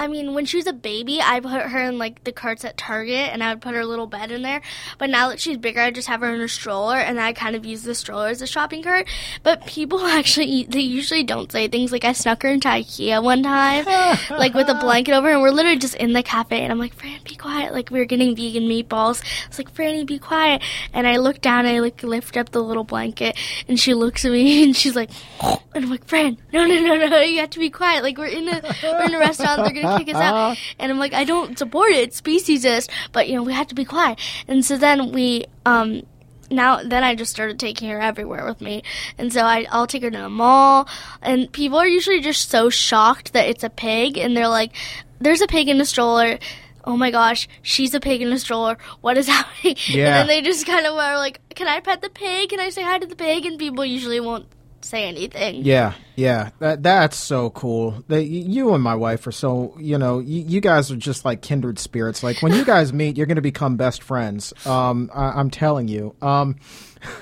I 0.00 0.06
mean, 0.06 0.32
when 0.32 0.46
she 0.46 0.56
was 0.56 0.66
a 0.66 0.72
baby, 0.72 1.20
I 1.20 1.40
put 1.40 1.60
her 1.60 1.78
in 1.78 1.98
like 1.98 2.24
the 2.24 2.32
carts 2.32 2.64
at 2.64 2.78
Target, 2.78 3.28
and 3.34 3.44
I 3.44 3.52
would 3.52 3.60
put 3.60 3.74
her 3.74 3.84
little 3.84 4.06
bed 4.06 4.30
in 4.30 4.40
there. 4.40 4.62
But 4.96 5.10
now 5.10 5.28
that 5.28 5.40
she's 5.40 5.58
bigger, 5.58 5.82
I 5.82 5.90
just 5.90 6.08
have 6.08 6.22
her 6.22 6.34
in 6.34 6.40
a 6.40 6.48
stroller, 6.48 6.96
and 6.96 7.20
I 7.20 7.34
kind 7.34 7.54
of 7.54 7.66
use 7.66 7.82
the 7.82 7.94
stroller 7.94 8.28
as 8.28 8.40
a 8.40 8.46
shopping 8.46 8.82
cart. 8.82 9.06
But 9.42 9.66
people 9.66 10.00
actually, 10.06 10.64
they 10.64 10.80
usually 10.80 11.22
don't 11.22 11.52
say 11.52 11.68
things 11.68 11.92
like 11.92 12.06
I 12.06 12.14
snuck 12.14 12.42
her 12.44 12.48
into 12.48 12.66
IKEA 12.66 13.22
one 13.22 13.42
time, 13.42 13.84
like 14.30 14.54
with 14.54 14.70
a 14.70 14.74
blanket 14.74 15.12
over, 15.12 15.28
and 15.28 15.42
we're 15.42 15.50
literally 15.50 15.76
just 15.78 15.96
in 15.96 16.14
the 16.14 16.22
cafe, 16.22 16.62
and 16.62 16.72
I'm 16.72 16.78
like, 16.78 16.94
Fran, 16.94 17.20
be 17.24 17.36
quiet. 17.36 17.74
Like 17.74 17.90
we 17.90 17.98
were 17.98 18.06
getting 18.06 18.34
vegan 18.34 18.62
meatballs. 18.62 19.22
It's 19.48 19.58
like, 19.58 19.70
Franny, 19.74 20.06
be 20.06 20.18
quiet. 20.18 20.62
And 20.94 21.06
I 21.06 21.18
look 21.18 21.42
down, 21.42 21.66
and 21.66 21.76
I 21.76 21.80
like 21.80 22.02
lift 22.02 22.38
up 22.38 22.52
the 22.52 22.62
little 22.62 22.84
blanket, 22.84 23.36
and 23.68 23.78
she 23.78 23.92
looks 23.92 24.24
at 24.24 24.32
me, 24.32 24.64
and 24.64 24.74
she's 24.74 24.96
like, 24.96 25.10
and 25.42 25.84
I'm 25.84 25.90
like, 25.90 26.06
Fran, 26.06 26.38
no, 26.54 26.64
no, 26.64 26.80
no, 26.80 27.06
no, 27.06 27.20
you 27.20 27.40
have 27.40 27.50
to 27.50 27.58
be 27.58 27.68
quiet. 27.68 28.02
Like 28.02 28.16
we're 28.16 28.26
in 28.26 28.48
a 28.48 28.62
we're 28.82 29.04
in 29.04 29.14
a 29.14 29.18
restaurant, 29.18 29.62
they're 29.62 29.82
gonna 29.82 29.89
kick 29.98 30.08
us 30.14 30.20
out. 30.20 30.56
And 30.78 30.90
I'm 30.92 30.98
like, 30.98 31.12
I 31.14 31.24
don't 31.24 31.58
support 31.58 31.92
it. 31.92 32.12
Speciesist. 32.12 32.90
But, 33.12 33.28
you 33.28 33.34
know, 33.34 33.42
we 33.42 33.52
have 33.52 33.68
to 33.68 33.74
be 33.74 33.84
quiet. 33.84 34.18
And 34.48 34.64
so 34.64 34.76
then 34.78 35.12
we, 35.12 35.46
um, 35.66 36.02
now 36.50 36.82
then 36.82 37.04
I 37.04 37.14
just 37.14 37.30
started 37.30 37.58
taking 37.58 37.88
her 37.90 38.00
everywhere 38.00 38.44
with 38.44 38.60
me, 38.60 38.82
and 39.18 39.32
so 39.32 39.42
I, 39.42 39.66
I'll 39.70 39.86
take 39.86 40.02
her 40.02 40.10
to 40.10 40.18
the 40.18 40.28
mall, 40.28 40.88
and 41.22 41.50
people 41.52 41.78
are 41.78 41.86
usually 41.86 42.20
just 42.20 42.50
so 42.50 42.70
shocked 42.70 43.32
that 43.32 43.48
it's 43.48 43.62
a 43.62 43.70
pig, 43.70 44.18
and 44.18 44.36
they're 44.36 44.48
like, 44.48 44.72
"There's 45.20 45.40
a 45.40 45.46
pig 45.46 45.68
in 45.68 45.78
the 45.78 45.84
stroller." 45.84 46.38
Oh 46.84 46.96
my 46.96 47.10
gosh, 47.10 47.46
she's 47.62 47.94
a 47.94 48.00
pig 48.00 48.22
in 48.22 48.32
a 48.32 48.38
stroller. 48.38 48.78
What 49.00 49.16
is 49.16 49.26
happening? 49.28 49.76
Yeah. 49.86 50.06
And 50.06 50.14
then 50.14 50.26
they 50.26 50.42
just 50.42 50.66
kind 50.66 50.86
of 50.86 50.94
are 50.94 51.18
like, 51.18 51.40
"Can 51.54 51.68
I 51.68 51.80
pet 51.80 52.02
the 52.02 52.10
pig? 52.10 52.50
Can 52.50 52.60
I 52.60 52.70
say 52.70 52.82
hi 52.82 52.98
to 52.98 53.06
the 53.06 53.16
pig?" 53.16 53.46
And 53.46 53.58
people 53.58 53.84
usually 53.84 54.20
won't 54.20 54.46
say 54.84 55.06
anything. 55.08 55.64
Yeah, 55.64 55.94
yeah, 56.16 56.50
that 56.58 56.82
that's 56.82 57.16
so 57.16 57.50
cool. 57.50 58.02
That 58.08 58.24
you 58.24 58.74
and 58.74 58.82
my 58.82 58.94
wife 58.94 59.26
are 59.26 59.32
so 59.32 59.74
you 59.78 59.98
know 59.98 60.18
you, 60.18 60.42
you 60.42 60.60
guys 60.60 60.90
are 60.90 60.96
just 60.96 61.24
like 61.24 61.42
kindred 61.42 61.78
spirits. 61.78 62.22
Like 62.22 62.42
when 62.42 62.52
you 62.54 62.64
guys 62.64 62.92
meet, 62.92 63.16
you're 63.16 63.26
going 63.26 63.36
to 63.36 63.42
become 63.42 63.76
best 63.76 64.02
friends. 64.02 64.52
Um, 64.66 65.10
I, 65.14 65.40
am 65.40 65.50
telling 65.50 65.88
you. 65.88 66.14
Um, 66.20 66.56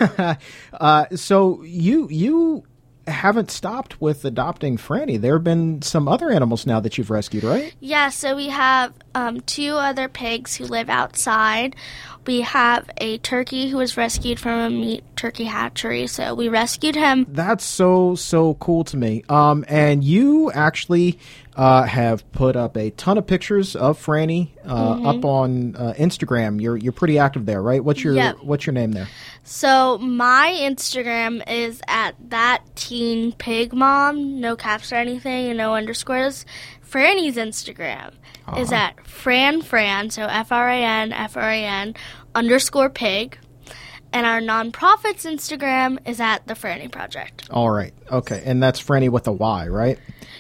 uh, 0.73 1.07
so 1.15 1.63
you 1.63 2.09
you 2.11 2.65
haven't 3.09 3.51
stopped 3.51 4.01
with 4.01 4.25
adopting 4.25 4.77
Franny. 4.77 5.21
There 5.21 5.35
have 5.35 5.45
been 5.45 5.83
some 5.83 6.09
other 6.09 6.31
animals 6.31 6.67
now 6.67 6.81
that 6.81 6.99
you've 6.99 7.11
rescued, 7.11 7.45
right? 7.45 7.75
Yeah, 7.81 8.11
so 8.11 8.37
we 8.37 8.49
have 8.49 8.93
um, 9.15 9.41
two 9.41 9.75
other 9.75 10.09
pigs 10.09 10.57
who 10.57 10.65
live 10.65 10.89
outside. 10.89 11.77
We 12.27 12.43
have 12.43 12.91
a 12.99 13.19
turkey 13.19 13.71
who 13.71 13.79
was 13.79 13.97
rescued 13.97 14.39
from 14.39 14.61
a 14.61 14.69
meat 14.69 15.03
turkey 15.17 15.45
hatchery, 15.45 16.07
so 16.07 16.35
we 16.35 16.49
rescued 16.49 16.95
him. 16.95 17.25
That's 17.29 17.65
so 17.65 18.15
so 18.17 18.55
cool 18.55 18.85
to 18.85 18.97
me. 18.99 19.25
Um, 19.31 19.65
and 19.67 20.05
you 20.05 20.53
actually 20.53 21.19
uh, 21.59 21.83
have 21.83 22.31
put 22.31 22.55
up 22.55 22.77
a 22.77 22.91
ton 22.91 23.19
of 23.19 23.27
pictures 23.27 23.75
of 23.75 24.01
Franny 24.01 24.51
uh, 24.65 24.95
mm-hmm. 24.95 25.07
up 25.07 25.25
on 25.25 25.75
uh, 25.75 25.93
Instagram. 25.99 26.63
You're 26.63 26.77
you're 26.77 26.93
pretty 26.93 27.19
active 27.19 27.47
there, 27.47 27.61
right? 27.61 27.83
What's 27.83 28.03
your 28.03 28.15
yep. 28.15 28.39
what's 28.43 28.65
your 28.65 28.75
name 28.75 28.93
there? 28.93 29.09
So 29.43 29.99
my 29.99 30.55
Instagram 30.57 31.43
is 31.51 31.83
at 31.89 32.15
that 32.31 32.63
teen 32.77 33.33
pig 33.33 33.73
mom, 33.73 34.41
no 34.41 34.55
caps 34.55 34.93
or 34.93 34.97
anything, 34.97 35.49
and 35.49 35.59
no 35.59 35.75
underscores. 35.75 36.47
Franny's 36.89 37.37
Instagram 37.37 38.15
uh-huh. 38.47 38.61
is 38.61 38.71
at 38.71 39.05
Fran 39.05 39.61
Fran, 39.61 40.11
so 40.11 40.23
F 40.23 40.53
R 40.53 40.69
A 40.69 40.77
N 40.77 41.13
F 41.13 41.37
R 41.37 41.51
A 41.51 41.65
N 41.65 41.95
underscore 42.37 42.89
pig. 42.89 43.37
And 44.13 44.27
our 44.27 44.41
nonprofit's 44.41 45.25
Instagram 45.25 45.99
is 46.09 46.21
at 46.21 46.47
the 46.47 46.55
Franny 46.55 46.91
Project. 46.91 47.49
All 47.51 47.71
right. 47.71 47.93
Okay. 48.11 48.43
And 48.45 48.63
that's 48.63 48.83
Franny 48.83 49.11
with 49.11 49.27
a 49.27 49.33
Y, 49.33 49.69
right? 49.69 49.99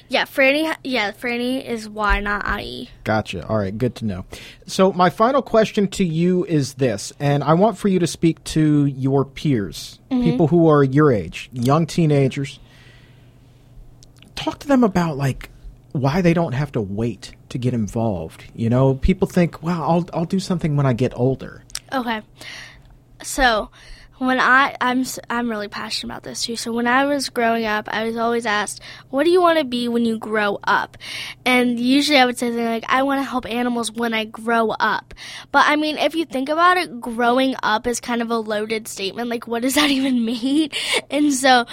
Yeah, 0.08 0.24
Franny. 0.24 0.74
Yeah, 0.84 1.12
Franny 1.12 1.64
is 1.64 1.88
Y, 1.88 2.20
not 2.20 2.60
IE. 2.60 2.88
Gotcha. 3.04 3.46
All 3.46 3.58
right. 3.58 3.76
Good 3.76 3.94
to 3.96 4.06
know. 4.06 4.24
So, 4.66 4.92
my 4.92 5.10
final 5.10 5.42
question 5.42 5.88
to 5.88 6.04
you 6.04 6.44
is 6.46 6.74
this, 6.74 7.12
and 7.20 7.44
I 7.44 7.54
want 7.54 7.76
for 7.76 7.88
you 7.88 7.98
to 7.98 8.06
speak 8.06 8.42
to 8.44 8.86
your 8.86 9.24
peers, 9.26 9.98
mm-hmm. 10.10 10.24
people 10.24 10.46
who 10.48 10.68
are 10.68 10.82
your 10.82 11.12
age, 11.12 11.50
young 11.52 11.86
teenagers. 11.86 12.58
Talk 14.34 14.60
to 14.60 14.68
them 14.68 14.82
about, 14.84 15.16
like, 15.16 15.50
why 15.92 16.22
they 16.22 16.32
don't 16.32 16.52
have 16.52 16.72
to 16.72 16.80
wait 16.80 17.32
to 17.50 17.58
get 17.58 17.74
involved. 17.74 18.44
You 18.54 18.70
know, 18.70 18.94
people 18.94 19.28
think, 19.28 19.62
"Well, 19.62 19.82
I'll 19.82 20.08
I'll 20.14 20.24
do 20.24 20.40
something 20.40 20.76
when 20.76 20.86
I 20.86 20.92
get 20.94 21.12
older." 21.16 21.64
Okay. 21.92 22.22
So, 23.22 23.70
when 24.18 24.40
I 24.40 24.76
I'm 24.80 25.04
I'm 25.30 25.48
really 25.48 25.68
passionate 25.68 26.12
about 26.12 26.22
this 26.24 26.42
too. 26.42 26.56
So 26.56 26.72
when 26.72 26.86
I 26.86 27.04
was 27.04 27.28
growing 27.28 27.64
up, 27.64 27.88
I 27.88 28.04
was 28.04 28.16
always 28.16 28.46
asked, 28.46 28.80
"What 29.10 29.24
do 29.24 29.30
you 29.30 29.40
want 29.40 29.58
to 29.58 29.64
be 29.64 29.88
when 29.88 30.04
you 30.04 30.18
grow 30.18 30.58
up?" 30.64 30.98
And 31.44 31.78
usually 31.78 32.18
I 32.18 32.26
would 32.26 32.36
say 32.36 32.50
like, 32.50 32.84
"I 32.88 33.02
want 33.04 33.20
to 33.20 33.28
help 33.28 33.46
animals 33.46 33.92
when 33.92 34.14
I 34.14 34.24
grow 34.24 34.70
up." 34.70 35.14
But 35.52 35.64
I 35.66 35.76
mean, 35.76 35.98
if 35.98 36.14
you 36.14 36.24
think 36.24 36.48
about 36.48 36.76
it, 36.76 37.00
growing 37.00 37.54
up 37.62 37.86
is 37.86 38.00
kind 38.00 38.20
of 38.20 38.30
a 38.30 38.38
loaded 38.38 38.88
statement. 38.88 39.28
Like, 39.28 39.46
what 39.46 39.62
does 39.62 39.74
that 39.74 39.90
even 39.98 40.24
mean? 40.24 40.70
And 41.10 41.32
so 41.32 41.66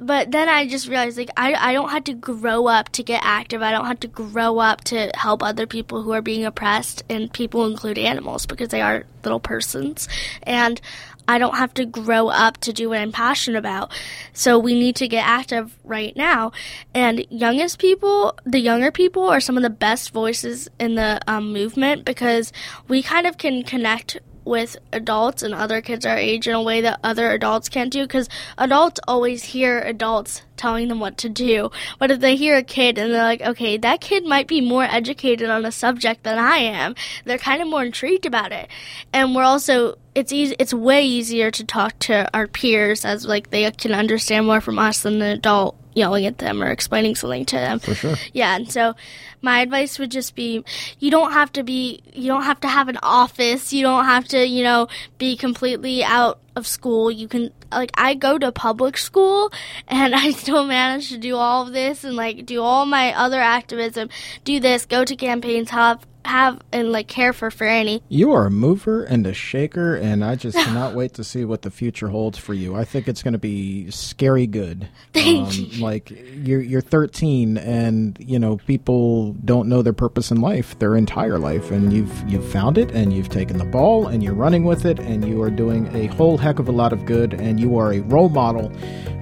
but 0.00 0.30
then 0.30 0.48
I 0.48 0.66
just 0.66 0.88
realized 0.88 1.18
like 1.18 1.30
I, 1.36 1.52
I 1.54 1.72
don't 1.74 1.90
have 1.90 2.04
to 2.04 2.14
grow 2.14 2.66
up 2.66 2.88
to 2.90 3.02
get 3.02 3.20
active. 3.22 3.60
I 3.60 3.70
don't 3.70 3.84
have 3.84 4.00
to 4.00 4.08
grow 4.08 4.58
up 4.58 4.82
to 4.84 5.10
help 5.14 5.42
other 5.42 5.66
people 5.66 6.02
who 6.02 6.12
are 6.12 6.22
being 6.22 6.44
oppressed 6.44 7.02
and 7.10 7.30
people 7.32 7.66
include 7.66 7.98
animals 7.98 8.46
because 8.46 8.68
they 8.68 8.80
are 8.80 9.04
little 9.22 9.40
persons. 9.40 10.08
And 10.42 10.80
I 11.28 11.38
don't 11.38 11.54
have 11.54 11.74
to 11.74 11.84
grow 11.84 12.28
up 12.28 12.56
to 12.58 12.72
do 12.72 12.88
what 12.88 12.98
I'm 12.98 13.12
passionate 13.12 13.58
about. 13.58 13.92
So 14.32 14.58
we 14.58 14.74
need 14.74 14.96
to 14.96 15.06
get 15.06 15.24
active 15.24 15.78
right 15.84 16.16
now. 16.16 16.52
And 16.94 17.24
youngest 17.30 17.78
people, 17.78 18.36
the 18.44 18.58
younger 18.58 18.90
people 18.90 19.28
are 19.28 19.38
some 19.38 19.56
of 19.56 19.62
the 19.62 19.70
best 19.70 20.10
voices 20.10 20.68
in 20.80 20.96
the 20.96 21.20
um, 21.28 21.52
movement 21.52 22.04
because 22.04 22.52
we 22.88 23.02
kind 23.02 23.26
of 23.26 23.38
can 23.38 23.62
connect 23.62 24.18
with 24.44 24.76
adults 24.92 25.42
and 25.42 25.54
other 25.54 25.80
kids 25.80 26.06
our 26.06 26.16
age 26.16 26.48
in 26.48 26.54
a 26.54 26.62
way 26.62 26.80
that 26.80 27.00
other 27.02 27.30
adults 27.30 27.68
can't 27.68 27.92
do 27.92 28.02
because 28.02 28.28
adults 28.58 29.00
always 29.06 29.44
hear 29.44 29.80
adults 29.80 30.42
telling 30.56 30.88
them 30.88 31.00
what 31.00 31.16
to 31.18 31.28
do. 31.28 31.70
But 31.98 32.10
if 32.10 32.20
they 32.20 32.36
hear 32.36 32.56
a 32.56 32.62
kid 32.62 32.98
and 32.98 33.12
they're 33.12 33.22
like, 33.22 33.40
okay, 33.40 33.76
that 33.78 34.00
kid 34.00 34.26
might 34.26 34.46
be 34.46 34.60
more 34.60 34.84
educated 34.84 35.48
on 35.48 35.64
a 35.64 35.72
subject 35.72 36.22
than 36.22 36.38
I 36.38 36.56
am, 36.56 36.94
they're 37.24 37.38
kind 37.38 37.62
of 37.62 37.68
more 37.68 37.84
intrigued 37.84 38.26
about 38.26 38.52
it. 38.52 38.68
And 39.12 39.34
we're 39.34 39.42
also 39.42 39.96
it's 40.14 40.32
easy 40.32 40.56
it's 40.58 40.74
way 40.74 41.04
easier 41.04 41.50
to 41.52 41.64
talk 41.64 41.98
to 42.00 42.28
our 42.34 42.46
peers 42.46 43.04
as 43.04 43.24
like 43.24 43.50
they 43.50 43.70
can 43.70 43.92
understand 43.92 44.46
more 44.46 44.60
from 44.60 44.78
us 44.78 45.02
than 45.02 45.18
the 45.18 45.32
adult 45.32 45.76
yelling 45.94 46.26
at 46.26 46.38
them 46.38 46.62
or 46.62 46.70
explaining 46.70 47.14
something 47.14 47.44
to 47.46 47.56
them. 47.56 47.78
For 47.78 47.94
sure. 47.94 48.16
Yeah, 48.32 48.56
and 48.56 48.70
so 48.70 48.94
my 49.42 49.60
advice 49.60 49.98
would 49.98 50.10
just 50.10 50.34
be 50.34 50.64
you 50.98 51.10
don't 51.10 51.32
have 51.32 51.52
to 51.52 51.62
be 51.62 52.02
you 52.12 52.26
don't 52.28 52.44
have 52.44 52.60
to 52.60 52.68
have 52.68 52.88
an 52.88 52.98
office, 53.02 53.72
you 53.72 53.82
don't 53.82 54.04
have 54.04 54.26
to, 54.28 54.46
you 54.46 54.62
know, 54.62 54.88
be 55.18 55.36
completely 55.36 56.04
out 56.04 56.38
of 56.56 56.66
school. 56.66 57.10
You 57.10 57.28
can 57.28 57.52
like 57.72 57.90
I 57.94 58.14
go 58.14 58.38
to 58.38 58.52
public 58.52 58.96
school 58.96 59.52
and 59.88 60.14
I 60.24 60.32
still 60.32 60.64
manage 60.66 61.08
to 61.10 61.18
do 61.18 61.36
all 61.36 61.66
of 61.66 61.72
this 61.72 62.04
and 62.04 62.16
like 62.16 62.46
do 62.46 62.62
all 62.62 62.86
my 62.86 63.14
other 63.14 63.40
activism, 63.40 64.08
do 64.44 64.60
this, 64.60 64.86
go 64.86 65.04
to 65.04 65.16
campaigns, 65.16 65.70
have 65.70 66.06
have 66.24 66.60
and 66.72 66.92
like 66.92 67.08
care 67.08 67.32
for 67.32 67.50
Franny. 67.50 68.02
You 68.08 68.32
are 68.32 68.46
a 68.46 68.50
mover 68.50 69.04
and 69.04 69.26
a 69.26 69.34
shaker, 69.34 69.94
and 69.96 70.24
I 70.24 70.36
just 70.36 70.56
cannot 70.64 70.94
wait 70.94 71.14
to 71.14 71.24
see 71.24 71.44
what 71.44 71.62
the 71.62 71.70
future 71.70 72.08
holds 72.08 72.38
for 72.38 72.54
you. 72.54 72.74
I 72.76 72.84
think 72.84 73.08
it's 73.08 73.22
going 73.22 73.32
to 73.32 73.38
be 73.38 73.90
scary 73.90 74.46
good. 74.46 74.88
Thank 75.12 75.48
um, 75.48 75.54
you. 75.54 75.82
Like 75.82 76.10
you're 76.10 76.60
you're 76.60 76.80
13, 76.80 77.58
and 77.58 78.16
you 78.20 78.38
know 78.38 78.58
people 78.58 79.32
don't 79.44 79.68
know 79.68 79.82
their 79.82 79.92
purpose 79.92 80.30
in 80.30 80.40
life, 80.40 80.78
their 80.78 80.96
entire 80.96 81.38
life, 81.38 81.70
and 81.70 81.92
you've 81.92 82.28
you've 82.28 82.50
found 82.50 82.78
it, 82.78 82.90
and 82.92 83.12
you've 83.12 83.28
taken 83.28 83.58
the 83.58 83.64
ball, 83.64 84.06
and 84.06 84.22
you're 84.22 84.34
running 84.34 84.64
with 84.64 84.84
it, 84.84 84.98
and 84.98 85.26
you 85.26 85.42
are 85.42 85.50
doing 85.50 85.94
a 85.94 86.06
whole 86.08 86.38
heck 86.38 86.58
of 86.58 86.68
a 86.68 86.72
lot 86.72 86.92
of 86.92 87.06
good, 87.06 87.34
and 87.34 87.58
you 87.58 87.76
are 87.76 87.92
a 87.92 88.00
role 88.00 88.28
model 88.28 88.72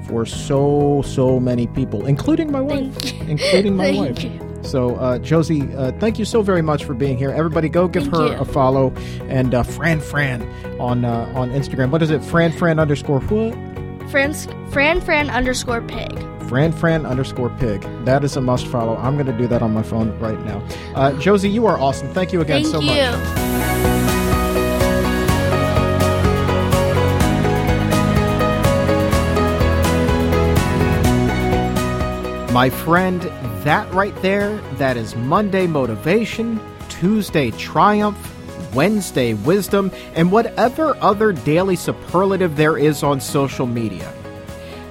for 0.07 0.25
so 0.25 1.03
so 1.05 1.39
many 1.39 1.67
people, 1.69 2.07
including 2.07 2.51
my 2.51 2.61
wife, 2.61 3.13
including 3.29 3.77
my 3.77 3.93
wife. 3.97 4.23
You. 4.23 4.48
So, 4.63 4.97
uh, 4.97 5.19
Josie, 5.19 5.63
uh, 5.77 5.93
thank 5.93 6.19
you 6.19 6.25
so 6.25 6.43
very 6.43 6.63
much 6.63 6.85
for 6.85 6.95
being 6.95 7.17
here. 7.17 7.31
Everybody, 7.31 7.69
go 7.69 7.89
give 7.89 8.05
thank 8.05 8.17
her 8.17 8.27
you. 8.29 8.35
a 8.35 8.45
follow 8.45 8.93
and 9.29 9.55
uh, 9.55 9.63
Fran 9.63 10.01
Fran 10.01 10.43
on 10.81 11.05
uh, 11.05 11.33
on 11.35 11.51
Instagram. 11.51 11.91
What 11.91 12.03
is 12.03 12.11
it? 12.11 12.23
Fran 12.25 12.53
Fran 12.53 12.79
underscore 12.79 13.21
what? 13.21 13.55
Fran 14.11 14.35
Fran 14.71 15.01
Fran 15.01 15.31
underscore 15.31 15.83
pig. 15.83 16.19
Fran 16.49 16.73
Fran 16.73 17.05
underscore 17.05 17.51
pig. 17.59 17.83
That 18.05 18.25
is 18.25 18.37
a 18.37 18.41
must 18.41 18.67
follow. 18.67 18.97
I'm 18.97 19.15
going 19.15 19.27
to 19.27 19.37
do 19.37 19.47
that 19.49 19.61
on 19.61 19.75
my 19.75 19.83
phone 19.83 20.19
right 20.19 20.41
now. 20.47 20.67
Uh, 20.95 21.13
Josie, 21.21 21.51
you 21.51 21.67
are 21.67 21.79
awesome. 21.79 22.09
Thank 22.15 22.33
you 22.33 22.41
again 22.41 22.63
thank 22.63 22.75
so 22.75 22.81
you. 22.81 22.89
much. 22.91 23.49
My 32.53 32.71
friend, 32.71 33.23
that 33.65 33.93
right 33.93 34.15
there, 34.23 34.57
that 34.77 34.97
is 34.97 35.15
Monday 35.17 35.67
motivation, 35.67 36.61
Tuesday 36.89 37.51
triumph, 37.53 38.19
Wednesday 38.75 39.35
wisdom, 39.35 39.91
and 40.15 40.31
whatever 40.31 40.97
other 40.99 41.33
daily 41.33 41.77
superlative 41.77 42.57
there 42.57 42.77
is 42.77 43.03
on 43.03 43.21
social 43.21 43.67
media. 43.67 44.13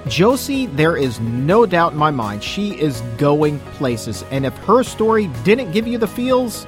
Josie, 0.06 0.66
there 0.66 0.96
is 0.96 1.20
no 1.20 1.66
doubt 1.66 1.92
in 1.92 1.98
my 1.98 2.10
mind 2.10 2.42
she 2.42 2.78
is 2.80 3.00
going 3.18 3.58
places, 3.74 4.24
and 4.30 4.46
if 4.46 4.56
her 4.58 4.82
story 4.82 5.26
didn't 5.44 5.72
give 5.72 5.86
you 5.86 5.98
the 5.98 6.06
feels, 6.06 6.66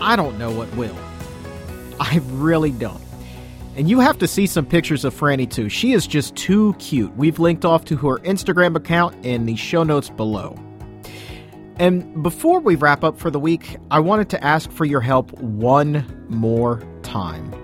I 0.00 0.16
don't 0.16 0.38
know 0.38 0.50
what 0.50 0.74
will. 0.76 0.96
I 2.00 2.20
really 2.26 2.72
don't. 2.72 3.02
And 3.76 3.88
you 3.88 4.00
have 4.00 4.18
to 4.18 4.26
see 4.26 4.46
some 4.46 4.66
pictures 4.66 5.04
of 5.04 5.14
Franny 5.14 5.48
too. 5.48 5.68
She 5.68 5.92
is 5.92 6.06
just 6.06 6.34
too 6.34 6.74
cute. 6.80 7.14
We've 7.16 7.38
linked 7.38 7.64
off 7.64 7.84
to 7.86 7.96
her 7.96 8.18
Instagram 8.18 8.74
account 8.74 9.24
in 9.24 9.46
the 9.46 9.54
show 9.54 9.84
notes 9.84 10.10
below. 10.10 10.58
And 11.78 12.24
before 12.24 12.58
we 12.58 12.74
wrap 12.74 13.04
up 13.04 13.16
for 13.18 13.30
the 13.30 13.38
week, 13.38 13.76
I 13.92 14.00
wanted 14.00 14.28
to 14.30 14.44
ask 14.44 14.68
for 14.72 14.84
your 14.84 15.00
help 15.00 15.30
one 15.38 16.04
more 16.28 16.82
time. 17.02 17.54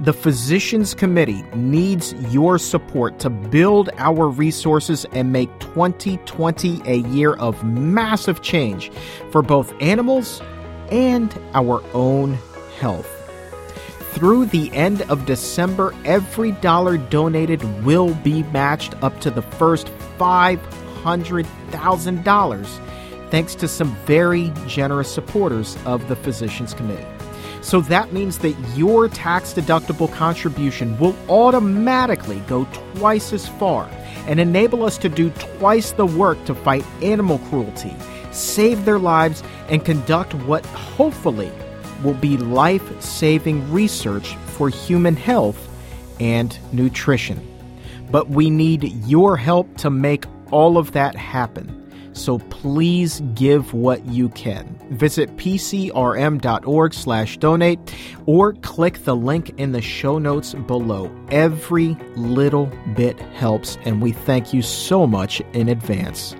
The 0.00 0.12
Physicians 0.12 0.94
Committee 0.94 1.42
needs 1.54 2.12
your 2.32 2.58
support 2.58 3.20
to 3.20 3.30
build 3.30 3.90
our 3.98 4.28
resources 4.28 5.06
and 5.12 5.32
make 5.32 5.48
2020 5.60 6.82
a 6.86 6.96
year 7.08 7.34
of 7.34 7.62
massive 7.62 8.42
change 8.42 8.90
for 9.30 9.42
both 9.42 9.72
animals 9.80 10.42
and 10.90 11.32
our 11.54 11.80
own 11.94 12.36
health. 12.80 13.06
Through 14.12 14.46
the 14.46 14.72
end 14.72 15.02
of 15.02 15.24
December, 15.24 15.94
every 16.04 16.50
dollar 16.52 16.98
donated 16.98 17.62
will 17.84 18.14
be 18.16 18.42
matched 18.44 19.00
up 19.04 19.20
to 19.20 19.30
the 19.30 19.42
first 19.42 19.86
$500,000 20.18 22.80
thanks 23.32 23.54
to 23.54 23.66
some 23.66 23.96
very 24.04 24.52
generous 24.66 25.10
supporters 25.10 25.78
of 25.86 26.06
the 26.08 26.14
Physicians 26.14 26.74
Committee. 26.74 27.06
So 27.62 27.80
that 27.80 28.12
means 28.12 28.36
that 28.40 28.52
your 28.76 29.08
tax 29.08 29.54
deductible 29.54 30.12
contribution 30.12 30.98
will 30.98 31.16
automatically 31.30 32.40
go 32.40 32.66
twice 32.94 33.32
as 33.32 33.48
far 33.48 33.88
and 34.26 34.38
enable 34.38 34.84
us 34.84 34.98
to 34.98 35.08
do 35.08 35.30
twice 35.30 35.92
the 35.92 36.04
work 36.04 36.44
to 36.44 36.54
fight 36.54 36.84
animal 37.00 37.38
cruelty, 37.48 37.96
save 38.32 38.84
their 38.84 38.98
lives, 38.98 39.42
and 39.70 39.82
conduct 39.82 40.34
what 40.34 40.66
hopefully 40.66 41.50
will 42.04 42.12
be 42.12 42.36
life 42.36 43.00
saving 43.00 43.72
research 43.72 44.36
for 44.58 44.68
human 44.68 45.16
health 45.16 45.70
and 46.20 46.58
nutrition. 46.70 47.40
But 48.10 48.28
we 48.28 48.50
need 48.50 48.84
your 49.06 49.38
help 49.38 49.74
to 49.78 49.88
make 49.88 50.26
all 50.50 50.76
of 50.76 50.92
that 50.92 51.16
happen. 51.16 51.81
So 52.12 52.38
please 52.38 53.20
give 53.34 53.72
what 53.72 54.04
you 54.06 54.28
can. 54.30 54.78
Visit 54.90 55.36
pcrm.org 55.36 56.94
slash 56.94 57.36
donate 57.38 57.78
or 58.26 58.52
click 58.54 59.04
the 59.04 59.16
link 59.16 59.54
in 59.58 59.72
the 59.72 59.82
show 59.82 60.18
notes 60.18 60.54
below. 60.54 61.10
Every 61.30 61.96
little 62.16 62.66
bit 62.94 63.18
helps, 63.18 63.78
and 63.84 64.02
we 64.02 64.12
thank 64.12 64.52
you 64.52 64.62
so 64.62 65.06
much 65.06 65.40
in 65.52 65.68
advance. 65.68 66.36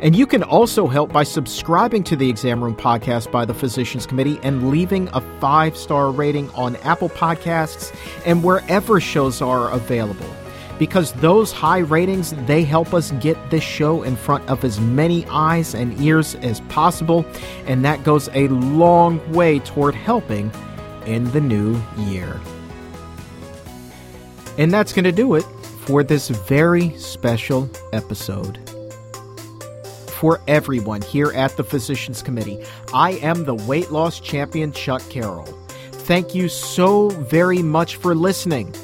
And 0.00 0.14
you 0.14 0.26
can 0.26 0.42
also 0.42 0.86
help 0.86 1.12
by 1.12 1.22
subscribing 1.22 2.02
to 2.04 2.16
the 2.16 2.28
Exam 2.28 2.62
Room 2.62 2.76
podcast 2.76 3.30
by 3.30 3.44
the 3.44 3.54
Physicians 3.54 4.06
Committee 4.06 4.38
and 4.42 4.70
leaving 4.70 5.08
a 5.12 5.20
five 5.40 5.76
star 5.76 6.10
rating 6.10 6.50
on 6.50 6.76
Apple 6.76 7.08
Podcasts 7.08 7.94
and 8.26 8.42
wherever 8.42 9.00
shows 9.00 9.40
are 9.40 9.70
available 9.70 10.28
because 10.78 11.12
those 11.14 11.52
high 11.52 11.78
ratings 11.78 12.32
they 12.46 12.64
help 12.64 12.94
us 12.94 13.12
get 13.12 13.38
this 13.50 13.62
show 13.62 14.02
in 14.02 14.16
front 14.16 14.48
of 14.48 14.64
as 14.64 14.80
many 14.80 15.24
eyes 15.26 15.74
and 15.74 15.98
ears 16.00 16.34
as 16.36 16.60
possible 16.62 17.24
and 17.66 17.84
that 17.84 18.02
goes 18.04 18.28
a 18.34 18.48
long 18.48 19.20
way 19.32 19.58
toward 19.60 19.94
helping 19.94 20.50
in 21.06 21.30
the 21.32 21.40
new 21.40 21.80
year. 21.98 22.40
And 24.56 24.72
that's 24.72 24.92
going 24.92 25.04
to 25.04 25.12
do 25.12 25.34
it 25.34 25.44
for 25.86 26.02
this 26.02 26.28
very 26.28 26.96
special 26.96 27.68
episode. 27.92 28.58
For 30.08 30.40
everyone 30.48 31.02
here 31.02 31.32
at 31.32 31.56
the 31.56 31.64
physicians 31.64 32.22
committee 32.22 32.64
i 32.94 33.12
am 33.14 33.44
the 33.44 33.54
weight 33.54 33.90
loss 33.90 34.20
champion 34.20 34.72
chuck 34.72 35.02
carroll. 35.10 35.46
Thank 35.92 36.34
you 36.34 36.48
so 36.48 37.08
very 37.08 37.62
much 37.62 37.96
for 37.96 38.14
listening 38.14 38.74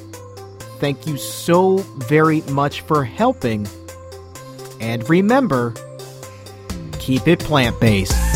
Thank 0.80 1.06
you 1.06 1.18
so 1.18 1.76
very 2.08 2.40
much 2.50 2.80
for 2.80 3.04
helping. 3.04 3.68
And 4.80 5.08
remember, 5.10 5.74
keep 6.98 7.28
it 7.28 7.38
plant 7.38 7.78
based. 7.78 8.29